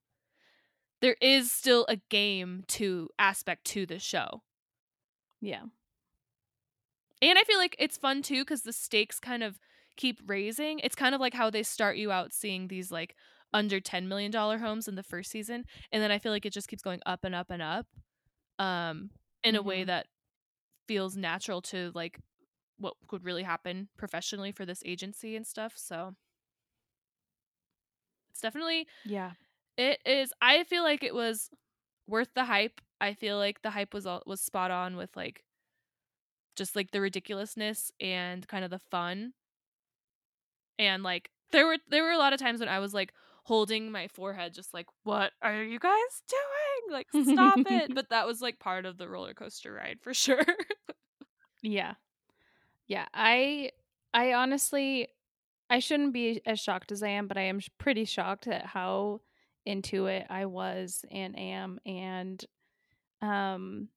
there 1.01 1.17
is 1.21 1.53
still 1.53 1.85
a 1.89 1.97
game 2.11 2.65
to 2.69 3.09
aspect 3.19 3.65
to 3.65 3.87
the 3.87 3.99
show 3.99 4.43
yeah. 5.41 5.65
And 7.23 7.39
I 7.39 7.45
feel 7.45 7.59
like 7.59 7.77
it's 7.79 7.97
fun 7.97 8.23
too 8.23 8.43
because 8.43 8.63
the 8.63 8.73
stakes 8.73 9.19
kind 9.21 9.43
of 9.43 9.59
keep 9.97 10.21
raising. 10.27 10.79
It's 10.81 10.95
kind 10.95 11.15
of 11.15 11.21
like 11.21 11.35
how 11.35 11.51
they 11.51 11.63
start 11.63 11.97
you 11.97 12.11
out 12.13 12.33
seeing 12.33 12.69
these 12.69 12.91
like 12.91 13.15
under 13.53 13.81
$10 13.81 14.07
million 14.07 14.33
homes 14.33 14.89
in 14.89 14.95
the 14.97 15.03
first 15.03 15.31
season. 15.31 15.65
And 15.93 16.03
then 16.03 16.11
I 16.11 16.19
feel 16.19 16.33
like 16.33 16.45
it 16.47 16.53
just 16.53 16.69
keeps 16.69 16.83
going 16.83 17.01
up 17.07 17.21
and 17.25 17.35
up 17.35 17.51
and 17.51 17.63
up 17.63 17.87
um, 18.59 19.11
in 19.45 19.57
a 19.57 19.63
way 19.63 19.83
Mhm. 19.83 19.87
that 19.87 20.07
feels 20.87 21.17
natural 21.17 21.61
to 21.63 21.91
like 21.95 22.19
what 22.79 22.95
could 23.09 23.25
really 23.25 23.43
happen 23.43 23.89
professionally 23.97 24.53
for 24.53 24.67
this 24.67 24.83
agency 24.85 25.37
and 25.37 25.47
stuff. 25.47 25.75
So 25.77 26.15
it's 28.31 28.41
definitely, 28.41 28.87
Yeah. 29.05 29.33
it 29.77 30.01
is, 30.05 30.33
I 30.41 30.65
feel 30.65 30.83
like 30.83 31.03
it 31.03 31.15
was 31.15 31.51
worth 32.07 32.29
the 32.35 32.45
hype. 32.45 32.81
I 33.01 33.15
feel 33.15 33.37
like 33.39 33.63
the 33.63 33.71
hype 33.71 33.93
was 33.95 34.07
all, 34.07 34.23
was 34.27 34.41
spot 34.41 34.71
on 34.71 34.97
with 34.97 35.17
like 35.17 35.45
just 36.57 36.75
like 36.77 36.91
the 36.91 37.01
ridiculousness 37.01 37.93
and 38.01 38.47
kind 38.49 38.65
of 38.65 38.71
the 38.71 38.79
fun 38.79 39.35
and 40.79 41.03
like 41.03 41.31
there 41.53 41.67
were 41.67 41.77
there 41.89 42.03
were 42.03 42.11
a 42.13 42.19
lot 42.19 42.33
of 42.33 42.41
times 42.41 42.61
when 42.61 42.69
I 42.69 42.79
was 42.79 42.95
like 42.95 43.13
holding 43.45 43.93
my 43.93 44.09
forehead 44.09 44.55
just 44.55 44.73
like 44.75 44.87
what 45.05 45.33
are 45.43 45.63
you 45.63 45.79
guys 45.79 46.23
Like, 46.91 47.09
stop 47.13 47.61
it. 47.67 47.91
But 47.95 48.11
that 48.11 48.27
was 48.27 48.41
like 48.41 48.59
part 48.59 48.87
of 48.87 48.99
the 48.99 49.09
roller 49.09 49.35
coaster 49.35 49.73
ride 49.73 49.99
for 50.03 50.15
sure. 50.25 50.45
Yeah. 51.63 51.95
Yeah, 52.87 53.07
I 53.15 53.73
I 54.15 54.35
honestly 54.35 55.09
I 55.71 55.81
shouldn't 55.81 56.13
be 56.13 56.41
as 56.47 56.61
shocked 56.61 56.93
as 56.93 57.03
I 57.03 57.09
am, 57.09 57.29
but 57.29 57.37
I 57.39 57.43
am 57.43 57.61
pretty 57.79 58.05
shocked 58.05 58.47
at 58.49 58.67
how 58.67 59.23
into 59.65 60.07
it 60.07 60.27
I 60.31 60.47
was 60.47 61.05
and 61.11 61.39
am 61.39 61.81
and 61.87 62.45
um 63.23 63.89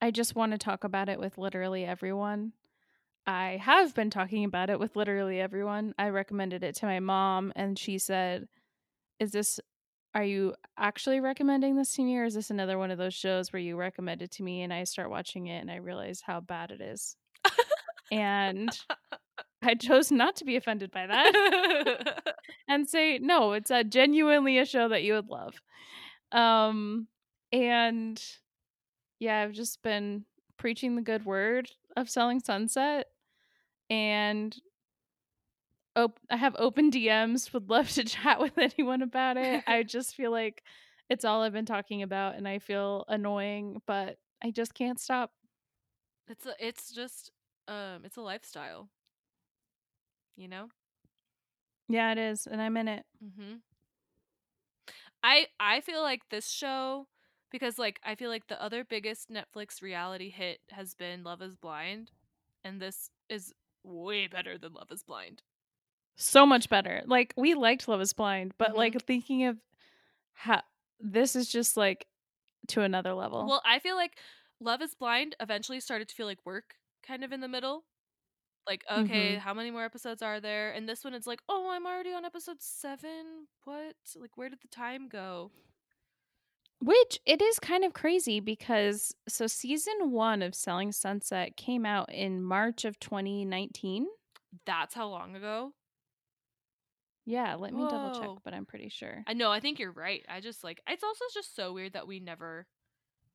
I 0.00 0.10
just 0.10 0.34
want 0.34 0.52
to 0.52 0.58
talk 0.58 0.84
about 0.84 1.08
it 1.08 1.18
with 1.18 1.38
literally 1.38 1.84
everyone. 1.84 2.52
I 3.26 3.58
have 3.62 3.94
been 3.94 4.10
talking 4.10 4.44
about 4.44 4.70
it 4.70 4.80
with 4.80 4.96
literally 4.96 5.40
everyone. 5.40 5.94
I 5.98 6.08
recommended 6.10 6.64
it 6.64 6.76
to 6.76 6.86
my 6.86 7.00
mom 7.00 7.52
and 7.56 7.78
she 7.78 7.98
said, 7.98 8.48
"Is 9.20 9.32
this 9.32 9.60
are 10.14 10.24
you 10.24 10.54
actually 10.76 11.20
recommending 11.20 11.76
this 11.76 11.92
to 11.94 12.02
me 12.02 12.18
or 12.18 12.24
is 12.24 12.34
this 12.34 12.50
another 12.50 12.78
one 12.78 12.90
of 12.90 12.98
those 12.98 13.14
shows 13.14 13.52
where 13.52 13.62
you 13.62 13.76
recommend 13.76 14.22
it 14.22 14.32
to 14.32 14.42
me 14.42 14.62
and 14.62 14.72
I 14.72 14.84
start 14.84 15.10
watching 15.10 15.46
it 15.46 15.60
and 15.60 15.70
I 15.70 15.76
realize 15.76 16.22
how 16.24 16.40
bad 16.40 16.70
it 16.70 16.80
is?" 16.80 17.16
and 18.12 18.68
I 19.62 19.74
chose 19.74 20.10
not 20.10 20.36
to 20.36 20.44
be 20.44 20.56
offended 20.56 20.90
by 20.90 21.06
that 21.06 22.24
and 22.68 22.88
say, 22.88 23.18
"No, 23.18 23.52
it's 23.52 23.70
a 23.70 23.84
genuinely 23.84 24.58
a 24.58 24.64
show 24.64 24.88
that 24.88 25.02
you 25.02 25.14
would 25.14 25.28
love." 25.28 25.54
Um 26.32 27.08
and 27.52 28.22
yeah, 29.18 29.42
I've 29.42 29.52
just 29.52 29.82
been 29.82 30.24
preaching 30.56 30.96
the 30.96 31.02
good 31.02 31.24
word 31.24 31.70
of 31.96 32.10
Selling 32.10 32.40
Sunset 32.40 33.06
and 33.88 34.56
op- 35.96 36.20
I 36.30 36.36
have 36.36 36.56
open 36.58 36.90
DMs, 36.90 37.52
would 37.52 37.70
love 37.70 37.90
to 37.90 38.04
chat 38.04 38.40
with 38.40 38.58
anyone 38.58 39.02
about 39.02 39.36
it. 39.36 39.64
I 39.66 39.82
just 39.86 40.14
feel 40.14 40.30
like 40.30 40.62
it's 41.08 41.24
all 41.24 41.42
I've 41.42 41.52
been 41.52 41.66
talking 41.66 42.02
about 42.02 42.36
and 42.36 42.46
I 42.46 42.58
feel 42.58 43.04
annoying, 43.08 43.82
but 43.86 44.18
I 44.42 44.50
just 44.50 44.74
can't 44.74 44.98
stop. 44.98 45.32
it's 46.28 46.46
a, 46.46 46.54
it's 46.58 46.92
just 46.92 47.32
um 47.68 48.04
it's 48.04 48.16
a 48.16 48.22
lifestyle. 48.22 48.88
You 50.36 50.48
know? 50.48 50.68
Yeah, 51.88 52.12
it 52.12 52.18
is, 52.18 52.46
and 52.46 52.62
I'm 52.62 52.76
in 52.76 52.88
it. 52.88 53.04
Mm-hmm. 53.22 53.56
I 55.22 55.46
I 55.58 55.80
feel 55.80 56.02
like 56.02 56.22
this 56.30 56.48
show 56.48 57.06
because 57.50 57.78
like 57.78 58.00
I 58.04 58.14
feel 58.14 58.30
like 58.30 58.46
the 58.46 58.62
other 58.62 58.84
biggest 58.84 59.30
Netflix 59.30 59.82
reality 59.82 60.30
hit 60.30 60.60
has 60.70 60.94
been 60.94 61.24
Love 61.24 61.42
is 61.42 61.56
Blind 61.56 62.12
and 62.64 62.80
this 62.80 63.10
is 63.28 63.52
way 63.82 64.26
better 64.26 64.56
than 64.58 64.74
Love 64.74 64.90
is 64.90 65.02
Blind. 65.02 65.42
So 66.20 66.44
much 66.44 66.68
better. 66.68 67.02
Like 67.06 67.32
we 67.36 67.54
liked 67.54 67.88
Love 67.88 68.00
is 68.02 68.12
Blind, 68.12 68.52
but 68.58 68.76
Mhm. 68.76 68.76
like 68.76 69.00
thinking 69.06 69.44
of 69.46 69.58
how 70.34 70.62
this 71.00 71.36
is 71.36 71.48
just 71.50 71.76
like 71.76 72.06
to 72.68 72.82
another 72.82 73.14
level. 73.14 73.52
Well, 73.52 73.62
I 73.64 73.78
feel 73.78 73.96
like 73.96 74.18
Love 74.60 74.82
is 74.82 74.94
Blind 74.94 75.36
eventually 75.40 75.80
started 75.80 76.08
to 76.08 76.14
feel 76.14 76.26
like 76.26 76.44
work 76.44 76.76
kind 77.02 77.24
of 77.24 77.32
in 77.32 77.40
the 77.40 77.48
middle. 77.48 77.84
Like, 78.66 78.84
okay, 78.90 79.36
Mhm. 79.36 79.38
how 79.38 79.54
many 79.54 79.70
more 79.72 79.84
episodes 79.84 80.22
are 80.22 80.40
there? 80.40 80.72
And 80.72 80.88
this 80.88 81.04
one 81.04 81.14
it's 81.14 81.26
like, 81.26 81.42
"Oh, 81.48 81.70
I'm 81.70 81.86
already 81.86 82.12
on 82.14 82.24
episode 82.26 82.62
7. 82.62 83.48
What? 83.64 83.96
Like 84.16 84.36
where 84.38 84.50
did 84.50 84.60
the 84.62 84.68
time 84.68 85.08
go?" 85.08 85.52
Which 86.82 87.18
it 87.26 87.42
is 87.42 87.58
kind 87.58 87.84
of 87.84 87.92
crazy 87.92 88.40
because 88.40 89.14
so 89.28 89.46
season 89.46 90.12
1 90.12 90.40
of 90.42 90.54
Selling 90.54 90.92
Sunset 90.92 91.56
came 91.56 91.84
out 91.84 92.10
in 92.12 92.42
March 92.42 92.84
of 92.86 92.98
2019. 92.98 94.08
That's 94.64 94.94
how 94.94 95.08
long 95.08 95.36
ago? 95.36 95.74
Yeah, 97.26 97.54
let 97.54 97.72
me 97.72 97.82
double 97.88 98.10
check, 98.18 98.28
Whoa. 98.28 98.38
but 98.44 98.54
I'm 98.54 98.66
pretty 98.66 98.88
sure. 98.88 99.22
I 99.26 99.34
know, 99.34 99.52
I 99.52 99.60
think 99.60 99.78
you're 99.78 99.92
right. 99.92 100.24
I 100.28 100.40
just 100.40 100.64
like 100.64 100.80
it's 100.88 101.04
also 101.04 101.24
just 101.32 101.54
so 101.54 101.72
weird 101.72 101.92
that 101.92 102.06
we 102.06 102.20
never 102.20 102.66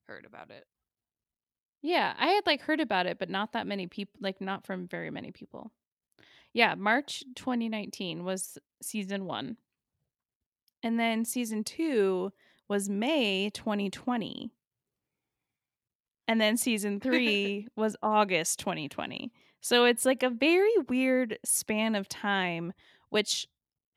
heard 0.08 0.26
about 0.26 0.52
it. 0.52 0.66
Yeah, 1.82 2.14
I 2.18 2.28
had 2.28 2.46
like 2.48 2.62
heard 2.62 2.80
about 2.80 3.06
it, 3.06 3.20
but 3.20 3.30
not 3.30 3.54
that 3.54 3.68
many 3.68 3.88
people, 3.88 4.18
like 4.20 4.42
not 4.42 4.66
from 4.66 4.88
very 4.88 5.12
many 5.12 5.32
people. 5.32 5.72
Yeah, 6.54 6.76
March 6.76 7.24
2019 7.36 8.24
was 8.24 8.58
season 8.82 9.26
1. 9.26 9.58
And 10.84 11.00
then 11.00 11.26
season 11.26 11.64
2 11.64 12.32
was 12.68 12.90
May 12.90 13.50
2020. 13.52 14.52
And 16.28 16.42
then 16.42 16.58
season 16.58 17.00
3 17.02 17.68
was 17.76 17.96
August 18.02 18.60
2020. 18.60 19.32
So 19.62 19.86
it's 19.86 20.06
like 20.06 20.24
a 20.24 20.30
very 20.30 20.76
weird 20.88 21.38
span 21.44 21.96
of 21.96 22.08
time 22.08 22.74
which 23.10 23.48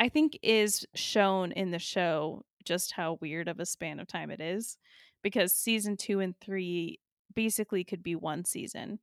I 0.00 0.08
think 0.08 0.38
is 0.42 0.86
shown 0.94 1.52
in 1.52 1.70
the 1.70 1.78
show 1.78 2.44
just 2.64 2.92
how 2.92 3.18
weird 3.20 3.48
of 3.48 3.60
a 3.60 3.66
span 3.66 3.98
of 4.00 4.06
time 4.06 4.30
it 4.30 4.40
is 4.40 4.76
because 5.22 5.54
season 5.54 5.96
2 5.96 6.20
and 6.20 6.38
3 6.40 7.00
basically 7.34 7.84
could 7.84 8.02
be 8.02 8.14
one 8.14 8.44
season. 8.44 9.00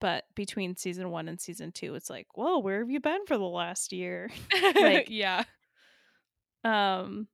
But 0.00 0.24
between 0.34 0.76
season 0.76 1.10
1 1.10 1.28
and 1.28 1.40
season 1.40 1.72
2 1.72 1.94
it's 1.94 2.08
like, 2.10 2.28
"Whoa, 2.34 2.58
where 2.58 2.78
have 2.80 2.90
you 2.90 3.00
been 3.00 3.26
for 3.26 3.36
the 3.36 3.44
last 3.44 3.92
year?" 3.92 4.30
Like- 4.74 5.10
yeah. 5.10 5.44
Um 6.64 7.28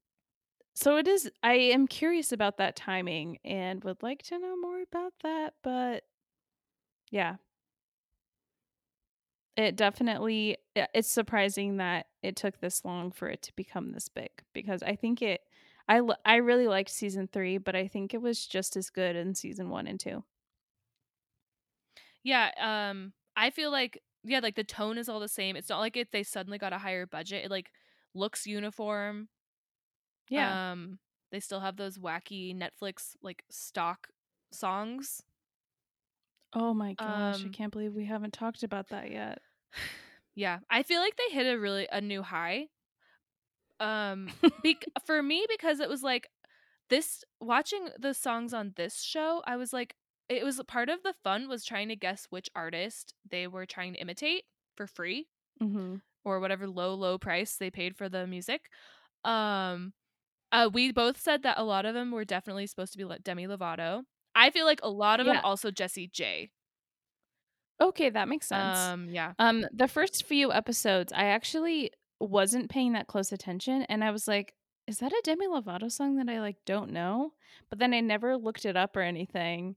so 0.75 0.97
it 0.99 1.09
is 1.09 1.31
I 1.43 1.55
am 1.55 1.87
curious 1.87 2.33
about 2.33 2.59
that 2.59 2.77
timing 2.77 3.39
and 3.45 3.85
would 3.85 4.03
like 4.03 4.23
to 4.25 4.39
know 4.39 4.57
more 4.57 4.83
about 4.83 5.15
that, 5.23 5.55
but 5.63 6.05
yeah. 7.11 7.37
It 9.57 9.77
definitely 9.77 10.57
it's 10.75 11.09
surprising 11.09 11.77
that 11.77 12.07
it 12.23 12.35
took 12.35 12.59
this 12.59 12.85
long 12.85 13.13
for 13.13 13.29
it 13.29 13.43
to 13.43 13.53
become 13.55 13.93
this 13.93 14.09
big 14.09 14.31
because 14.53 14.83
I 14.83 14.97
think 14.97 15.23
it 15.23 15.43
I 15.89 16.01
I 16.25 16.37
really 16.37 16.67
liked 16.67 16.91
season 16.91 17.29
3, 17.29 17.59
but 17.59 17.77
I 17.77 17.87
think 17.87 18.15
it 18.15 18.23
was 18.23 18.47
just 18.47 18.77
as 18.77 18.91
good 18.91 19.15
in 19.15 19.35
season 19.35 19.71
1 19.71 19.87
and 19.87 20.01
2. 20.01 20.25
Yeah, 22.23 22.51
um 22.59 23.13
I 23.37 23.51
feel 23.51 23.71
like 23.71 24.03
yeah, 24.25 24.41
like 24.41 24.55
the 24.57 24.65
tone 24.65 24.97
is 24.99 25.09
all 25.09 25.21
the 25.21 25.29
same. 25.29 25.57
It's 25.57 25.69
not 25.69 25.81
like 25.81 25.97
if 25.97 26.11
they 26.11 26.23
suddenly 26.23 26.59
got 26.59 26.73
a 26.73 26.79
higher 26.79 27.07
budget. 27.07 27.45
It 27.45 27.51
like 27.51 27.71
looks 28.15 28.47
uniform. 28.47 29.29
Yeah. 30.29 30.57
Um 30.73 30.99
they 31.31 31.41
still 31.41 31.61
have 31.61 31.77
those 31.77 31.99
wacky 31.99 32.57
Netflix 32.57 33.17
like 33.23 33.45
stock 33.51 34.09
songs. 34.53 35.23
Oh 36.55 36.75
my 36.75 36.95
gosh, 36.95 37.45
I 37.45 37.49
um, 37.49 37.51
can't 37.51 37.73
believe 37.73 37.95
we 37.95 38.07
haven't 38.07 38.33
talked 38.33 38.63
about 38.63 38.89
that 38.91 39.11
yet. 39.11 39.41
Yeah, 40.37 40.61
I 40.71 40.83
feel 40.83 41.01
like 41.01 41.17
they 41.17 41.35
hit 41.35 41.47
a 41.53 41.59
really 41.59 41.89
a 41.93 42.01
new 42.01 42.23
high. 42.23 42.69
Um 43.81 44.35
bec- 44.63 44.87
for 45.07 45.23
me 45.23 45.47
because 45.49 45.81
it 45.81 45.89
was 45.89 46.03
like 46.03 46.29
this 46.91 47.25
watching 47.41 47.89
the 47.99 48.15
songs 48.15 48.55
on 48.55 48.73
this 48.77 49.03
show, 49.03 49.43
I 49.47 49.57
was 49.57 49.73
like 49.73 49.97
it 50.29 50.45
was 50.45 50.61
part 50.67 50.89
of 50.89 51.03
the 51.03 51.15
fun 51.25 51.49
was 51.49 51.65
trying 51.65 51.89
to 51.89 51.97
guess 51.97 52.27
which 52.31 52.49
artist 52.55 53.15
they 53.31 53.47
were 53.47 53.67
trying 53.67 53.95
to 53.95 54.01
imitate 54.01 54.45
for 54.77 54.87
free 54.87 55.29
Mhm. 55.61 56.01
or 56.25 56.41
whatever 56.41 56.67
low 56.69 56.95
low 56.95 57.19
price 57.19 57.57
they 57.57 57.71
paid 57.71 57.97
for 57.97 58.09
the 58.09 58.27
music. 58.27 58.71
Um 59.25 59.93
uh 60.53 60.71
we 60.73 60.93
both 60.93 61.21
said 61.21 61.43
that 61.43 61.59
a 61.59 61.65
lot 61.65 61.87
of 61.87 61.95
them 61.95 62.11
were 62.13 62.25
definitely 62.25 62.67
supposed 62.67 62.93
to 62.93 62.99
be 62.99 63.05
Demi 63.23 63.47
Lovato. 63.47 64.05
I 64.35 64.51
feel 64.51 64.67
like 64.67 64.81
a 64.83 64.91
lot 64.91 65.21
of 65.21 65.27
Yeah. 65.27 65.35
them 65.35 65.45
also 65.45 65.71
Jessie 65.71 66.09
J. 66.09 66.51
Okay, 67.81 68.11
that 68.11 68.29
makes 68.29 68.47
sense. 68.47 68.79
Um 68.93 69.09
yeah. 69.11 69.33
Um, 69.39 69.67
the 69.73 69.89
first 69.89 70.25
few 70.25 70.53
episodes, 70.53 71.13
I 71.13 71.25
actually 71.27 71.91
wasn't 72.21 72.71
paying 72.71 72.93
that 72.93 73.09
close 73.09 73.33
attention, 73.33 73.83
and 73.83 74.05
I 74.05 74.11
was 74.13 74.29
like, 74.29 74.55
"Is 74.87 74.99
that 74.99 75.13
a 75.13 75.21
Demi 75.25 75.47
Lovato 75.49 75.91
song 75.91 76.17
that 76.17 76.29
I 76.29 76.41
like 76.41 76.65
don't 76.65 76.93
know?" 76.93 77.35
But 77.71 77.79
then 77.81 77.93
I 77.93 78.01
never 78.01 78.37
looked 78.37 78.65
it 78.65 78.77
up 78.77 78.97
or 78.97 79.01
anything, 79.03 79.77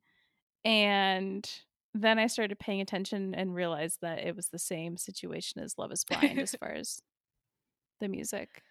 and 0.66 1.50
then 1.96 2.20
I 2.20 2.28
started 2.28 2.60
paying 2.60 2.82
attention 2.82 3.34
and 3.36 3.56
realized 3.56 4.02
that 4.02 4.20
it 4.20 4.36
was 4.36 4.50
the 4.50 4.60
same 4.60 4.98
situation 4.98 5.62
as 5.64 5.78
Love 5.78 5.92
Is 5.92 6.04
Blind 6.06 6.42
as 6.42 6.56
far 6.60 6.72
as 6.74 7.02
the 8.00 8.08
music. 8.10 8.64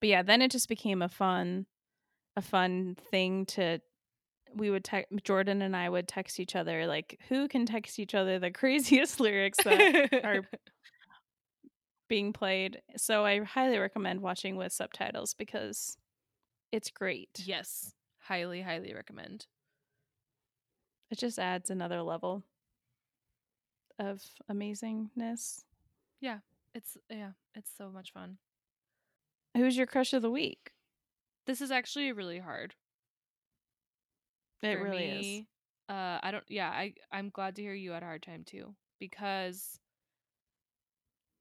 But 0.00 0.08
yeah, 0.08 0.22
then 0.22 0.42
it 0.42 0.50
just 0.50 0.68
became 0.68 1.02
a 1.02 1.08
fun, 1.08 1.66
a 2.36 2.42
fun 2.42 2.96
thing 3.10 3.46
to. 3.46 3.80
We 4.56 4.70
would 4.70 4.84
text 4.84 5.12
Jordan 5.24 5.62
and 5.62 5.74
I 5.74 5.88
would 5.88 6.06
text 6.06 6.38
each 6.38 6.54
other 6.54 6.86
like, 6.86 7.18
who 7.28 7.48
can 7.48 7.66
text 7.66 7.98
each 7.98 8.14
other 8.14 8.38
the 8.38 8.50
craziest 8.52 9.18
lyrics 9.18 9.58
that 9.64 10.20
are 10.24 10.42
being 12.08 12.32
played. 12.32 12.80
So 12.96 13.24
I 13.24 13.42
highly 13.42 13.78
recommend 13.78 14.20
watching 14.20 14.54
with 14.54 14.72
subtitles 14.72 15.34
because 15.34 15.96
it's 16.70 16.90
great. 16.90 17.30
yes. 17.44 17.92
Highly 18.20 18.62
highly 18.62 18.94
recommend. 18.94 19.46
It 21.10 21.18
just 21.18 21.38
adds 21.38 21.68
another 21.68 22.00
level 22.02 22.42
of 23.98 24.22
amazingness. 24.50 25.64
Yeah, 26.20 26.38
it's 26.74 26.96
yeah, 27.10 27.32
it's 27.54 27.70
so 27.76 27.90
much 27.90 28.12
fun. 28.12 28.38
Who's 29.56 29.76
your 29.76 29.86
crush 29.86 30.12
of 30.12 30.22
the 30.22 30.30
week? 30.30 30.72
This 31.46 31.60
is 31.60 31.70
actually 31.70 32.12
really 32.12 32.38
hard. 32.38 32.74
It 34.62 34.76
really 34.76 35.04
is. 35.04 35.42
Uh, 35.88 36.18
I 36.22 36.30
don't. 36.30 36.44
Yeah, 36.48 36.70
I 36.70 36.94
I'm 37.12 37.28
glad 37.28 37.56
to 37.56 37.62
hear 37.62 37.74
you 37.74 37.90
had 37.90 38.02
a 38.02 38.06
hard 38.06 38.22
time 38.22 38.44
too 38.44 38.74
because 38.98 39.78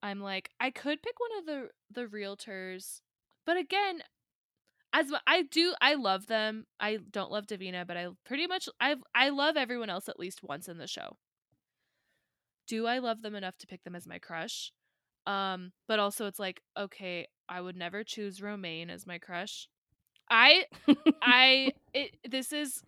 I'm 0.01 0.19
like 0.19 0.49
I 0.59 0.69
could 0.71 1.01
pick 1.01 1.15
one 1.19 1.39
of 1.39 1.45
the 1.45 1.69
the 1.91 2.07
realtors, 2.07 2.99
but 3.45 3.55
again, 3.55 4.01
as 4.91 5.11
I 5.25 5.43
do 5.43 5.73
I 5.81 5.95
love 5.95 6.27
them. 6.27 6.65
I 6.79 6.97
don't 6.97 7.31
love 7.31 7.47
Davina, 7.47 7.87
but 7.87 7.95
I 7.95 8.07
pretty 8.25 8.47
much 8.47 8.67
I 8.81 8.95
I 9.15 9.29
love 9.29 9.55
everyone 9.55 9.89
else 9.89 10.09
at 10.09 10.19
least 10.19 10.43
once 10.43 10.67
in 10.67 10.77
the 10.77 10.87
show. 10.87 11.17
Do 12.67 12.87
I 12.87 12.99
love 12.99 13.21
them 13.21 13.35
enough 13.35 13.57
to 13.59 13.67
pick 13.67 13.83
them 13.83 13.95
as 13.95 14.07
my 14.07 14.19
crush? 14.19 14.71
Um, 15.25 15.71
but 15.87 15.99
also 15.99 16.27
it's 16.27 16.39
like, 16.39 16.61
okay, 16.77 17.27
I 17.47 17.61
would 17.61 17.75
never 17.77 18.03
choose 18.03 18.41
Romain 18.41 18.89
as 18.89 19.07
my 19.07 19.17
crush. 19.19 19.67
I 20.29 20.65
I 21.21 21.73
it 21.93 22.15
this 22.29 22.51
is 22.53 22.83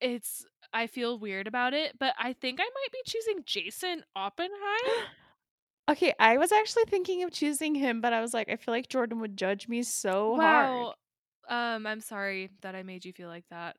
it's 0.00 0.44
I 0.72 0.86
feel 0.86 1.18
weird 1.18 1.46
about 1.46 1.74
it, 1.74 1.98
but 1.98 2.14
I 2.18 2.32
think 2.32 2.60
I 2.60 2.64
might 2.64 2.92
be 2.92 2.98
choosing 3.06 3.42
Jason 3.46 4.02
Oppenheim. 4.14 5.06
okay, 5.90 6.12
I 6.18 6.38
was 6.38 6.52
actually 6.52 6.84
thinking 6.88 7.22
of 7.22 7.30
choosing 7.30 7.74
him, 7.74 8.00
but 8.00 8.12
I 8.12 8.20
was 8.20 8.34
like, 8.34 8.50
I 8.50 8.56
feel 8.56 8.74
like 8.74 8.88
Jordan 8.88 9.20
would 9.20 9.36
judge 9.36 9.68
me 9.68 9.82
so 9.82 10.36
hard. 10.36 10.94
Um, 11.48 11.86
I'm 11.86 12.00
sorry 12.00 12.50
that 12.62 12.74
I 12.74 12.82
made 12.82 13.04
you 13.04 13.12
feel 13.12 13.28
like 13.28 13.44
that, 13.50 13.76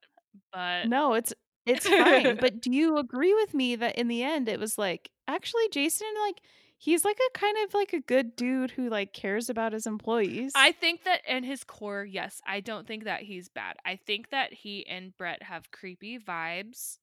but 0.54 0.88
No, 0.88 1.14
it's 1.14 1.34
it's 1.66 1.88
fine. 1.88 2.38
but 2.40 2.62
do 2.62 2.72
you 2.72 2.98
agree 2.98 3.34
with 3.34 3.54
me 3.54 3.76
that 3.76 3.98
in 3.98 4.08
the 4.08 4.24
end 4.24 4.48
it 4.48 4.60
was 4.60 4.78
like 4.78 5.12
actually 5.28 5.68
Jason 5.70 6.08
like 6.26 6.40
he's 6.78 7.04
like 7.04 7.18
a 7.18 7.38
kind 7.38 7.58
of 7.66 7.74
like 7.74 7.94
a 7.94 8.00
good 8.00 8.36
dude 8.36 8.72
who 8.72 8.90
like 8.90 9.14
cares 9.14 9.50
about 9.50 9.74
his 9.74 9.86
employees. 9.88 10.52
I 10.56 10.72
think 10.72 11.04
that 11.04 11.22
in 11.28 11.44
his 11.44 11.64
core, 11.64 12.06
yes, 12.06 12.42
I 12.46 12.60
don't 12.60 12.88
think 12.88 13.06
that 13.06 13.22
he's 13.22 13.50
bad. 13.50 13.78
I 13.86 13.96
think 13.96 14.30
that 14.30 14.54
he 14.54 14.86
and 14.88 15.16
Brett 15.18 15.44
have 15.44 15.72
creepy 15.72 16.20
vibes 16.20 16.98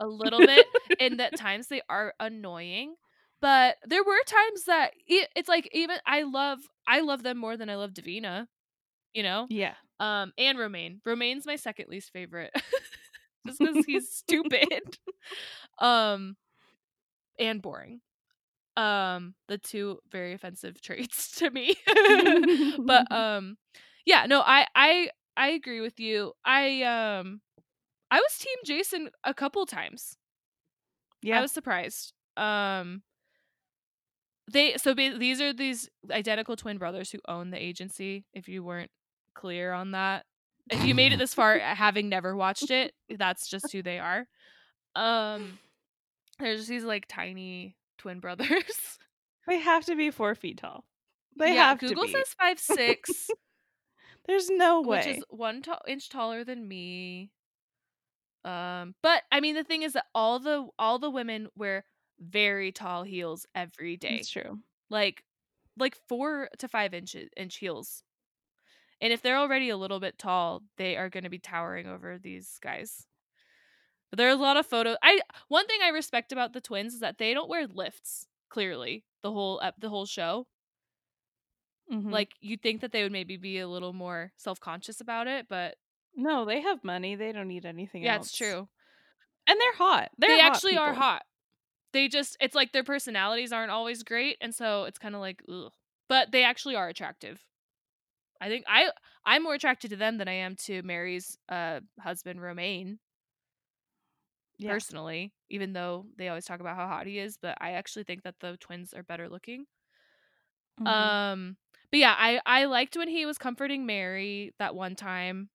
a 0.00 0.06
little 0.06 0.40
bit, 0.40 0.66
and 1.00 1.20
that 1.20 1.36
times 1.38 1.68
they 1.68 1.82
are 1.88 2.14
annoying. 2.18 2.94
But 3.40 3.76
there 3.84 4.04
were 4.04 4.18
times 4.26 4.64
that 4.64 4.92
it's 5.06 5.48
like 5.48 5.68
even 5.72 5.96
I 6.06 6.22
love 6.22 6.58
I 6.86 7.00
love 7.00 7.22
them 7.22 7.38
more 7.38 7.56
than 7.56 7.68
I 7.70 7.76
love 7.76 7.92
Davina, 7.92 8.46
you 9.14 9.22
know. 9.22 9.46
yeah. 9.50 9.74
Um, 10.00 10.32
and 10.36 10.58
Romain. 10.58 11.00
Romain's 11.06 11.46
my 11.46 11.54
second 11.56 11.88
least 11.88 12.10
favorite, 12.12 12.50
just 13.46 13.58
because 13.60 13.84
he's 13.86 14.10
stupid. 14.16 14.98
um, 15.78 16.36
and 17.38 17.62
boring. 17.62 18.00
Um, 18.76 19.34
the 19.48 19.58
two 19.58 19.98
very 20.10 20.32
offensive 20.32 20.80
traits 20.82 21.32
to 21.36 21.50
me. 21.50 21.74
but 22.84 23.10
um, 23.12 23.56
yeah, 24.06 24.26
no, 24.26 24.40
I 24.40 24.66
I 24.74 25.10
I 25.36 25.48
agree 25.48 25.80
with 25.80 26.00
you. 26.00 26.32
I 26.44 26.82
um, 26.82 27.40
I 28.10 28.18
was 28.20 28.38
Team 28.38 28.56
Jason 28.64 29.10
a 29.24 29.34
couple 29.34 29.64
times. 29.66 30.16
yeah. 31.22 31.38
I 31.38 31.40
was 31.40 31.52
surprised. 31.52 32.12
Um, 32.36 33.02
they 34.50 34.76
so 34.76 34.94
ba- 34.94 35.16
these 35.18 35.40
are 35.40 35.52
these 35.52 35.88
identical 36.10 36.56
twin 36.56 36.78
brothers 36.78 37.10
who 37.10 37.18
own 37.28 37.50
the 37.50 37.62
agency. 37.62 38.24
If 38.34 38.48
you 38.48 38.62
weren't 38.64 38.90
clear 39.34 39.72
on 39.72 39.92
that, 39.92 40.24
if 40.70 40.84
you 40.84 40.94
made 40.94 41.12
it 41.12 41.18
this 41.18 41.34
far 41.34 41.58
having 41.58 42.08
never 42.08 42.36
watched 42.36 42.70
it, 42.70 42.92
that's 43.18 43.48
just 43.48 43.72
who 43.72 43.82
they 43.82 43.98
are. 43.98 44.26
Um, 44.94 45.58
there's 46.38 46.60
just 46.60 46.68
these 46.70 46.84
like 46.84 47.06
tiny 47.08 47.76
twin 47.98 48.20
brothers. 48.20 48.98
they 49.46 49.58
have 49.58 49.84
to 49.86 49.96
be 49.96 50.10
four 50.10 50.34
feet 50.34 50.58
tall. 50.58 50.84
They 51.38 51.54
yeah, 51.54 51.68
have 51.68 51.78
Google 51.78 52.02
to 52.04 52.06
be. 52.08 52.12
says 52.12 52.34
five 52.38 52.58
six, 52.58 53.28
There's 54.26 54.50
no 54.50 54.82
way. 54.82 54.98
which 54.98 55.06
is 55.06 55.24
one 55.30 55.62
ta- 55.62 55.80
inch 55.88 56.08
taller 56.08 56.44
than 56.44 56.66
me. 56.66 57.30
Um, 58.44 58.94
but 59.02 59.22
I 59.30 59.40
mean, 59.40 59.54
the 59.54 59.64
thing 59.64 59.82
is 59.82 59.94
that 59.94 60.06
all 60.14 60.38
the 60.38 60.66
all 60.78 60.98
the 60.98 61.10
women 61.10 61.48
wear 61.56 61.84
very 62.20 62.70
tall 62.72 63.02
heels 63.02 63.46
every 63.54 63.96
day. 63.96 64.16
It's 64.20 64.30
true. 64.30 64.58
like 64.90 65.24
like 65.78 65.96
four 66.08 66.48
to 66.58 66.68
five 66.68 66.94
inches 66.94 67.28
inch 67.36 67.56
heels 67.56 68.02
and 69.00 69.12
if 69.12 69.22
they're 69.22 69.38
already 69.38 69.70
a 69.70 69.76
little 69.76 70.00
bit 70.00 70.18
tall 70.18 70.62
they 70.76 70.96
are 70.96 71.08
going 71.08 71.24
to 71.24 71.30
be 71.30 71.38
towering 71.38 71.86
over 71.86 72.18
these 72.18 72.58
guys 72.62 73.06
but 74.12 74.18
there 74.18 74.28
are 74.28 74.32
a 74.32 74.36
lot 74.36 74.56
of 74.58 74.66
photos 74.66 74.96
i 75.02 75.20
one 75.48 75.66
thing 75.66 75.80
i 75.82 75.88
respect 75.88 76.30
about 76.32 76.52
the 76.52 76.60
twins 76.60 76.92
is 76.94 77.00
that 77.00 77.18
they 77.18 77.32
don't 77.34 77.48
wear 77.48 77.66
lifts 77.66 78.26
clearly 78.50 79.04
the 79.22 79.32
whole 79.32 79.58
ep- 79.62 79.80
the 79.80 79.88
whole 79.88 80.06
show 80.06 80.46
Mhm. 81.90 82.10
like 82.12 82.32
you'd 82.40 82.62
think 82.62 82.80
that 82.82 82.92
they 82.92 83.02
would 83.02 83.12
maybe 83.12 83.36
be 83.36 83.58
a 83.58 83.68
little 83.68 83.92
more 83.92 84.32
self-conscious 84.36 85.00
about 85.00 85.26
it 85.26 85.46
but 85.48 85.76
no, 86.14 86.44
they 86.44 86.60
have 86.60 86.84
money. 86.84 87.14
They 87.16 87.32
don't 87.32 87.48
need 87.48 87.64
anything 87.64 88.02
yeah 88.02 88.16
else. 88.16 88.26
it's 88.28 88.36
true 88.36 88.68
And 89.46 89.58
they're 89.60 89.74
hot. 89.74 90.10
They're 90.18 90.28
they 90.28 90.40
hot 90.40 90.52
actually 90.56 90.76
are 90.76 90.92
hot 90.92 91.22
they 91.92 92.08
just 92.08 92.36
it's 92.40 92.54
like 92.54 92.72
their 92.72 92.84
personalities 92.84 93.52
aren't 93.52 93.70
always 93.70 94.02
great 94.02 94.36
and 94.40 94.54
so 94.54 94.84
it's 94.84 94.98
kind 94.98 95.14
of 95.14 95.20
like 95.22 95.42
ugh. 95.50 95.72
but 96.08 96.30
they 96.30 96.44
actually 96.44 96.76
are 96.76 96.88
attractive 96.88 97.40
i 98.40 98.48
think 98.48 98.64
i 98.68 98.90
i'm 99.26 99.42
more 99.42 99.54
attracted 99.54 99.90
to 99.90 99.96
them 99.96 100.18
than 100.18 100.28
i 100.28 100.32
am 100.32 100.54
to 100.56 100.82
mary's 100.82 101.38
uh 101.48 101.80
husband 102.00 102.40
romain 102.40 102.98
Yeah. 104.62 104.70
personally 104.70 105.32
even 105.50 105.72
though 105.72 106.06
they 106.16 106.28
always 106.28 106.44
talk 106.44 106.60
about 106.60 106.76
how 106.76 106.86
hot 106.86 107.06
he 107.06 107.18
is 107.18 107.38
but 107.40 107.56
i 107.60 107.72
actually 107.72 108.04
think 108.04 108.22
that 108.22 108.34
the 108.40 108.56
twins 108.58 108.92
are 108.94 109.02
better 109.02 109.28
looking 109.28 109.66
Mhm. 110.78 111.16
um 111.30 111.56
but 111.90 111.98
yeah 112.00 112.14
i 112.18 112.40
i 112.46 112.64
liked 112.64 112.96
when 112.96 113.08
he 113.08 113.26
was 113.26 113.38
comforting 113.38 113.86
mary 113.86 114.52
that 114.58 114.74
one 114.74 114.94
time 114.94 115.48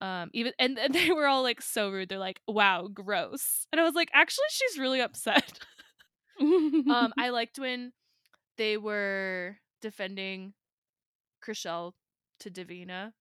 um 0.00 0.30
even 0.32 0.52
and, 0.58 0.78
and 0.78 0.94
they 0.94 1.10
were 1.10 1.26
all 1.26 1.42
like 1.42 1.60
so 1.62 1.90
rude 1.90 2.08
they're 2.08 2.18
like 2.18 2.40
wow 2.46 2.88
gross 2.92 3.66
and 3.72 3.80
i 3.80 3.84
was 3.84 3.94
like 3.94 4.10
actually 4.12 4.44
she's 4.50 4.78
really 4.78 5.00
upset 5.00 5.60
um 6.88 7.12
i 7.18 7.30
liked 7.30 7.58
when 7.58 7.92
they 8.58 8.76
were 8.76 9.56
defending 9.82 10.52
Chrishell 11.44 11.92
to 12.40 12.50
Davina 12.50 13.12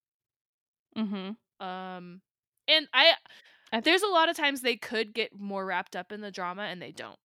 Mhm. 0.95 1.35
um 1.59 2.21
and 2.67 2.87
I- 2.93 3.15
there's 3.81 4.03
a 4.03 4.07
lot 4.07 4.29
of 4.29 4.35
times 4.37 4.61
they 4.61 4.75
could 4.77 5.13
get 5.13 5.37
more 5.39 5.65
wrapped 5.65 5.95
up 5.95 6.11
in 6.11 6.21
the 6.21 6.31
drama 6.31 6.63
and 6.63 6.81
they 6.81 6.91
don't. 6.91 7.19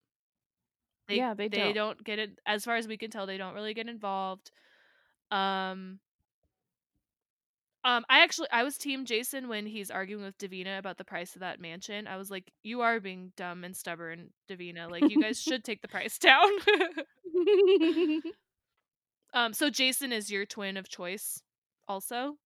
They, 1.09 1.17
Yeah, 1.17 1.35
they 1.35 1.49
they 1.49 1.59
don't. 1.59 1.75
don't 1.75 2.03
get 2.05 2.19
it 2.19 2.39
as 2.47 2.65
far 2.65 2.77
as 2.77 2.87
we 2.87 2.97
can 2.97 3.11
tell 3.11 3.27
they 3.27 3.39
don't 3.39 3.55
really 3.55 3.75
get 3.75 3.89
involved. 3.89 4.51
Um 5.31 6.01
um 7.83 8.05
i 8.11 8.21
actually 8.23 8.49
i 8.53 8.63
was 8.63 8.77
team 8.77 9.07
jason 9.07 9.49
when 9.49 9.65
he's 9.65 9.91
arguing 9.91 10.23
with 10.23 10.37
davina 10.39 10.79
about 10.79 10.99
the 10.99 11.05
price 11.05 11.35
of 11.35 11.41
that 11.41 11.61
mansion. 11.61 12.07
I 12.07 12.17
was 12.17 12.31
like 12.31 12.53
you 12.63 12.83
are 12.83 13.01
being 13.01 13.33
dumb 13.37 13.65
and 13.65 13.75
stubborn 13.77 14.31
davina. 14.49 14.91
Like 14.91 15.09
you 15.09 15.19
guys 15.19 15.41
should 15.43 15.65
take 15.65 15.81
the 15.83 15.89
price 15.89 16.19
down. 16.21 16.49
Um 19.33 19.53
so 19.53 19.71
jason 19.71 20.13
is 20.13 20.31
your 20.31 20.47
twin 20.47 20.77
of 20.77 20.89
choice 20.89 21.43
also? 21.89 22.37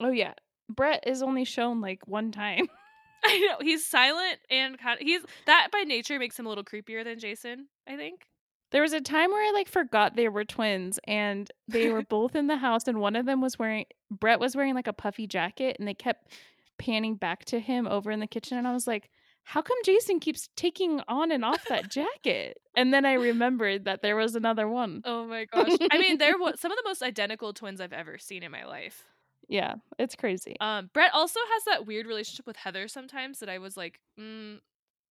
Oh 0.00 0.10
yeah. 0.10 0.34
Brett 0.68 1.04
is 1.06 1.22
only 1.22 1.44
shown 1.44 1.80
like 1.80 2.06
one 2.06 2.32
time. 2.32 2.68
i 3.24 3.38
know 3.40 3.56
he's 3.60 3.84
silent 3.84 4.38
and 4.48 4.78
kind 4.78 5.00
of 5.00 5.04
he's 5.04 5.22
that 5.46 5.68
by 5.72 5.80
nature 5.80 6.20
makes 6.20 6.38
him 6.38 6.46
a 6.46 6.48
little 6.48 6.62
creepier 6.62 7.02
than 7.02 7.18
jason 7.18 7.66
i 7.88 7.96
think 7.96 8.28
There 8.70 8.80
was 8.80 8.92
a 8.92 9.00
time 9.00 9.30
where 9.30 9.44
I 9.44 9.50
like 9.52 9.66
forgot 9.66 10.14
they 10.14 10.28
were 10.28 10.44
twins 10.44 11.00
and 11.04 11.50
they 11.66 11.90
were 11.90 12.02
both 12.08 12.36
in 12.36 12.46
the 12.46 12.58
house 12.58 12.86
and 12.86 13.00
one 13.00 13.16
of 13.16 13.26
them 13.26 13.40
was 13.40 13.58
wearing 13.58 13.86
Brett 14.08 14.38
was 14.38 14.54
wearing 14.54 14.76
like 14.76 14.86
a 14.86 14.92
puffy 14.92 15.26
jacket 15.26 15.76
and 15.80 15.88
they 15.88 15.94
kept 15.94 16.30
panning 16.78 17.16
back 17.16 17.44
to 17.46 17.58
him 17.58 17.88
over 17.88 18.12
in 18.12 18.20
the 18.20 18.26
kitchen 18.28 18.56
and 18.56 18.68
I 18.68 18.72
was 18.72 18.86
like, 18.86 19.10
how 19.42 19.62
come 19.62 19.78
Jason 19.84 20.20
keeps 20.20 20.48
taking 20.54 21.00
on 21.08 21.32
and 21.32 21.44
off 21.44 21.64
that 21.70 21.90
jacket? 21.90 22.58
And 22.76 22.92
then 22.94 23.04
I 23.06 23.14
remembered 23.14 23.86
that 23.86 24.02
there 24.02 24.14
was 24.14 24.36
another 24.36 24.68
one. 24.68 25.00
oh 25.04 25.26
my 25.26 25.46
gosh 25.46 25.76
i 25.90 25.98
mean 25.98 26.18
they're 26.18 26.38
what 26.44 26.60
some 26.60 26.70
of 26.70 26.76
the 26.76 26.84
most 26.88 27.02
identical 27.02 27.52
twins 27.52 27.80
i've 27.80 27.92
ever 27.92 28.16
seen 28.18 28.42
in 28.44 28.52
my 28.52 28.64
life 28.64 29.04
Yeah, 29.48 29.76
it's 29.98 30.14
crazy. 30.14 30.56
Um, 30.60 30.90
Brett 30.92 31.14
also 31.14 31.40
has 31.54 31.64
that 31.64 31.86
weird 31.86 32.06
relationship 32.06 32.46
with 32.46 32.56
Heather 32.56 32.86
sometimes 32.86 33.38
that 33.40 33.48
I 33.48 33.58
was 33.58 33.76
like, 33.76 33.98
mm, 34.20 34.58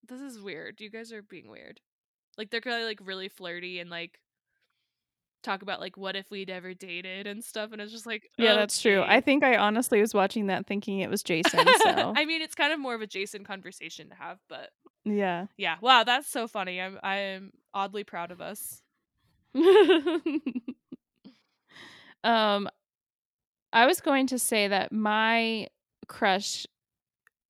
this 0.07 0.21
is 0.21 0.39
weird. 0.39 0.79
You 0.79 0.89
guys 0.89 1.11
are 1.11 1.23
being 1.23 1.49
weird. 1.49 1.81
Like 2.38 2.51
they're 2.51 2.61
kind 2.61 2.81
of 2.81 2.88
like 2.88 2.99
really 3.03 3.29
flirty 3.29 3.79
and 3.79 3.89
like 3.89 4.19
talk 5.43 5.61
about 5.61 5.79
like 5.79 5.97
what 5.97 6.15
if 6.15 6.29
we'd 6.29 6.49
ever 6.49 6.73
dated 6.73 7.25
and 7.25 7.43
stuff, 7.43 7.71
and 7.71 7.81
it's 7.81 7.91
just 7.91 8.05
like, 8.05 8.29
yeah, 8.38 8.53
that's 8.55 8.79
true. 8.79 9.01
I 9.01 9.21
think 9.21 9.43
I 9.43 9.57
honestly 9.57 9.99
was 10.01 10.13
watching 10.13 10.47
that 10.47 10.67
thinking 10.67 10.99
it 10.99 11.09
was 11.09 11.23
Jason. 11.23 11.65
So 11.81 12.13
I 12.15 12.25
mean, 12.25 12.41
it's 12.41 12.55
kind 12.55 12.73
of 12.73 12.79
more 12.79 12.93
of 12.93 13.01
a 13.01 13.07
Jason 13.07 13.43
conversation 13.43 14.09
to 14.09 14.15
have, 14.15 14.39
but 14.49 14.71
yeah. 15.05 15.47
yeah, 15.57 15.77
wow, 15.81 16.03
that's 16.03 16.27
so 16.27 16.47
funny. 16.47 16.81
I'm 16.81 16.99
I 17.01 17.17
am 17.17 17.53
oddly 17.73 18.03
proud 18.03 18.31
of 18.31 18.41
us. 18.41 18.81
um 22.23 22.69
I 23.78 23.86
was 23.86 24.01
going 24.01 24.25
to 24.28 24.39
say 24.39 24.67
that 24.69 24.91
my 24.91 25.67
crush 26.07 26.65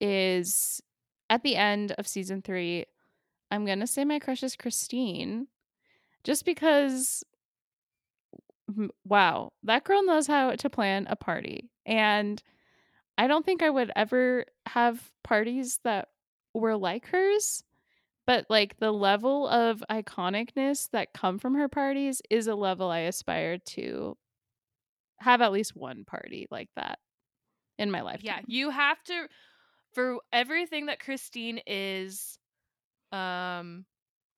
is 0.01 0.81
at 1.29 1.41
the 1.41 1.55
end 1.55 1.93
of 1.97 2.05
season 2.05 2.41
3. 2.41 2.83
I'm 3.49 3.65
going 3.65 3.79
to 3.79 3.87
say 3.87 4.03
my 4.03 4.19
crush 4.19 4.43
is 4.43 4.57
Christine 4.57 5.47
just 6.25 6.43
because 6.43 7.23
wow, 9.05 9.53
that 9.63 9.85
girl 9.85 10.03
knows 10.03 10.27
how 10.27 10.51
to 10.51 10.69
plan 10.69 11.07
a 11.09 11.15
party 11.15 11.69
and 11.85 12.43
I 13.17 13.27
don't 13.27 13.45
think 13.45 13.63
I 13.63 13.69
would 13.69 13.93
ever 13.95 14.47
have 14.65 15.09
parties 15.23 15.79
that 15.85 16.09
were 16.53 16.75
like 16.75 17.07
hers. 17.07 17.63
But 18.25 18.47
like 18.49 18.79
the 18.79 18.91
level 18.91 19.47
of 19.47 19.81
iconicness 19.89 20.89
that 20.91 21.13
come 21.13 21.39
from 21.39 21.55
her 21.55 21.69
parties 21.69 22.21
is 22.29 22.47
a 22.47 22.55
level 22.55 22.91
I 22.91 22.99
aspire 22.99 23.59
to 23.59 24.17
have 25.19 25.41
at 25.41 25.51
least 25.51 25.75
one 25.75 26.05
party 26.05 26.47
like 26.51 26.69
that 26.75 26.99
in 27.79 27.91
my 27.91 28.01
life. 28.01 28.21
Yeah, 28.21 28.41
you 28.47 28.69
have 28.69 29.03
to 29.05 29.27
for 29.93 30.19
everything 30.33 30.87
that 30.87 30.99
Christine 30.99 31.61
is, 31.67 32.39
um, 33.11 33.85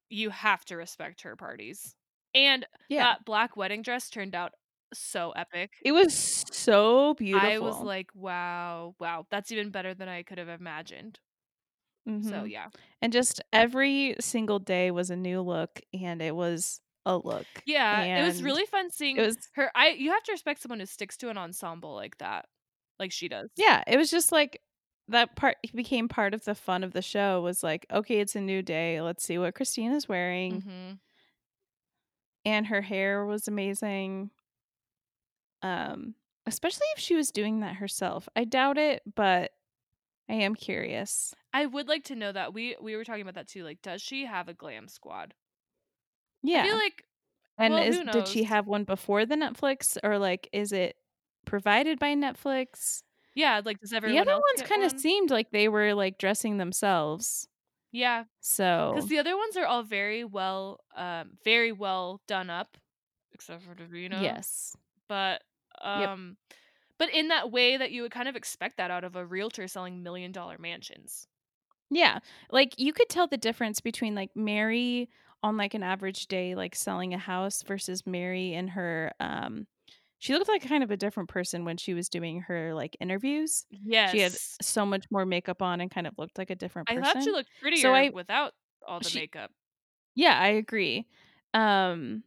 you 0.10 0.30
have 0.32 0.66
to 0.66 0.78
respect 0.78 1.22
her 1.24 1.36
parties. 1.38 1.96
And 2.36 2.68
Yeah. 2.90 3.08
that 3.08 3.26
black 3.26 3.58
wedding 3.58 3.84
dress 3.84 4.10
turned 4.10 4.36
out 4.36 4.54
so 4.94 5.32
epic. 5.32 5.74
It 5.82 5.92
was 5.92 6.14
so 6.54 7.14
beautiful. 7.16 7.58
I 7.58 7.60
was 7.60 7.82
like, 7.82 8.14
"Wow, 8.14 8.96
wow, 9.00 9.26
that's 9.30 9.52
even 9.52 9.72
better 9.72 9.94
than 9.96 10.08
I 10.10 10.24
could 10.24 10.38
have 10.38 10.50
imagined." 10.50 11.20
So, 12.22 12.44
Mhm. 12.44 12.46
yeah. 12.46 12.70
And 13.02 13.14
just 13.14 13.42
every 13.54 14.16
single 14.20 14.60
day 14.60 14.92
was 14.92 15.10
a 15.10 15.16
new 15.16 15.42
look, 15.42 15.82
and 15.94 16.22
it 16.22 16.36
was 16.36 16.82
a 17.10 17.18
look. 17.18 17.64
Yeah, 17.66 18.06
it 18.16 18.24
was 18.24 18.42
really 18.42 18.66
fun 18.66 18.90
seeing 18.92 19.18
it 19.18 19.26
was 19.26 19.38
her 19.54 19.72
I 19.76 19.90
you 19.90 20.12
have 20.12 20.24
to 20.24 20.32
respect 20.32 20.62
someone 20.62 20.80
who 20.80 20.86
sticks 20.86 21.18
to 21.18 21.30
an 21.30 21.38
ensemble 21.38 21.94
like 21.96 22.18
that, 22.18 22.48
like 23.00 23.12
she 23.12 23.28
does. 23.28 23.50
Yeah, 23.56 23.84
it 23.88 23.98
was 23.98 24.10
just 24.10 24.32
like 24.32 24.62
that 25.08 25.36
part 25.36 25.58
became 25.74 26.08
part 26.08 26.34
of 26.34 26.46
the 26.46 26.56
fun 26.56 26.84
of 26.84 26.94
the 26.94 27.02
show 27.02 27.42
was 27.42 27.64
like, 27.64 27.86
"Okay, 27.92 28.20
it's 28.20 28.36
a 28.36 28.42
new 28.42 28.62
day. 28.62 29.02
Let's 29.02 29.24
see 29.24 29.38
what 29.38 29.56
Christine 29.56 29.92
is 29.92 30.08
wearing." 30.08 30.64
Mhm. 30.64 31.00
And 32.46 32.68
her 32.68 32.82
hair 32.82 33.26
was 33.26 33.48
amazing. 33.48 34.32
Um, 35.62 36.16
especially 36.46 36.88
if 36.96 37.00
she 37.02 37.16
was 37.16 37.32
doing 37.32 37.60
that 37.62 37.76
herself. 37.76 38.30
I 38.36 38.46
doubt 38.46 38.78
it, 38.78 39.04
but 39.16 39.52
I 40.30 40.36
am 40.36 40.56
curious. 40.56 41.36
I 41.54 41.68
would 41.68 41.88
like 41.88 42.06
to 42.06 42.16
know 42.16 42.32
that. 42.32 42.54
We 42.56 42.76
we 42.82 42.96
were 42.96 43.04
talking 43.06 43.22
about 43.22 43.36
that 43.36 43.48
too. 43.48 43.64
Like, 43.64 43.82
does 43.84 44.02
she 44.02 44.26
have 44.26 44.48
a 44.48 44.54
glam 44.56 44.88
squad? 44.88 45.36
I 46.48 46.52
Yeah. 46.52 46.62
feel 46.62 46.76
like 46.76 47.06
And 47.58 47.80
well, 47.80 47.80
is 47.80 48.02
did 48.10 48.28
she 48.28 48.44
have 48.46 48.68
one 48.68 48.84
before 48.86 49.26
the 49.26 49.36
Netflix 49.36 49.98
or 50.04 50.18
like 50.20 50.50
is 50.54 50.72
it 50.74 50.98
provided 51.46 52.00
by 52.00 52.16
Netflix? 52.16 53.04
Yeah, 53.36 53.62
like 53.64 53.80
does 53.80 53.94
everyone 53.94 54.16
The 54.16 54.20
other 54.20 54.34
ones 54.34 54.62
kind 54.64 54.84
of 54.84 54.92
one? 54.92 55.00
seemed 55.00 55.32
like 55.32 55.52
they 55.52 55.70
were 55.70 55.94
like 55.94 56.18
dressing 56.18 56.58
themselves. 56.58 57.48
Yeah, 57.92 58.26
So 58.42 58.66
cuz 58.94 59.08
the 59.08 59.20
other 59.20 59.38
ones 59.38 59.58
are 59.58 59.66
all 59.66 59.84
very 59.84 60.24
well 60.24 60.82
um 60.96 61.38
very 61.44 61.72
well 61.72 62.22
done 62.28 62.50
up 62.50 62.78
except 63.34 63.64
for 63.64 63.76
Davina. 63.76 64.34
yes. 64.34 64.76
But 65.08 65.44
Yep. 65.94 66.12
um 66.14 66.38
but 67.00 67.10
in 67.12 67.30
that 67.30 67.52
way 67.52 67.78
that 67.78 67.92
you 67.92 68.04
would 68.04 68.12
kind 68.12 68.30
of 68.30 68.36
expect 68.38 68.78
that 68.78 68.92
out 68.92 69.04
of 69.06 69.16
a 69.16 69.26
realtor 69.26 69.68
selling 69.68 70.04
million 70.04 70.32
dollar 70.34 70.58
mansions. 70.60 71.28
Yeah. 71.90 72.20
Like 72.52 72.76
you 72.78 72.94
could 72.94 73.10
tell 73.10 73.28
the 73.28 73.38
difference 73.38 73.82
between 73.82 74.14
like 74.16 74.36
Mary 74.36 75.10
on 75.44 75.58
like 75.58 75.74
an 75.74 75.84
average 75.84 76.28
day 76.28 76.56
like 76.56 76.76
selling 76.76 77.14
a 77.14 77.18
house 77.18 77.64
versus 77.64 78.06
Mary 78.06 78.54
and 78.54 78.70
her 78.72 79.12
um 79.20 79.68
she 80.20 80.34
looked 80.34 80.50
like 80.50 80.68
kind 80.68 80.84
of 80.84 80.92
a 80.92 80.98
different 80.98 81.30
person 81.30 81.66
when 81.66 81.78
she 81.78 81.94
was 81.94 82.10
doing 82.10 82.42
her 82.42 82.74
like 82.74 82.98
interviews. 83.00 83.66
Yes. 83.72 84.16
She 84.16 84.20
had 84.20 84.38
so 84.62 84.86
much 84.86 85.06
more 85.12 85.26
makeup 85.26 85.62
on 85.62 85.82
and 85.82 85.92
kind 85.92 86.08
of 86.08 86.16
looked 86.18 86.38
like 86.38 86.50
a 86.50 86.56
different 86.56 86.88
I 86.88 86.98
thought 86.98 87.22
she 87.22 87.32
person. 87.32 87.32
looked 87.32 87.50
So 87.74 87.94
I 87.96 88.12
without 88.12 88.54
all 88.86 89.02
the 89.02 89.10
she 89.10 89.12
makeup. 89.12 89.52
yeah, 90.16 90.40
I 90.40 90.50
agree. 90.50 91.08
Um 91.54 92.24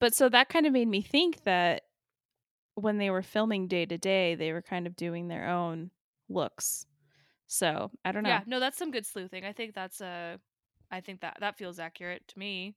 but 0.00 0.14
so 0.14 0.28
that 0.30 0.48
kind 0.50 0.66
of 0.66 0.72
made 0.72 0.88
me 0.88 1.02
think 1.02 1.44
that 1.44 1.84
when 2.74 2.98
they 2.98 3.10
were 3.10 3.22
filming 3.22 3.68
day 3.68 3.86
to 3.86 3.98
day, 3.98 4.34
they 4.34 4.52
were 4.52 4.62
kind 4.62 4.86
of 4.86 4.96
doing 4.96 5.28
their 5.28 5.48
own 5.48 5.90
looks. 6.28 6.86
So, 7.46 7.90
I 8.04 8.12
don't 8.12 8.24
know. 8.24 8.30
Yeah, 8.30 8.42
no, 8.46 8.60
that's 8.60 8.76
some 8.76 8.90
good 8.90 9.06
sleuthing. 9.06 9.44
I 9.44 9.52
think 9.52 9.74
that's 9.74 10.00
a 10.00 10.40
I 10.90 11.00
think 11.00 11.20
that 11.20 11.38
that 11.40 11.56
feels 11.56 11.78
accurate 11.78 12.26
to 12.28 12.38
me. 12.38 12.76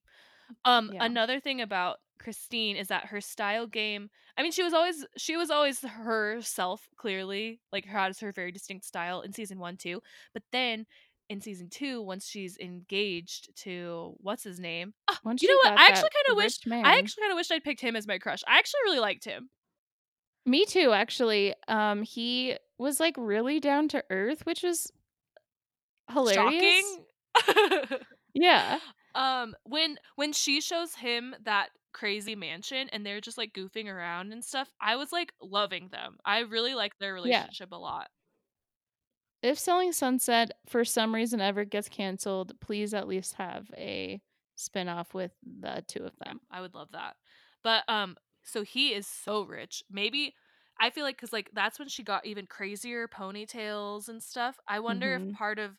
Um 0.65 0.91
Yeah. 0.91 1.01
another 1.01 1.39
thing 1.39 1.61
about 1.61 1.99
Christine 2.19 2.77
is 2.77 2.89
that 2.89 3.07
her 3.07 3.21
style 3.21 3.67
game, 3.67 4.09
I 4.37 4.43
mean 4.43 4.51
she 4.53 4.63
was 4.63 4.73
always 4.73 5.05
she 5.17 5.37
was 5.37 5.51
always 5.51 5.81
herself 5.81 6.89
clearly, 6.97 7.61
like 7.71 7.85
her 7.85 7.97
has 7.99 8.19
her 8.21 8.31
very 8.31 8.51
distinct 8.51 8.85
style 8.85 9.21
in 9.21 9.33
season 9.33 9.59
1 9.59 9.77
too. 9.77 10.01
But 10.33 10.43
then 10.51 10.87
in 11.29 11.41
season 11.41 11.69
2 11.69 12.01
once 12.01 12.27
she's 12.27 12.57
engaged 12.59 13.55
to 13.63 14.15
what's 14.19 14.43
his 14.43 14.59
name? 14.59 14.93
Oh, 15.09 15.17
you 15.39 15.47
know 15.47 15.57
what? 15.57 15.73
I 15.75 15.87
actually 15.87 16.09
kind 16.13 16.25
of 16.31 16.37
wish 16.37 16.59
man. 16.65 16.83
I 16.83 16.97
actually 16.99 17.21
kind 17.23 17.31
of 17.33 17.35
wished 17.37 17.51
I'd 17.51 17.63
picked 17.63 17.81
him 17.81 17.95
as 17.95 18.07
my 18.07 18.19
crush. 18.19 18.41
I 18.47 18.57
actually 18.59 18.81
really 18.85 18.99
liked 18.99 19.25
him. 19.25 19.49
Me 20.45 20.65
too, 20.65 20.91
actually. 20.91 21.53
Um, 21.67 22.01
he 22.01 22.57
was 22.77 22.99
like 22.99 23.15
really 23.17 23.59
down 23.59 23.87
to 23.89 24.03
earth, 24.09 24.45
which 24.45 24.63
was 24.63 24.91
hilarious. 26.09 26.99
Shocking. 26.99 27.05
Yeah. 28.33 28.79
um 29.15 29.55
when 29.63 29.97
when 30.15 30.33
she 30.33 30.61
shows 30.61 30.95
him 30.95 31.35
that 31.43 31.69
crazy 31.93 32.35
mansion 32.35 32.87
and 32.89 33.05
they're 33.05 33.19
just 33.21 33.37
like 33.37 33.53
goofing 33.53 33.87
around 33.87 34.31
and 34.31 34.43
stuff, 34.45 34.71
I 34.79 34.95
was 34.95 35.11
like 35.11 35.33
loving 35.41 35.89
them. 35.89 36.17
I 36.25 36.39
really 36.39 36.73
like 36.75 36.97
their 36.99 37.13
Yeah. 37.23 37.51
relationship 37.53 37.71
a 37.71 37.75
lot. 37.75 38.09
If 39.41 39.57
Selling 39.57 39.91
Sunset 39.91 40.51
for 40.67 40.85
some 40.85 41.15
reason 41.15 41.41
ever 41.41 41.65
gets 41.65 41.89
canceled, 41.89 42.59
please 42.59 42.93
at 42.93 43.07
least 43.07 43.33
have 43.35 43.71
a 43.75 44.21
spin-off 44.55 45.13
with 45.13 45.33
the 45.43 45.83
two 45.87 46.03
of 46.03 46.15
them. 46.19 46.41
I 46.49 46.61
would 46.61 46.73
love 46.73 46.91
that. 46.91 47.15
But 47.63 47.83
um 47.87 48.17
so 48.43 48.63
he 48.63 48.93
is 48.93 49.07
so 49.07 49.43
rich. 49.43 49.83
Maybe 49.89 50.35
I 50.79 50.89
feel 50.89 51.03
like 51.03 51.17
cuz 51.17 51.31
like 51.33 51.49
that's 51.53 51.79
when 51.79 51.87
she 51.87 52.03
got 52.03 52.25
even 52.25 52.47
crazier 52.47 53.07
ponytails 53.07 54.09
and 54.09 54.21
stuff. 54.21 54.59
I 54.67 54.79
wonder 54.79 55.13
if 55.15 55.23
Mhm. 55.23 55.37
part 55.37 55.59
of 55.59 55.77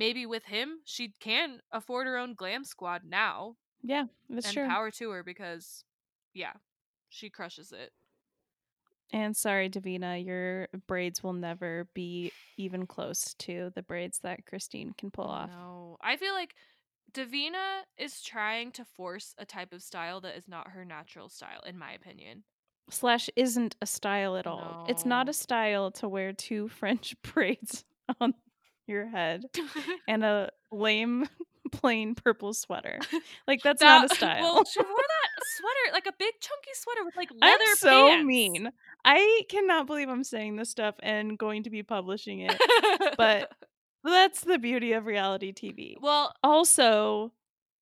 maybe 0.00 0.24
with 0.26 0.44
him 0.46 0.78
she 0.84 1.12
can 1.20 1.60
afford 1.70 2.06
her 2.06 2.16
own 2.16 2.34
glam 2.34 2.64
squad 2.64 3.02
now 3.04 3.54
Yeah, 3.82 4.04
that's 4.28 4.46
and 4.46 4.54
true. 4.54 4.66
power 4.66 4.90
to 4.92 5.10
her 5.10 5.22
because 5.22 5.84
yeah, 6.34 6.52
she 7.10 7.28
crushes 7.30 7.72
it. 7.72 7.92
And 9.12 9.36
sorry, 9.36 9.68
Davina, 9.68 10.24
your 10.24 10.68
braids 10.86 11.22
will 11.22 11.32
never 11.32 11.88
be 11.94 12.30
even 12.56 12.86
close 12.86 13.34
to 13.40 13.72
the 13.74 13.82
braids 13.82 14.20
that 14.20 14.46
Christine 14.46 14.94
can 14.96 15.10
pull 15.10 15.24
off. 15.26 15.50
No. 15.50 15.96
I 16.00 16.16
feel 16.16 16.32
like 16.34 16.54
Davina 17.12 17.80
is 17.98 18.22
trying 18.22 18.70
to 18.72 18.84
force 18.84 19.34
a 19.38 19.44
type 19.44 19.72
of 19.72 19.82
style 19.82 20.20
that 20.20 20.36
is 20.36 20.46
not 20.46 20.68
her 20.68 20.84
natural 20.84 21.28
style, 21.28 21.60
in 21.66 21.76
my 21.76 21.92
opinion. 21.92 22.44
Slash 22.88 23.28
isn't 23.34 23.74
a 23.82 23.86
style 23.86 24.36
at 24.36 24.46
all. 24.46 24.86
It's 24.88 25.04
not 25.04 25.28
a 25.28 25.32
style 25.32 25.90
to 25.92 26.08
wear 26.08 26.32
two 26.32 26.68
French 26.80 27.16
braids 27.22 27.84
on 28.20 28.34
your 28.86 29.06
head 29.08 29.44
and 30.08 30.24
a 30.24 30.50
lame 30.72 31.28
plain 31.72 32.14
purple 32.14 32.52
sweater. 32.54 32.98
Like 33.46 33.62
that's 33.62 33.80
not 33.82 34.10
a 34.10 34.14
style. 34.14 34.42
Well, 34.42 34.64
she 34.64 34.80
wore 34.80 34.88
that 34.88 35.44
sweater, 35.56 35.92
like 35.92 36.06
a 36.06 36.12
big 36.18 36.34
chunky 36.40 36.70
sweater 36.74 37.04
with 37.04 37.16
like 37.16 37.30
leather 37.40 37.62
I'm 37.68 37.76
so 37.76 38.08
pants. 38.08 38.26
mean. 38.26 38.70
I 39.04 39.42
cannot 39.48 39.86
believe 39.86 40.08
I'm 40.08 40.24
saying 40.24 40.56
this 40.56 40.70
stuff 40.70 40.94
and 41.02 41.38
going 41.38 41.62
to 41.64 41.70
be 41.70 41.82
publishing 41.82 42.40
it. 42.40 42.60
But 43.16 43.50
that's 44.04 44.40
the 44.42 44.58
beauty 44.58 44.92
of 44.92 45.06
reality 45.06 45.52
TV. 45.52 45.94
well, 46.00 46.32
Also, 46.42 47.32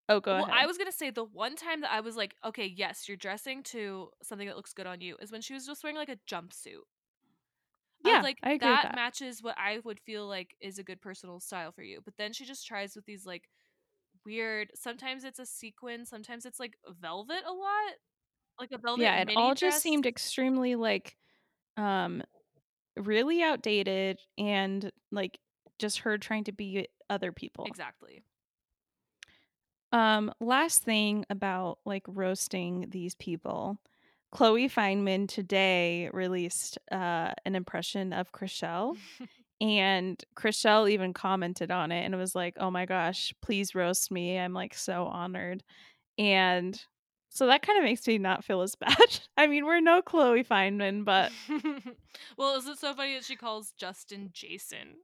oh, 0.09 0.19
go 0.19 0.35
well, 0.35 0.45
ahead. 0.45 0.55
I 0.57 0.65
was 0.65 0.77
gonna 0.77 0.91
say 0.91 1.09
the 1.11 1.23
one 1.23 1.55
time 1.55 1.81
that 1.81 1.91
I 1.91 2.01
was 2.01 2.15
like, 2.15 2.35
okay, 2.45 2.65
yes, 2.65 3.07
you're 3.07 3.17
dressing 3.17 3.63
to 3.63 4.09
something 4.23 4.47
that 4.47 4.57
looks 4.57 4.73
good 4.73 4.87
on 4.87 5.01
you 5.01 5.15
is 5.21 5.31
when 5.31 5.41
she 5.41 5.53
was 5.53 5.65
just 5.65 5.83
wearing 5.83 5.97
like 5.97 6.09
a 6.09 6.17
jumpsuit. 6.29 6.83
Yeah, 8.07 8.21
like, 8.21 8.43
I 8.43 8.53
agree 8.53 8.71
with 8.71 8.81
that 8.81 8.83
that. 8.83 8.99
matches 8.99 9.41
what 9.43 9.57
I 9.57 9.79
would 9.79 9.99
feel 9.99 10.27
like 10.27 10.55
is 10.61 10.79
a 10.79 10.83
good 10.83 11.01
personal 11.01 11.39
style 11.39 11.71
for 11.71 11.83
you. 11.83 12.01
But 12.03 12.15
then 12.17 12.33
she 12.33 12.45
just 12.45 12.65
tries 12.67 12.95
with 12.95 13.05
these 13.05 13.25
like 13.25 13.49
weird. 14.25 14.71
Sometimes 14.75 15.23
it's 15.23 15.39
a 15.39 15.45
sequin, 15.45 16.05
sometimes 16.05 16.45
it's 16.45 16.59
like 16.59 16.77
velvet 16.89 17.43
a 17.45 17.53
lot, 17.53 17.93
like 18.59 18.71
a 18.71 18.77
velvet. 18.79 19.03
yeah, 19.03 19.21
it 19.21 19.29
all 19.35 19.55
dress. 19.55 19.61
just 19.61 19.81
seemed 19.81 20.05
extremely 20.05 20.75
like, 20.75 21.17
um, 21.77 22.23
really 22.97 23.43
outdated 23.43 24.19
and 24.37 24.91
like 25.11 25.39
just 25.79 25.99
her 25.99 26.17
trying 26.17 26.45
to 26.45 26.53
be 26.53 26.87
other 27.09 27.31
people. 27.31 27.65
exactly. 27.65 28.23
Um, 29.91 30.33
last 30.39 30.83
thing 30.83 31.25
about 31.29 31.79
like 31.85 32.03
roasting 32.07 32.89
these 32.89 33.15
people. 33.15 33.77
Chloe 34.31 34.69
Fineman 34.69 35.27
today 35.27 36.09
released 36.11 36.77
uh, 36.91 37.31
an 37.45 37.55
impression 37.55 38.13
of 38.13 38.31
Chrishell, 38.31 38.97
and 39.61 40.21
Chrishell 40.35 40.89
even 40.89 41.13
commented 41.13 41.71
on 41.71 41.91
it 41.91 42.03
and 42.05 42.15
was 42.17 42.35
like, 42.35 42.55
"Oh 42.59 42.69
my 42.69 42.85
gosh, 42.85 43.33
please 43.41 43.73
roast 43.73 44.11
me! 44.11 44.37
I'm 44.37 44.53
like 44.53 44.73
so 44.73 45.05
honored." 45.05 45.63
And 46.17 46.79
so 47.29 47.47
that 47.47 47.61
kind 47.61 47.77
of 47.77 47.83
makes 47.83 48.05
me 48.07 48.17
not 48.17 48.43
feel 48.43 48.61
as 48.61 48.75
bad. 48.79 49.19
I 49.37 49.47
mean, 49.47 49.65
we're 49.65 49.79
no 49.79 50.01
Chloe 50.01 50.43
Fineman, 50.43 51.05
but 51.05 51.31
well, 52.37 52.57
is 52.57 52.67
it 52.67 52.79
so 52.79 52.93
funny 52.93 53.13
that 53.15 53.23
she 53.25 53.35
calls 53.35 53.73
Justin 53.77 54.29
Jason? 54.33 54.95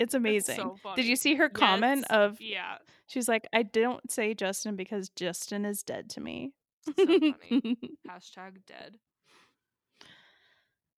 it's 0.00 0.14
amazing. 0.14 0.56
so 0.56 0.76
Did 0.96 1.06
you 1.06 1.14
see 1.14 1.36
her 1.36 1.48
comment 1.48 2.04
Yes, 2.10 2.16
of 2.18 2.40
yeah, 2.40 2.78
she's 3.06 3.28
like, 3.28 3.46
"I 3.52 3.62
don't 3.62 4.10
say 4.10 4.34
Justin 4.34 4.76
because 4.76 5.08
Justin 5.10 5.64
is 5.64 5.82
dead 5.82 6.08
to 6.10 6.20
me." 6.20 6.52
So 6.84 6.92
funny. 6.92 7.78
Hashtag 8.08 8.58
dead. 8.66 8.98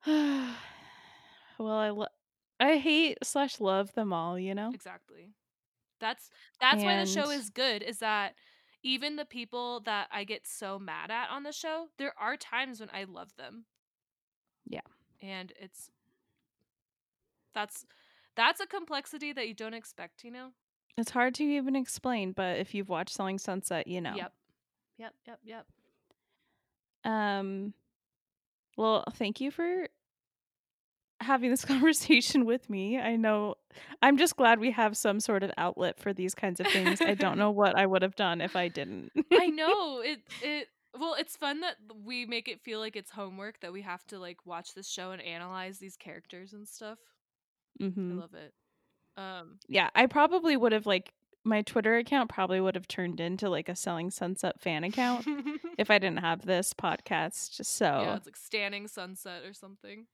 well, 1.59 1.76
I 1.76 1.91
lo- 1.91 2.07
I 2.61 2.78
hate 2.78 3.18
slash 3.22 3.61
love 3.61 3.93
them 3.95 4.12
all, 4.12 4.39
you 4.39 4.55
know. 4.55 4.70
Exactly. 4.72 5.32
That's 6.01 6.30
that's 6.61 6.82
why 6.82 6.97
the 6.97 7.07
show 7.07 7.30
is 7.30 7.51
good. 7.51 7.82
Is 7.82 7.99
that 7.99 8.34
even 8.82 9.16
the 9.16 9.24
people 9.24 9.80
that 9.80 10.09
I 10.12 10.24
get 10.24 10.47
so 10.47 10.78
mad 10.78 11.11
at 11.11 11.30
on 11.30 11.43
the 11.43 11.53
show, 11.53 11.89
there 11.99 12.12
are 12.18 12.37
times 12.37 12.80
when 12.80 12.91
I 12.93 13.05
love 13.05 13.34
them. 13.37 13.64
Yeah. 14.68 14.80
And 15.20 15.53
it's 15.61 15.91
that's 17.55 17.87
that's 18.37 18.61
a 18.61 18.66
complexity 18.66 19.32
that 19.32 19.49
you 19.49 19.55
don't 19.55 19.74
expect, 19.74 20.22
you 20.22 20.30
know. 20.30 20.51
It's 20.99 21.11
hard 21.11 21.34
to 21.37 21.45
even 21.45 21.76
explain, 21.76 22.32
but 22.32 22.59
if 22.59 22.74
you've 22.74 22.89
watched 22.89 23.14
Selling 23.14 23.39
Sunset, 23.39 23.87
you 23.87 24.01
know. 24.01 24.14
Yep. 24.14 24.32
Yep, 24.99 25.14
yep, 25.26 25.40
yep. 25.44 25.66
Um 27.05 27.74
well, 28.76 29.05
thank 29.14 29.40
you 29.40 29.51
for 29.51 29.88
having 31.20 31.51
this 31.51 31.64
conversation 31.66 32.44
with 32.44 32.68
me. 32.70 32.99
I 32.99 33.16
know 33.16 33.55
I'm 34.03 34.16
just 34.16 34.36
glad 34.36 34.59
we 34.59 34.70
have 34.72 34.97
some 34.97 35.20
sort 35.20 35.42
of 35.42 35.51
outlet 35.57 35.99
for 35.99 36.12
these 36.12 36.34
kinds 36.34 36.61
of 36.61 36.68
things. 36.68 37.01
I 37.05 37.14
don't 37.14 37.38
know 37.38 37.51
what 37.53 37.76
I 37.76 37.86
would 37.86 38.03
have 38.03 38.16
done 38.16 38.40
if 38.40 38.57
I 38.57 38.68
didn't. 38.68 39.12
I 39.32 39.49
know. 39.51 40.01
It 40.01 40.20
it 40.40 40.68
well, 40.99 41.14
it's 41.14 41.36
fun 41.36 41.61
that 41.61 41.76
we 42.05 42.24
make 42.26 42.49
it 42.49 42.62
feel 42.62 42.80
like 42.80 42.97
it's 42.97 43.11
homework 43.11 43.61
that 43.61 43.72
we 43.72 43.82
have 43.82 44.05
to 44.07 44.18
like 44.18 44.44
watch 44.47 44.74
this 44.74 44.88
show 44.88 45.11
and 45.12 45.22
analyze 45.22 45.78
these 45.78 45.97
characters 45.97 46.53
and 46.53 46.66
stuff. 46.68 46.99
I 48.09 48.12
Mhm. 48.12 48.12
love 48.14 48.34
it. 48.34 48.53
Um 49.16 49.61
Yeah, 49.68 49.90
I 49.94 50.07
probably 50.07 50.57
would 50.57 50.72
have 50.72 50.86
like 50.86 51.12
my 51.47 51.62
Twitter 51.62 51.97
account 51.97 52.28
probably 52.28 52.61
would 52.61 52.74
have 52.74 52.88
turned 52.88 53.20
into 53.20 53.49
like 53.49 53.68
a 53.68 53.76
Selling 53.76 54.11
Sunset 54.11 54.61
fan 54.61 54.82
account 54.84 55.24
if 55.78 55.90
I 55.90 55.99
didn't 55.99 56.18
have 56.18 56.44
this 56.44 56.74
podcast. 56.74 57.57
Just 57.57 57.76
so 57.76 57.86
Yeah, 58.03 58.16
it's 58.16 58.26
like 58.26 58.36
Standing 58.36 58.88
Sunset 58.88 59.44
or 59.44 59.55
something. 59.55 60.07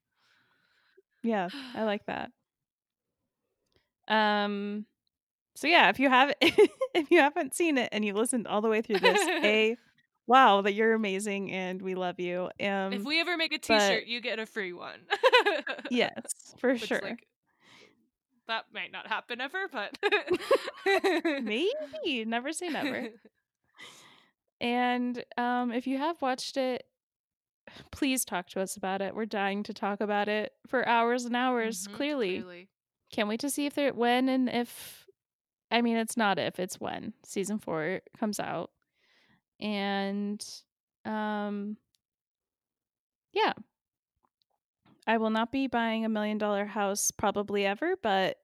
yeah, 1.22 1.48
I 1.74 1.82
like 1.84 2.04
that. 2.06 2.30
Um 4.08 4.86
so 5.54 5.66
yeah, 5.68 5.88
if 5.90 5.98
you 6.00 6.08
have 6.08 6.32
if 6.40 7.10
you 7.10 7.18
haven't 7.20 7.54
seen 7.54 7.78
it 7.78 7.88
and 7.92 8.04
you 8.04 8.14
listened 8.14 8.46
all 8.46 8.60
the 8.60 8.68
way 8.68 8.82
through 8.82 8.98
this, 8.98 9.20
a 9.44 9.76
wow, 10.26 10.60
that 10.62 10.74
you're 10.74 10.94
amazing 10.94 11.50
and 11.52 11.80
we 11.80 11.94
love 11.94 12.18
you. 12.20 12.50
Um 12.60 12.92
if 12.92 13.04
we 13.04 13.20
ever 13.20 13.36
make 13.36 13.52
a 13.52 13.58
but- 13.66 13.78
t-shirt, 13.78 14.06
you 14.06 14.20
get 14.20 14.38
a 14.38 14.46
free 14.46 14.72
one. 14.72 15.00
yes, 15.90 16.54
for 16.58 16.72
Which, 16.72 16.86
sure. 16.86 17.00
like, 17.02 17.26
that 18.48 18.66
might 18.72 18.92
not 18.92 19.06
happen 19.06 19.40
ever, 19.40 19.68
but 19.70 19.96
Maybe, 21.42 22.24
never 22.24 22.52
say 22.52 22.68
never. 22.68 23.08
And 24.60 25.24
um 25.36 25.72
if 25.72 25.86
you 25.88 25.98
have 25.98 26.22
watched 26.22 26.56
it, 26.56 26.84
please 27.90 28.24
talk 28.24 28.48
to 28.50 28.60
us 28.60 28.76
about 28.76 29.02
it. 29.02 29.14
We're 29.14 29.26
dying 29.26 29.62
to 29.64 29.74
talk 29.74 30.00
about 30.00 30.28
it 30.28 30.52
for 30.68 30.86
hours 30.86 31.24
and 31.24 31.34
hours, 31.34 31.88
Mhm, 31.88 31.92
clearly. 31.94 32.68
Can't 33.12 33.28
wait 33.28 33.40
to 33.40 33.50
see 33.50 33.66
if 33.66 33.74
there 33.74 33.92
when 33.92 34.28
and 34.28 34.48
if 34.48 35.06
I 35.70 35.82
mean 35.82 35.96
it's 35.96 36.16
not 36.16 36.38
if, 36.38 36.58
it's 36.60 36.80
when 36.80 37.12
season 37.24 37.58
4 37.58 38.02
comes 38.18 38.38
out. 38.38 38.70
And 39.60 40.44
um 41.04 41.76
yeah. 43.32 43.52
I 45.06 45.16
will 45.18 45.30
not 45.30 45.50
be 45.52 45.66
buying 45.66 46.04
a 46.04 46.08
million 46.08 46.38
dollar 46.38 46.64
house 46.66 47.10
probably 47.10 47.66
ever, 47.66 47.94
but 48.02 48.38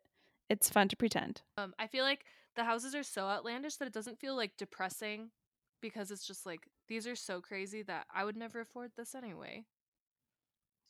it's 0.48 0.68
fun 0.70 0.88
to 0.88 0.96
pretend. 0.96 1.42
Um, 1.56 1.74
I 1.78 1.86
feel 1.86 2.04
like 2.04 2.24
the 2.56 2.64
houses 2.64 2.94
are 2.94 3.02
so 3.02 3.26
outlandish 3.26 3.76
that 3.76 3.86
it 3.86 3.94
doesn't 3.94 4.18
feel 4.18 4.34
like 4.36 4.56
depressing 4.56 5.30
because 5.80 6.10
it's 6.10 6.26
just 6.26 6.44
like 6.46 6.60
these 6.88 7.06
are 7.06 7.14
so 7.14 7.40
crazy 7.40 7.82
that 7.82 8.06
I 8.12 8.24
would 8.24 8.36
never 8.36 8.60
afford 8.60 8.90
this 8.96 9.14
anyway. 9.14 9.64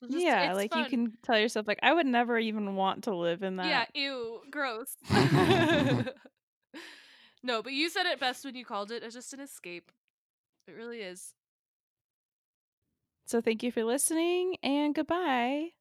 So 0.01 0.07
just- 0.09 0.25
yeah, 0.25 0.49
it's 0.51 0.57
like 0.57 0.75
you 0.77 0.85
can 0.87 1.13
tell 1.23 1.39
yourself 1.39 1.67
like 1.69 1.81
I 1.83 1.93
would 1.93 2.07
never 2.07 2.39
even 2.39 2.77
want 2.77 3.05
to 3.05 3.15
live 3.15 3.43
in 3.43 3.57
that. 3.57 3.67
Yeah, 3.67 3.85
ew, 4.01 4.41
gross. 4.51 4.97
no, 7.43 7.63
but 7.63 7.73
you 7.73 7.89
said 7.91 8.07
it 8.07 8.21
best 8.21 8.45
when 8.45 8.55
you 8.55 8.65
called 8.65 8.91
it 8.91 9.03
as 9.03 9.15
just 9.15 9.33
an 9.35 9.41
escape. 9.41 9.91
It 10.67 10.73
really 10.73 11.01
is. 11.01 11.35
So 13.29 13.41
thank 13.41 13.63
you 13.63 13.71
for 13.71 13.85
listening 13.85 14.57
and 14.63 14.95
goodbye. 14.95 15.78